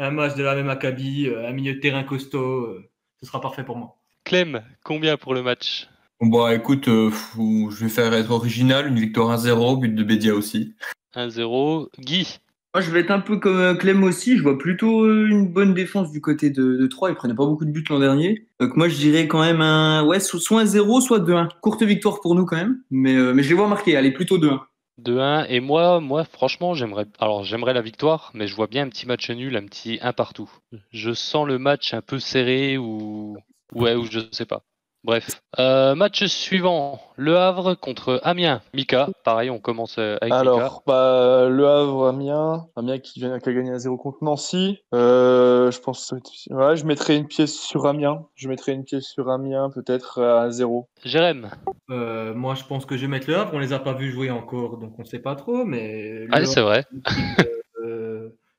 un 0.00 0.10
match 0.12 0.36
de 0.36 0.44
la 0.44 0.54
même 0.54 0.70
acabit, 0.70 1.26
euh, 1.26 1.48
un 1.48 1.52
milieu 1.52 1.74
de 1.74 1.80
terrain 1.80 2.04
costaud, 2.04 2.38
euh, 2.66 2.88
ce 3.20 3.26
sera 3.26 3.40
parfait 3.40 3.64
pour 3.64 3.76
moi. 3.76 3.96
Clem, 4.24 4.62
combien 4.84 5.16
pour 5.16 5.34
le 5.34 5.42
match? 5.42 5.88
Bon, 6.20 6.28
bah 6.28 6.54
écoute, 6.54 6.88
euh, 6.88 7.10
je 7.36 7.84
vais 7.84 7.88
faire 7.88 8.12
être 8.14 8.30
original, 8.30 8.86
une 8.86 8.98
victoire 8.98 9.30
1-0, 9.36 9.76
but 9.80 9.94
de 9.94 10.02
Bédia 10.04 10.34
aussi. 10.34 10.74
1-0. 11.14 11.88
Guy? 11.98 12.38
Moi, 12.78 12.86
je 12.86 12.90
vais 12.92 13.00
être 13.00 13.10
un 13.10 13.18
peu 13.20 13.38
comme 13.38 13.56
euh, 13.58 13.74
Clem 13.74 14.04
aussi. 14.04 14.36
Je 14.36 14.42
vois 14.42 14.56
plutôt 14.56 15.02
euh, 15.04 15.26
une 15.28 15.48
bonne 15.48 15.74
défense 15.74 16.12
du 16.12 16.20
côté 16.20 16.48
de, 16.50 16.76
de 16.76 16.86
3. 16.86 17.10
Ils 17.10 17.16
prenaient 17.16 17.34
pas 17.34 17.44
beaucoup 17.44 17.64
de 17.64 17.70
buts 17.72 17.84
l'an 17.90 17.98
dernier. 17.98 18.46
Donc, 18.60 18.76
moi, 18.76 18.88
je 18.88 18.94
dirais 18.96 19.26
quand 19.26 19.40
même 19.40 19.60
un, 19.60 20.04
ouais, 20.04 20.20
so- 20.20 20.38
soit 20.38 20.60
un 20.60 20.64
0, 20.66 21.00
soit 21.00 21.18
2-1. 21.18 21.48
Courte 21.60 21.82
victoire 21.82 22.20
pour 22.20 22.36
nous 22.36 22.44
quand 22.44 22.56
même. 22.56 22.80
Mais, 22.90 23.16
euh, 23.16 23.34
mais 23.34 23.42
je 23.42 23.48
les 23.48 23.54
vois 23.54 23.66
marquer. 23.68 23.96
Allez, 23.96 24.12
plutôt 24.12 24.38
2-1. 24.38 24.60
2-1. 24.98 25.44
Et 25.48 25.60
moi, 25.60 26.00
moi, 26.00 26.24
franchement, 26.24 26.74
j'aimerais. 26.74 27.06
Alors, 27.18 27.44
j'aimerais 27.44 27.74
la 27.74 27.82
victoire, 27.82 28.30
mais 28.34 28.46
je 28.46 28.54
vois 28.54 28.66
bien 28.66 28.84
un 28.86 28.88
petit 28.88 29.06
match 29.06 29.28
nul, 29.30 29.56
un 29.56 29.66
petit 29.66 29.98
1 30.00 30.12
partout. 30.12 30.50
Je 30.90 31.12
sens 31.12 31.46
le 31.46 31.58
match 31.58 31.94
un 31.94 32.02
peu 32.02 32.18
serré 32.18 32.78
ou. 32.78 33.36
Ouais, 33.74 33.94
ou 33.94 34.04
je 34.04 34.20
sais 34.32 34.46
pas. 34.46 34.62
Bref. 35.04 35.40
Euh, 35.58 35.94
match 35.94 36.24
suivant. 36.26 37.00
Le 37.16 37.36
Havre 37.36 37.74
contre 37.74 38.20
Amiens. 38.24 38.60
Mika. 38.74 39.08
Pareil, 39.24 39.48
on 39.50 39.58
commence 39.58 39.96
euh, 39.98 40.16
avec 40.20 40.32
Mika. 40.32 40.40
Alors, 40.40 40.82
bah, 40.86 41.48
Le 41.48 41.66
Havre, 41.68 42.08
Amiens. 42.08 42.66
Amiens 42.76 42.98
qui, 42.98 43.20
vient, 43.20 43.38
qui 43.38 43.48
a 43.48 43.52
gagné 43.52 43.70
à 43.72 43.78
0 43.78 43.96
contre 43.96 44.18
Nancy. 44.22 44.78
Euh, 44.94 45.70
je 45.70 45.80
pense. 45.80 46.12
Ouais, 46.50 46.76
je 46.76 46.84
mettrais 46.84 47.16
une 47.16 47.26
pièce 47.26 47.58
sur 47.58 47.86
Amiens. 47.86 48.26
Je 48.34 48.48
mettrais 48.48 48.72
une 48.72 48.84
pièce 48.84 49.04
sur 49.04 49.30
Amiens, 49.30 49.70
peut-être 49.70 50.20
à 50.22 50.50
0. 50.50 50.88
Jérém. 51.04 51.50
Euh, 51.90 52.34
moi, 52.34 52.54
je 52.54 52.64
pense 52.64 52.84
que 52.84 52.96
je 52.96 53.02
vais 53.02 53.08
mettre 53.08 53.28
le 53.30 53.36
Havre. 53.36 53.52
On 53.54 53.58
les 53.58 53.72
a 53.72 53.78
pas 53.78 53.94
vus 53.94 54.10
jouer 54.10 54.30
encore, 54.30 54.78
donc 54.78 54.94
on 54.98 55.02
ne 55.02 55.06
sait 55.06 55.20
pas 55.20 55.36
trop. 55.36 55.64
Mais 55.64 56.26
Ah, 56.32 56.44
c'est 56.44 56.60
vrai. 56.60 56.84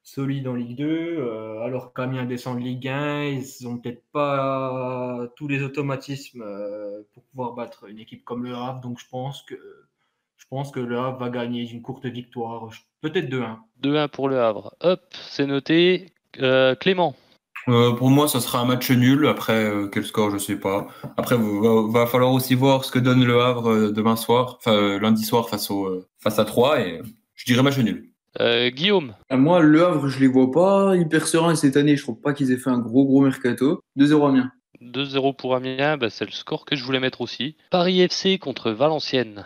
Solide 0.10 0.48
en 0.48 0.56
Ligue 0.56 0.78
2, 0.78 0.86
euh, 0.86 1.62
alors 1.62 1.94
qu'Amiens 1.94 2.26
descend 2.26 2.58
de 2.60 2.64
Ligue 2.64 2.88
1, 2.88 3.24
ils 3.26 3.46
n'ont 3.62 3.78
peut-être 3.78 4.04
pas 4.12 5.28
tous 5.36 5.48
les 5.48 5.64
automatismes 5.64 6.42
euh, 6.42 7.02
pour 7.14 7.24
pouvoir 7.26 7.54
battre 7.54 7.88
une 7.88 8.00
équipe 8.00 8.24
comme 8.24 8.44
le 8.44 8.56
Havre, 8.56 8.82
donc 8.82 9.00
je 9.00 9.06
pense 9.10 9.44
que 9.44 9.56
je 10.38 10.46
pense 10.50 10.72
que 10.72 10.80
le 10.80 10.98
Havre 10.98 11.20
va 11.20 11.30
gagner 11.30 11.70
une 11.70 11.82
courte 11.82 12.06
victoire, 12.06 12.70
peut-être 13.02 13.30
2-1. 13.30 13.58
2-1 13.84 14.08
pour 14.08 14.30
le 14.30 14.40
Havre. 14.40 14.74
Hop, 14.82 15.02
c'est 15.12 15.46
noté. 15.46 16.14
Euh, 16.40 16.76
Clément. 16.76 17.16
Euh, 17.68 17.94
pour 17.94 18.10
moi, 18.10 18.28
ça 18.28 18.40
sera 18.40 18.60
un 18.60 18.66
match 18.66 18.90
nul. 18.90 19.28
Après, 19.28 19.66
euh, 19.66 19.88
quel 19.88 20.06
score, 20.06 20.32
je 20.32 20.38
sais 20.38 20.56
pas. 20.60 20.88
Après, 21.18 21.36
va, 21.38 21.88
va 21.88 22.06
falloir 22.08 22.32
aussi 22.32 22.56
voir 22.56 22.86
ce 22.86 22.92
que 22.92 23.00
donne 23.00 23.24
le 23.26 23.42
Havre 23.42 23.70
euh, 23.70 23.92
demain 23.92 24.16
soir, 24.16 24.56
enfin 24.58 24.74
euh, 24.74 25.00
lundi 25.00 25.24
soir 25.24 25.50
face 25.50 25.70
au 25.70 25.86
euh, 25.86 26.08
face 26.20 26.40
à 26.40 26.46
3 26.46 26.82
et 26.82 27.02
je 27.36 27.46
dirais 27.46 27.62
match 27.64 27.78
nul. 27.78 28.10
Euh, 28.40 28.70
Guillaume. 28.70 29.16
À 29.30 29.38
moi, 29.38 29.60
Le 29.62 29.84
Havre, 29.86 30.08
je 30.08 30.20
les 30.20 30.28
vois 30.28 30.52
pas 30.52 30.96
hyper 30.96 31.28
sereins 31.28 31.56
cette 31.56 31.78
année. 31.78 31.96
Je 31.98 32.04
trouve 32.04 32.20
pas 32.22 32.34
qu'ils 32.34 32.52
aient 32.52 32.58
fait 32.58 32.70
un 32.70 32.80
gros, 32.80 33.06
gros 33.06 33.22
mercato. 33.22 33.82
2-0 33.98 34.28
Amiens. 34.30 34.52
2-0 34.82 35.36
pour 35.36 35.56
Amiens, 35.56 35.98
bah, 35.98 36.10
c'est 36.10 36.26
le 36.26 36.32
score 36.32 36.66
que 36.66 36.76
je 36.76 36.84
voulais 36.84 37.00
mettre 37.00 37.22
aussi. 37.22 37.58
Paris 37.72 38.00
FC 38.02 38.38
contre 38.38 38.72
Valenciennes. 38.72 39.46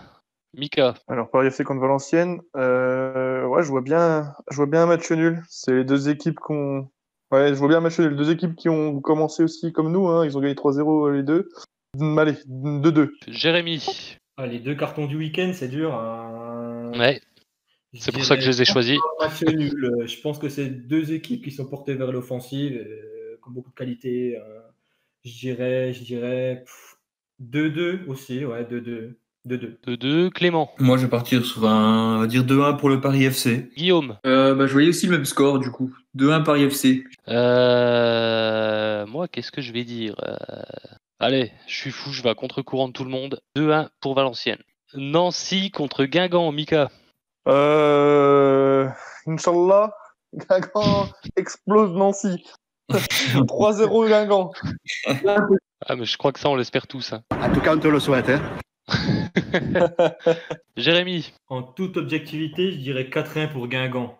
Mika. 0.55 0.93
Alors, 1.07 1.31
Paris 1.31 1.47
FC 1.47 1.63
contre 1.63 1.81
Valenciennes. 1.81 2.41
Euh, 2.55 3.45
ouais, 3.47 3.63
je 3.63 3.69
vois 3.69 3.81
bien, 3.81 4.33
je 4.51 4.55
vois 4.57 4.67
bien 4.67 4.83
un 4.83 4.85
match 4.85 5.09
nul. 5.11 5.41
C'est 5.49 5.73
les 5.73 5.83
deux 5.85 6.09
équipes 6.09 6.39
qu'on. 6.39 6.89
Ouais, 7.31 7.49
je 7.49 7.53
vois 7.55 7.69
bien 7.69 7.77
un 7.77 7.81
match 7.81 7.97
nul. 7.99 8.15
Deux 8.15 8.29
équipes 8.29 8.55
qui 8.55 8.69
ont 8.69 8.99
commencé 9.01 9.41
aussi 9.43 9.71
comme 9.73 9.91
nous. 9.91 10.07
Hein. 10.09 10.25
Ils 10.25 10.37
ont 10.37 10.41
gagné 10.41 10.53
3-0 10.53 11.11
les 11.13 11.23
deux. 11.23 11.49
Hum, 11.99 12.19
Allez, 12.19 12.33
2-2. 12.47 13.09
Jérémy. 13.27 13.83
Ah, 14.37 14.45
les 14.45 14.59
deux 14.59 14.75
cartons 14.75 15.07
du 15.07 15.15
week-end, 15.17 15.51
c'est 15.53 15.67
dur. 15.69 15.95
hein. 15.95 16.91
Ouais, 16.99 17.21
c'est 17.93 18.11
pour 18.11 18.25
ça 18.25 18.35
que 18.35 18.41
je 18.43 18.49
les 18.49 18.61
ai 18.61 18.65
choisis. 18.65 18.97
pas 19.19 19.27
match 19.27 19.41
nul. 19.43 19.85
Euh, 20.01 20.07
Je 20.07 20.19
pense 20.21 20.39
que 20.39 20.49
c'est 20.49 20.69
deux 20.69 21.11
équipes 21.13 21.43
qui 21.43 21.51
sont 21.51 21.65
portées 21.65 21.93
vers 21.95 22.11
l'offensive, 22.11 22.73
euh, 22.75 23.37
ont 23.47 23.51
beaucoup 23.51 23.69
de 23.71 23.75
qualité. 23.75 24.37
euh, 24.37 24.59
Je 25.25 25.31
dirais, 25.37 25.93
je 25.93 26.03
dirais 26.03 26.63
pff, 26.65 26.95
2-2 27.41 28.05
aussi, 28.07 28.45
ouais, 28.45 28.63
2-2. 28.63 29.15
2-2. 29.45 29.77
2-2. 29.85 30.29
Clément. 30.29 30.71
Moi, 30.79 30.95
je 30.97 31.03
vais 31.03 31.09
partir 31.09 31.45
sur 31.45 31.65
un, 31.67 32.15
on 32.15 32.19
va 32.19 32.27
dire 32.27 32.45
2-1 32.45 32.77
pour 32.77 32.87
le 32.89 33.01
Paris 33.01 33.25
FC. 33.25 33.69
Guillaume. 33.75 34.17
Euh, 34.25 34.55
bah, 34.55 34.67
je 34.67 34.71
voyais 34.73 34.87
aussi 34.87 35.05
le 35.07 35.11
même 35.11 35.25
score, 35.25 35.59
du 35.59 35.69
coup. 35.69 35.93
2-1 36.15 36.43
Paris 36.43 36.63
FC. 36.63 37.03
Euh, 37.27 39.05
moi, 39.07 39.27
qu'est-ce 39.27 39.51
que 39.51 39.61
je 39.61 39.73
vais 39.73 39.83
dire 39.83 40.15
Euh, 40.25 40.35
Allez, 41.19 41.51
je 41.67 41.75
suis 41.75 41.91
fou, 41.91 42.11
je 42.11 42.21
vais 42.23 42.29
à 42.29 42.35
contre-courant 42.35 42.87
de 42.87 42.93
tout 42.93 43.03
le 43.03 43.09
monde. 43.09 43.39
2-1 43.55 43.89
pour 44.01 44.13
Valenciennes. 44.15 44.61
Nancy 44.95 45.71
contre 45.71 46.05
Guingamp, 46.05 46.51
Mika. 46.51 46.89
Euh... 47.47 48.89
Inch'Allah, 49.27 49.93
Guingamp 50.33 51.07
explose 51.35 51.91
Nancy. 51.91 52.43
3-0 52.91 54.07
Guingamp. 54.09 54.51
Ah, 55.85 55.95
mais 55.95 56.05
je 56.05 56.17
crois 56.17 56.31
que 56.31 56.39
ça, 56.39 56.49
on 56.49 56.55
l'espère 56.55 56.87
tous. 56.87 57.13
hein. 57.13 57.23
En 57.31 57.51
tout 57.51 57.61
cas, 57.61 57.75
on 57.75 57.79
te 57.79 57.87
le 57.87 57.99
souhaite. 57.99 58.29
Hein. 58.29 58.41
Jérémy. 60.77 61.33
En 61.47 61.63
toute 61.63 61.97
objectivité, 61.97 62.71
je 62.71 62.77
dirais 62.77 63.03
4-1 63.05 63.47
pour 63.51 63.67
Guingamp. 63.67 64.19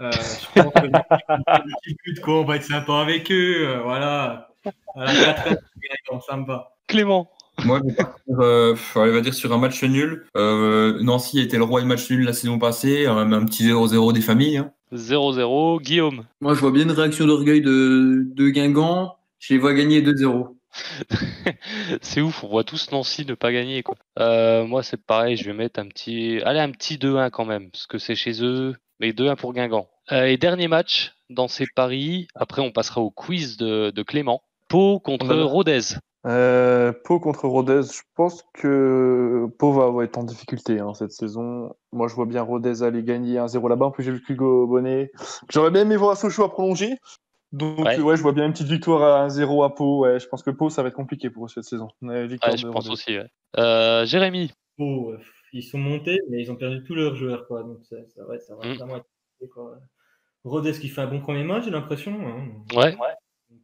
Euh, 0.00 0.10
je 0.12 0.62
pense 0.62 0.72
que 0.72 2.20
quoi, 2.22 2.34
on 2.40 2.44
va 2.44 2.56
être 2.56 2.64
sympa 2.64 3.00
avec 3.00 3.30
eux. 3.32 3.66
euh, 3.68 3.82
voilà. 3.82 4.48
Voilà, 4.94 5.12
4-1 5.12 5.44
pour 5.44 5.62
Guingamp, 6.12 6.20
ça 6.20 6.36
me 6.36 6.46
va. 6.46 6.76
Clément. 6.86 7.30
Moi, 7.64 7.80
je 7.84 7.88
vais 7.90 7.94
partir, 7.96 8.40
euh, 8.40 8.74
on 8.94 9.12
va 9.12 9.20
dire 9.20 9.34
sur 9.34 9.52
un 9.52 9.58
match 9.58 9.82
nul. 9.82 10.26
Euh, 10.36 11.02
Nancy 11.02 11.40
était 11.40 11.56
le 11.56 11.64
roi 11.64 11.80
du 11.80 11.86
match 11.86 12.08
nul 12.10 12.24
la 12.24 12.32
saison 12.32 12.58
passée, 12.58 13.06
un, 13.06 13.32
un 13.32 13.44
petit 13.44 13.64
0-0 13.68 14.12
des 14.12 14.20
familles. 14.20 14.58
hein. 14.58 14.72
0-0. 14.92 15.80
Guillaume. 15.82 16.24
Moi, 16.40 16.54
je 16.54 16.60
vois 16.60 16.70
bien 16.70 16.84
une 16.84 16.92
réaction 16.92 17.26
d'orgueil 17.26 17.60
de, 17.60 18.26
de 18.34 18.48
Guingamp. 18.48 19.16
Je 19.38 19.54
les 19.54 19.58
vois 19.60 19.74
gagner 19.74 20.00
2-0. 20.02 20.54
c'est 22.02 22.20
ouf, 22.20 22.44
on 22.44 22.48
voit 22.48 22.64
tous 22.64 22.90
Nancy 22.92 23.24
ne 23.26 23.34
pas 23.34 23.52
gagner. 23.52 23.82
Quoi. 23.82 23.96
Euh, 24.18 24.64
moi, 24.64 24.82
c'est 24.82 25.02
pareil, 25.02 25.36
je 25.36 25.44
vais 25.44 25.52
mettre 25.54 25.80
un 25.80 25.88
petit. 25.88 26.40
Allez, 26.44 26.60
un 26.60 26.70
petit 26.70 26.96
2-1 26.96 27.30
quand 27.30 27.44
même, 27.44 27.70
parce 27.70 27.86
que 27.86 27.98
c'est 27.98 28.14
chez 28.14 28.42
eux. 28.44 28.74
Mais 29.00 29.12
2-1 29.12 29.36
pour 29.36 29.52
Guingamp. 29.52 29.88
Euh, 30.12 30.24
et 30.24 30.36
dernier 30.36 30.68
match 30.68 31.12
dans 31.30 31.46
ces 31.48 31.66
paris. 31.74 32.26
Après, 32.34 32.62
on 32.62 32.72
passera 32.72 33.00
au 33.00 33.10
quiz 33.10 33.56
de, 33.56 33.90
de 33.90 34.02
Clément. 34.02 34.42
Pau 34.68 35.00
contre. 35.00 35.34
Rodez. 35.34 35.80
Euh, 36.26 36.92
Pau 37.04 37.20
contre 37.20 37.46
Rodez, 37.48 37.82
je 37.84 38.02
pense 38.14 38.44
que 38.54 39.46
Pau 39.58 39.72
va, 39.72 40.04
être 40.04 40.18
en 40.18 40.24
difficulté 40.24 40.78
hein, 40.80 40.92
cette 40.94 41.12
saison. 41.12 41.74
Moi, 41.92 42.08
je 42.08 42.14
vois 42.14 42.26
bien 42.26 42.42
Rodez 42.42 42.82
aller 42.82 43.02
gagner 43.02 43.38
1-0 43.38 43.68
là-bas. 43.68 43.86
En 43.86 43.90
plus, 43.90 44.04
j'ai 44.04 44.10
vu 44.12 44.22
Hugo 44.28 44.66
Bonnet. 44.66 45.10
J'aurais 45.48 45.70
bien 45.70 45.82
aimé 45.82 45.96
voir 45.96 46.16
Sochaux 46.16 46.44
à 46.44 46.50
prolonger. 46.50 46.96
Donc, 47.52 47.78
Ouais. 47.78 47.98
ouais. 47.98 48.16
je 48.16 48.22
vois 48.22 48.32
bien 48.32 48.44
une 48.46 48.52
petite 48.52 48.66
victoire 48.66 49.02
à 49.02 49.26
1-0 49.28 49.62
à 49.64 49.74
Pau. 49.74 50.00
Ouais, 50.00 50.18
je 50.18 50.26
pense 50.28 50.42
que 50.42 50.50
Pau, 50.50 50.68
ça 50.70 50.82
va 50.82 50.88
être 50.88 50.94
compliqué 50.96 51.30
pour 51.30 51.46
eux 51.46 51.48
cette 51.48 51.64
saison. 51.64 51.88
Ouais, 52.02 52.26
victoire 52.26 52.52
Ouais, 52.52 52.58
je 52.58 52.66
de 52.66 52.70
pense 52.72 52.88
Rodez. 52.88 52.92
aussi. 53.00 53.16
ouais. 53.16 53.26
Euh, 53.58 54.04
Jérémy, 54.04 54.52
Oh, 54.80 55.10
euh, 55.12 55.18
ils 55.52 55.62
sont 55.62 55.78
montés, 55.78 56.18
mais 56.30 56.42
ils 56.42 56.50
ont 56.52 56.56
perdu 56.56 56.82
tous 56.84 56.94
leurs 56.94 57.14
joueurs, 57.16 57.46
quoi. 57.46 57.62
Donc 57.62 57.78
ça, 57.88 57.96
ça, 58.14 58.22
va, 58.26 58.38
ça 58.38 58.54
va 58.54 58.68
Mm. 58.68 58.74
vraiment 58.76 58.96
être 58.96 59.06
compliqué, 59.38 59.52
quoi. 59.54 59.78
Rodez 60.44 60.72
qui 60.72 60.88
fait 60.88 61.00
un 61.00 61.06
bon 61.06 61.20
premier 61.20 61.42
match, 61.44 61.64
j'ai 61.64 61.70
l'impression. 61.70 62.12
hein. 62.12 62.76
ouais, 62.76 62.94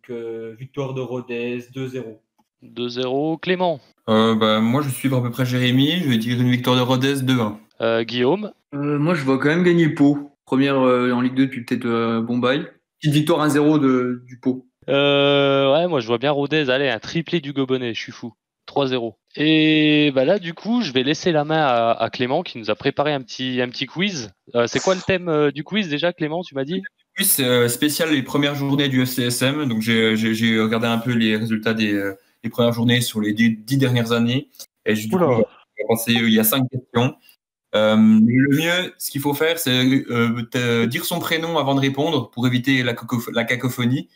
Donc 0.08 0.16
euh, 0.16 0.54
victoire 0.58 0.94
de 0.94 1.00
Rodez, 1.00 1.58
2-0. 1.74 2.18
2-0. 2.62 3.40
Clément, 3.40 3.80
Euh, 4.08 4.34
bah, 4.34 4.60
moi, 4.60 4.82
je 4.82 4.88
suis 4.90 5.12
à 5.14 5.20
peu 5.20 5.30
près 5.30 5.44
Jérémy. 5.46 5.98
Je 6.02 6.08
vais 6.08 6.18
dire 6.18 6.38
une 6.40 6.50
victoire 6.50 6.76
de 6.76 6.82
Rodez 6.82 7.14
2-1. 7.22 7.56
Euh, 7.80 8.04
Guillaume, 8.04 8.52
Euh, 8.74 8.98
moi, 8.98 9.14
je 9.14 9.22
vois 9.24 9.38
quand 9.38 9.48
même 9.48 9.62
gagner 9.62 9.88
Pau. 9.88 10.30
Première 10.44 10.78
euh, 10.78 11.12
en 11.12 11.20
Ligue 11.22 11.34
2 11.34 11.46
depuis 11.46 11.64
peut-être 11.64 11.86
euh, 11.86 12.20
bon 12.20 12.38
bail. 12.38 12.66
Petite 13.00 13.14
victoire 13.14 13.46
1-0 13.48 13.80
de, 13.80 14.22
du 14.26 14.38
Pau. 14.38 14.66
Euh, 14.90 15.72
ouais, 15.72 15.88
moi 15.88 16.00
je 16.00 16.06
vois 16.06 16.18
bien 16.18 16.30
Rodez, 16.30 16.68
allez, 16.68 16.90
un 16.90 16.98
triplé 16.98 17.40
du 17.40 17.54
Gobonnet, 17.54 17.94
je 17.94 18.00
suis 18.00 18.12
fou. 18.12 18.34
3-0. 18.68 19.14
Et 19.36 20.10
bah 20.14 20.26
là, 20.26 20.38
du 20.38 20.52
coup, 20.52 20.82
je 20.82 20.92
vais 20.92 21.02
laisser 21.02 21.32
la 21.32 21.44
main 21.44 21.62
à, 21.64 21.92
à 21.92 22.10
Clément 22.10 22.42
qui 22.42 22.58
nous 22.58 22.70
a 22.70 22.74
préparé 22.74 23.12
un 23.14 23.22
petit, 23.22 23.60
un 23.62 23.68
petit 23.68 23.86
quiz. 23.86 24.30
Euh, 24.54 24.66
c'est 24.66 24.80
quoi 24.80 24.94
le 24.94 25.00
thème 25.00 25.28
euh, 25.30 25.50
du 25.50 25.64
quiz 25.64 25.88
déjà, 25.88 26.12
Clément, 26.12 26.42
tu 26.42 26.54
m'as 26.54 26.64
dit? 26.64 26.82
C'est 27.18 27.44
euh, 27.44 27.68
spécial 27.68 28.11
les 28.12 28.22
premières 28.22 28.55
journées 28.57 28.88
du 28.88 29.03
FCSM. 29.03 29.66
Donc, 29.68 29.81
j'ai 29.83 30.16
j'ai- 30.16 30.35
j'ai 30.35 30.61
regardé 30.61 30.87
un 30.87 30.98
peu 30.98 31.12
les 31.12 31.37
résultats 31.37 31.72
des, 31.74 31.92
euh, 31.92 32.14
des 32.42 32.50
premières 32.50 32.72
journées 32.72 33.00
sur 33.00 33.20
les 33.20 33.33
dix, 33.33 33.50
dix 33.50 33.77
dernières 33.79 34.12
années. 34.12 34.48
Et 34.85 34.96
je, 34.96 35.09
penser, 35.88 36.16
euh, 36.16 36.29
il 36.29 36.35
y 36.35 36.40
a 36.40 36.44
cinq 36.44 36.68
questions. 36.68 37.14
Euh, 37.74 37.96
le 37.96 38.57
mieux, 38.57 38.92
ce 38.98 39.11
qu'il 39.11 39.20
faut 39.20 39.35
faire, 39.35 39.59
c'est 39.59 39.70
euh, 40.11 40.42
te- 40.42 40.85
dire 40.87 41.05
son 41.05 41.18
prénom 41.18 41.59
avant 41.59 41.74
de 41.74 41.81
répondre 41.81 42.31
pour 42.31 42.46
éviter 42.46 42.83
la, 42.83 42.94
cacoph- 42.94 43.33
la 43.33 43.44
cacophonie. 43.44 44.09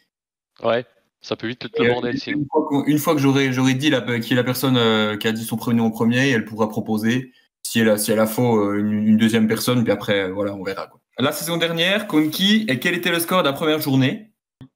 Ouais, 0.63 0.85
ça 1.21 1.35
peut 1.37 1.49
vite 1.49 1.65
Et, 1.75 1.83
le 1.83 1.89
euh, 1.91 1.93
bordel. 1.93 2.17
Une 2.27 2.47
fois, 2.51 2.67
qu'on- 2.69 2.85
une 2.85 2.99
fois 2.99 3.15
que 3.15 3.21
j'aurai 3.21 3.53
j'aurai 3.53 3.75
dit 3.75 3.91
la, 3.91 4.01
qui 4.21 4.33
est 4.33 4.37
la 4.37 4.45
personne 4.45 4.77
euh, 4.77 5.17
qui 5.17 5.27
a 5.29 5.33
dit 5.33 5.45
son 5.45 5.57
prénom 5.57 5.87
en 5.87 5.91
premier, 5.91 6.29
elle 6.31 6.45
pourra 6.45 6.69
proposer 6.69 7.33
si 7.63 7.81
elle 7.81 7.89
a, 7.91 7.99
si 7.99 8.13
elle 8.13 8.21
a 8.21 8.27
faux 8.27 8.75
une, 8.75 8.93
une 8.93 9.17
deuxième 9.17 9.47
personne, 9.49 9.83
puis 9.83 9.93
après, 9.93 10.31
voilà, 10.31 10.55
on 10.55 10.63
verra. 10.63 10.87
Quoi. 10.87 10.98
La 11.21 11.33
saison 11.33 11.57
dernière, 11.57 12.07
contre 12.07 12.31
qui 12.31 12.65
et 12.69 12.79
quel 12.79 12.95
était 12.95 13.11
le 13.11 13.19
score 13.19 13.43
de 13.43 13.49
la 13.49 13.53
première 13.53 13.81
journée? 13.81 14.31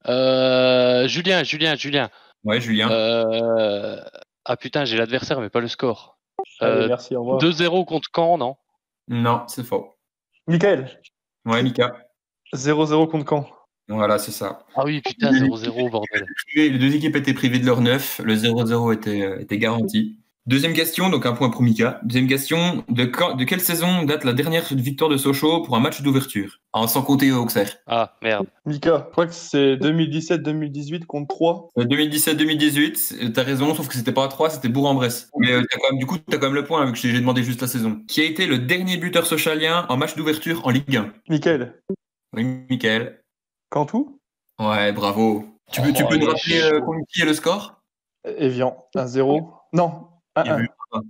Euh, 0.08 1.06
Julien, 1.06 1.44
Julien, 1.44 1.76
Julien. 1.76 2.10
Ouais, 2.42 2.60
Julien. 2.60 2.90
Euh, 2.90 4.00
Ah 4.44 4.56
putain, 4.56 4.84
j'ai 4.84 4.96
l'adversaire, 4.96 5.40
mais 5.40 5.50
pas 5.50 5.60
le 5.60 5.68
score. 5.68 6.18
Euh, 6.62 6.88
merci, 6.88 7.14
au 7.14 7.20
revoir. 7.20 7.38
2-0 7.38 7.84
contre 7.84 8.08
Caen, 8.14 8.38
non? 8.38 8.56
Non, 9.06 9.44
c'est 9.46 9.64
faux. 9.64 9.94
Michael, 10.48 11.00
Ouais, 11.44 11.62
Mika. 11.62 11.92
0-0 12.54 13.08
contre 13.08 13.28
Caen. 13.28 13.46
Voilà, 13.88 14.18
c'est 14.18 14.32
ça. 14.32 14.64
Ah 14.74 14.82
oui, 14.84 15.00
putain, 15.00 15.30
0-0, 15.30 15.90
bordel. 15.90 16.26
Les 16.56 16.70
deux 16.70 16.94
équipes 16.94 17.16
étaient 17.16 17.34
privées 17.34 17.58
de 17.60 17.66
leur 17.66 17.80
neuf. 17.80 18.20
Le 18.24 18.34
0-0 18.34 18.92
était, 18.94 19.22
euh, 19.22 19.40
était 19.40 19.58
garanti. 19.58 20.18
Deuxième 20.46 20.72
question, 20.72 21.08
donc 21.08 21.24
un 21.24 21.34
point 21.34 21.50
pour 21.50 21.62
Mika. 21.62 22.00
Deuxième 22.02 22.26
question, 22.26 22.84
de, 22.88 23.04
quand, 23.04 23.36
de 23.36 23.44
quelle 23.44 23.60
saison 23.60 24.02
date 24.02 24.24
la 24.24 24.32
dernière 24.32 24.64
victoire 24.72 25.08
de 25.08 25.16
Sochaux 25.16 25.62
pour 25.62 25.76
un 25.76 25.80
match 25.80 26.02
d'ouverture? 26.02 26.58
En 26.72 26.88
sans 26.88 27.02
compter 27.02 27.30
Auxerre. 27.30 27.76
Ah, 27.86 28.16
merde. 28.22 28.48
Mika, 28.66 29.04
je 29.06 29.12
crois 29.12 29.26
que 29.28 29.34
c'est 29.34 29.76
2017-2018 29.76 31.04
contre 31.06 31.28
3. 31.28 31.68
Euh, 31.78 31.84
2017-2018, 31.84 33.24
euh, 33.26 33.28
t'as 33.30 33.44
raison, 33.44 33.72
sauf 33.74 33.86
que 33.86 33.94
c'était 33.94 34.10
pas 34.10 34.24
à 34.24 34.28
3, 34.28 34.50
c'était 34.50 34.68
Bourg-en-Bresse. 34.68 35.30
Mais 35.38 35.52
euh, 35.52 35.62
t'as 35.70 35.78
quand 35.78 35.90
même, 35.90 36.00
du 36.00 36.06
coup, 36.06 36.18
t'as 36.18 36.38
quand 36.38 36.46
même 36.46 36.54
le 36.54 36.64
point, 36.64 36.84
vu 36.86 36.92
que 36.92 36.98
j'ai 36.98 37.12
demandé 37.12 37.44
juste 37.44 37.60
la 37.60 37.68
saison. 37.68 38.00
Qui 38.08 38.20
a 38.22 38.24
été 38.24 38.46
le 38.46 38.58
dernier 38.58 38.96
buteur 38.96 39.26
socialien 39.26 39.86
en 39.88 39.96
match 39.96 40.16
d'ouverture 40.16 40.66
en 40.66 40.70
Ligue 40.70 40.96
1 40.96 41.12
Michael, 41.28 41.80
Oui, 42.34 42.44
Michael. 42.68 43.22
Cantou 43.70 44.18
Ouais, 44.58 44.90
bravo. 44.92 45.44
Tu 45.70 45.80
peux, 45.82 45.92
tu 45.92 46.02
Oh, 46.02 46.08
peux 46.08 46.16
nous 46.16 46.26
rappeler 46.26 46.60
euh, 46.62 46.80
qui 47.14 47.22
est 47.22 47.26
le 47.26 47.34
score? 47.34 47.80
Evian, 48.24 48.76
1-0. 48.96 49.48
Non, 49.72 50.08
Il 50.36 50.46
y 50.46 50.48
a 50.48 50.56
1-1. 50.56 50.60
eu 50.62 50.68
un. 50.92 51.00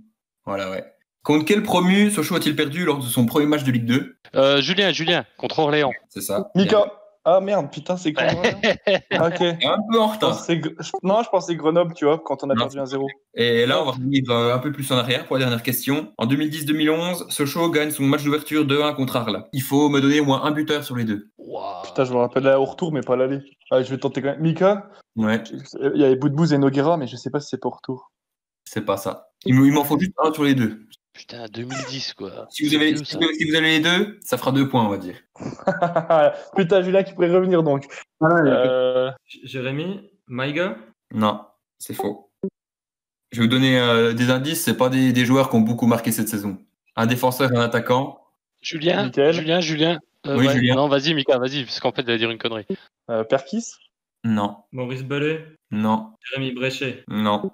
Voilà, 0.45 0.69
ouais. 0.71 0.83
Contre 1.23 1.45
quel 1.45 1.63
promu 1.63 2.11
Sochaux 2.11 2.35
a-t-il 2.35 2.55
perdu 2.55 2.83
lors 2.85 2.97
de 2.99 3.03
son 3.05 3.25
premier 3.25 3.45
match 3.45 3.63
de 3.63 3.71
Ligue 3.71 3.85
2 3.85 4.17
Euh, 4.35 4.61
Julien, 4.61 4.91
Julien, 4.91 5.25
contre 5.37 5.59
Orléans. 5.59 5.91
C'est 6.09 6.19
ça. 6.21 6.49
Mika, 6.53 6.91
ah 7.23 7.39
merde, 7.39 7.71
putain, 7.71 7.95
c'est 7.95 8.11
quand 8.11 8.25
Ah, 8.25 9.27
Ok. 9.27 9.41
Un 9.41 9.77
peu 9.89 9.99
en 10.01 10.07
retard. 10.07 10.43
je- 10.49 10.91
Non, 11.01 11.23
je 11.23 11.29
pensais 11.29 11.55
Grenoble, 11.55 11.93
tu 11.93 12.03
vois, 12.03 12.19
quand 12.19 12.43
on 12.43 12.49
a 12.49 12.53
Non. 12.55 12.67
perdu 12.67 12.77
1-0. 12.77 13.07
Et 13.35 13.65
là, 13.65 13.81
on 13.81 13.85
va 13.85 13.91
revenir 13.91 14.23
euh, 14.29 14.53
un 14.53 14.59
peu 14.59 14.73
plus 14.73 14.91
en 14.91 14.97
arrière 14.97 15.25
pour 15.25 15.37
la 15.37 15.43
dernière 15.45 15.63
question. 15.63 16.11
En 16.17 16.25
2010-2011, 16.25 17.29
Sochaux 17.29 17.69
gagne 17.69 17.91
son 17.91 18.03
match 18.03 18.25
d'ouverture 18.25 18.65
2-1 18.65 18.93
contre 18.93 19.15
Arles. 19.15 19.45
Il 19.53 19.61
faut 19.61 19.87
me 19.87 20.01
donner 20.01 20.19
au 20.19 20.25
moins 20.25 20.43
un 20.43 20.51
buteur 20.51 20.83
sur 20.83 20.97
les 20.97 21.05
deux. 21.05 21.29
Waouh. 21.37 21.83
Putain, 21.85 22.03
je 22.03 22.11
me 22.11 22.17
rappelle 22.17 22.43
là 22.43 22.59
au 22.59 22.65
retour, 22.65 22.91
mais 22.91 22.99
pas 22.99 23.15
l'aller. 23.15 23.39
Ah, 23.71 23.81
je 23.81 23.89
vais 23.89 23.97
tenter 23.97 24.21
quand 24.21 24.31
même. 24.31 24.41
Mika, 24.41 24.89
Ouais, 25.15 25.41
il 25.79 26.01
y 26.01 26.03
avait 26.03 26.15
Boudbouz 26.17 26.51
et 26.53 26.57
Noguera, 26.57 26.97
mais 26.97 27.07
je 27.07 27.15
sais 27.15 27.29
pas 27.29 27.39
si 27.39 27.47
c'est 27.47 27.61
pas 27.61 27.69
au 27.69 27.71
retour. 27.71 28.11
C'est 28.73 28.81
pas 28.85 28.97
ça. 28.97 29.29
Il 29.45 29.53
me- 29.55 29.65
il 29.67 29.71
m'en 29.73 29.83
faut 29.83 29.99
juste 29.99 30.13
un 30.23 30.33
sur 30.33 30.43
les 30.43 30.55
deux. 30.55 30.85
Putain, 31.13 31.45
2010, 31.45 32.13
quoi. 32.15 32.47
Si 32.49 32.65
vous, 32.67 32.73
avez, 32.75 32.95
si, 32.97 33.15
vous, 33.17 33.31
si 33.37 33.45
vous 33.47 33.55
avez 33.55 33.77
les 33.77 33.79
deux, 33.79 34.17
ça 34.23 34.35
fera 34.37 34.51
deux 34.51 34.67
points, 34.67 34.83
on 34.83 34.89
va 34.89 34.97
dire. 34.97 35.15
Putain, 36.55 36.81
Julien 36.81 37.03
qui 37.03 37.13
pourrait 37.13 37.31
revenir 37.31 37.61
donc. 37.61 37.85
Euh, 38.23 39.11
J- 39.27 39.41
Jérémy, 39.43 40.09
Maïga, 40.27 40.75
Non, 41.13 41.45
c'est 41.77 41.93
faux. 41.93 42.31
Je 43.31 43.39
vais 43.39 43.45
vous 43.45 43.51
donner 43.51 43.79
euh, 43.79 44.13
des 44.13 44.29
indices, 44.31 44.63
c'est 44.63 44.77
pas 44.77 44.89
des, 44.89 45.11
des 45.13 45.25
joueurs 45.25 45.49
qui 45.49 45.55
ont 45.55 45.61
beaucoup 45.61 45.85
marqué 45.87 46.11
cette 46.11 46.29
saison. 46.29 46.57
Un 46.95 47.05
défenseur 47.05 47.51
et 47.51 47.57
un 47.57 47.61
attaquant. 47.61 48.19
Julien. 48.61 49.11
Julien, 49.13 49.59
Julien. 49.59 49.99
Euh, 50.25 50.37
Oui, 50.37 50.47
ouais. 50.47 50.53
Julien. 50.53 50.75
Non, 50.75 50.87
vas-y, 50.87 51.13
Mika, 51.13 51.37
vas-y, 51.37 51.63
parce 51.65 51.79
qu'en 51.79 51.91
fait, 51.91 52.01
il 52.01 52.07
va 52.07 52.17
dire 52.17 52.31
une 52.31 52.37
connerie. 52.39 52.65
euh, 53.11 53.23
Perkis 53.23 53.65
Non, 54.23 54.57
Maurice 54.71 55.03
Bellet, 55.03 55.45
non, 55.69 56.13
Jérémy 56.23 56.53
Bréchet. 56.53 57.03
non. 57.07 57.51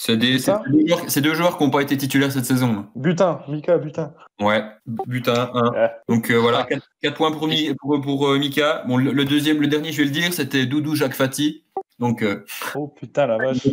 C'est 0.00 0.16
deux, 0.16 0.38
joueurs- 0.38 1.04
c'est 1.08 1.20
deux 1.20 1.34
joueurs 1.34 1.58
qui 1.58 1.64
n'ont 1.64 1.70
pas 1.70 1.82
été 1.82 1.96
titulaires 1.96 2.30
cette 2.30 2.44
saison. 2.44 2.86
Butin, 2.94 3.40
Mika, 3.48 3.76
Butin. 3.78 4.14
Ouais, 4.40 4.62
butin. 5.06 5.50
Ouais. 5.52 5.90
Donc 6.08 6.30
euh, 6.30 6.36
voilà, 6.38 6.66
Ah. 6.70 6.76
4, 7.02 7.16
points 7.16 7.32
pour, 7.32 7.48
pour, 7.80 8.00
pour, 8.00 8.28
euh, 8.28 8.38
Mika. 8.38 8.84
Bon, 8.86 8.96
le, 8.96 9.10
le 9.10 9.24
deuxième, 9.24 9.60
le 9.60 9.66
dernier, 9.66 9.90
je 9.90 9.98
vais 9.98 10.04
le 10.04 10.10
dire, 10.12 10.32
c'était 10.32 10.66
Doudou 10.66 10.94
Jacques 10.94 11.14
Fati. 11.14 11.64
Donc, 11.98 12.22
euh, 12.22 12.44
Oh 12.76 12.86
putain, 12.86 13.26
la 13.26 13.38
vache. 13.38 13.66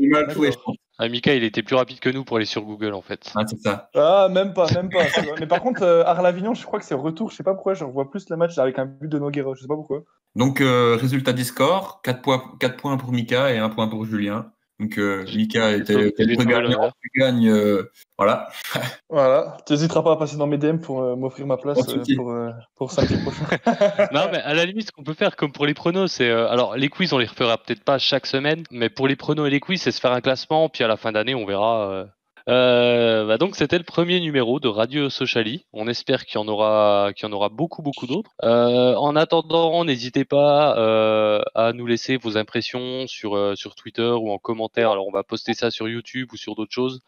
Ah, 0.98 1.10
Mika, 1.10 1.36
il 1.36 1.44
était 1.44 1.62
plus 1.62 1.76
rapide 1.76 2.00
que 2.00 2.10
nous 2.10 2.24
pour 2.24 2.38
aller 2.38 2.46
sur 2.46 2.64
Google, 2.64 2.94
en 2.94 3.02
fait. 3.04 3.32
Ah, 3.36 3.42
c'est 3.46 3.60
ça. 3.60 3.90
Ah, 3.94 4.28
même 4.32 4.54
pas, 4.54 4.66
même 4.74 4.90
pas. 4.90 5.04
Mais 5.40 5.46
par 5.46 5.62
contre, 5.62 5.84
euh, 5.84 6.04
Arles-Avignon, 6.06 6.54
je 6.56 6.66
crois 6.66 6.80
que 6.80 6.86
c'est 6.86 6.96
retour. 6.96 7.30
Je 7.30 7.36
sais 7.36 7.44
pas 7.44 7.54
pourquoi, 7.54 7.74
je 7.76 7.84
revois 7.84 8.10
plus 8.10 8.28
le 8.30 8.38
match 8.38 8.58
avec 8.58 8.80
un 8.80 8.86
but 8.86 9.10
de 9.10 9.20
Noguera. 9.20 9.54
Je 9.56 9.62
sais 9.62 9.68
pas 9.68 9.76
pourquoi. 9.76 10.04
Donc, 10.36 10.62
euh, 10.62 10.98
résultat 11.00 11.34
du 11.34 11.44
score 11.44 12.02
4 12.04 12.22
points, 12.22 12.44
4 12.60 12.78
points 12.78 12.98
pour 12.98 13.12
Mika 13.12 13.54
et 13.54 13.58
1 13.60 13.70
point 13.70 13.88
pour 13.88 14.06
Julien. 14.06 14.52
Donc, 14.80 14.98
euh, 14.98 15.24
Mika 15.34 15.72
était, 15.72 15.94
le 16.18 16.44
gagnant. 16.44 16.92
Tu 17.02 17.20
gagnes, 17.20 17.50
euh, 17.50 17.92
voilà. 18.18 18.50
Voilà. 19.10 19.58
Tu 19.66 19.74
n'hésiteras 19.74 20.02
pas 20.02 20.14
à 20.14 20.16
passer 20.18 20.36
dans 20.36 20.48
mes 20.48 20.58
DM 20.58 20.80
pour 20.80 21.02
euh, 21.02 21.16
m'offrir 21.16 21.48
ma 21.48 21.56
place 21.56 21.80
euh, 21.88 22.04
pour, 22.18 22.32
euh, 22.32 22.50
pour 22.76 22.92
samedi 22.92 23.16
prochain. 23.18 23.46
Non, 24.12 24.28
mais 24.32 24.40
à 24.42 24.54
la 24.54 24.66
limite, 24.66 24.88
ce 24.88 24.92
qu'on 24.92 25.04
peut 25.04 25.14
faire, 25.14 25.38
comme 25.38 25.54
pour 25.54 25.66
les 25.66 25.74
pronos, 25.74 26.12
c'est. 26.12 26.30
euh, 26.30 26.50
alors, 26.50 26.76
les 26.76 26.90
quiz, 26.90 27.14
on 27.14 27.18
les 27.18 27.26
refera 27.26 27.58
peut-être 27.58 27.84
pas 27.84 28.00
chaque 28.00 28.26
semaine, 28.26 28.64
mais 28.72 28.90
pour 28.90 29.08
les 29.08 29.16
pronos 29.16 29.48
et 29.48 29.50
les 29.50 29.62
quiz, 29.62 29.82
c'est 29.82 29.92
se 29.92 30.02
faire 30.02 30.12
un 30.12 30.22
classement, 30.22 30.68
puis 30.68 30.84
à 30.84 30.88
la 30.88 30.98
fin 30.98 31.14
d'année, 31.14 31.36
on 31.36 31.46
verra. 31.46 32.08
Euh. 32.50 33.26
Bah 33.26 33.38
donc, 33.38 33.56
c'était 33.56 33.78
le 33.78 33.84
premier 33.84 34.20
numéro 34.20 34.60
de 34.60 34.68
Radio 34.68 35.10
Sociali. 35.10 35.66
On 35.74 35.88
espère 35.88 36.26
qu'il 36.26 36.40
y 36.40 36.44
en 36.44 36.48
aura, 36.48 37.12
qu'il 37.16 37.28
y 37.28 37.30
en 37.30 37.34
aura 37.34 37.50
beaucoup, 37.50 37.82
beaucoup 37.82 38.08
d'autres. 38.08 38.32
Euh, 38.44 38.96
en 38.96 39.16
attendant, 39.16 39.84
n'hésitez 39.86 40.26
pas 40.26 40.78
euh, 40.78 41.42
à 41.56 41.74
nous 41.74 41.88
laisser 41.88 42.18
vos 42.18 42.38
impressions 42.38 43.08
sur, 43.08 43.36
euh, 43.36 43.56
sur 43.56 43.76
Twitter 43.76 44.10
ou 44.10 44.32
en 44.32 44.38
commentaire. 44.38 44.92
Alors, 44.92 45.08
on 45.08 45.12
va 45.12 45.24
poster 45.24 45.54
ça 45.54 45.72
sur 45.72 45.88
YouTube 45.88 46.30
ou 46.34 46.38
sur 46.38 46.56
d'autres 46.56 46.74
choses. 46.74 47.02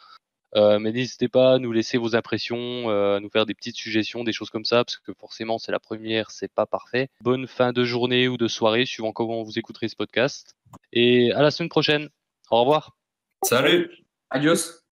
Euh, 0.55 0.79
mais 0.79 0.91
n'hésitez 0.91 1.27
pas 1.27 1.53
à 1.53 1.59
nous 1.59 1.71
laisser 1.71 1.97
vos 1.97 2.15
impressions, 2.15 2.89
euh, 2.89 3.17
à 3.17 3.19
nous 3.19 3.29
faire 3.29 3.45
des 3.45 3.53
petites 3.53 3.75
suggestions, 3.75 4.23
des 4.23 4.31
choses 4.31 4.49
comme 4.49 4.65
ça, 4.65 4.85
parce 4.85 4.97
que 4.97 5.13
forcément 5.13 5.57
c'est 5.57 5.71
la 5.71 5.79
première, 5.79 6.31
c'est 6.31 6.51
pas 6.51 6.65
parfait. 6.65 7.09
Bonne 7.21 7.47
fin 7.47 7.73
de 7.73 7.83
journée 7.83 8.27
ou 8.27 8.37
de 8.37 8.47
soirée, 8.47 8.85
suivant 8.85 9.11
comment 9.11 9.43
vous 9.43 9.59
écouterez 9.59 9.89
ce 9.89 9.95
podcast. 9.95 10.55
Et 10.93 11.31
à 11.33 11.41
la 11.41 11.51
semaine 11.51 11.69
prochaine. 11.69 12.09
Au 12.49 12.61
revoir. 12.61 12.95
Salut! 13.43 13.91
Adios. 14.29 14.83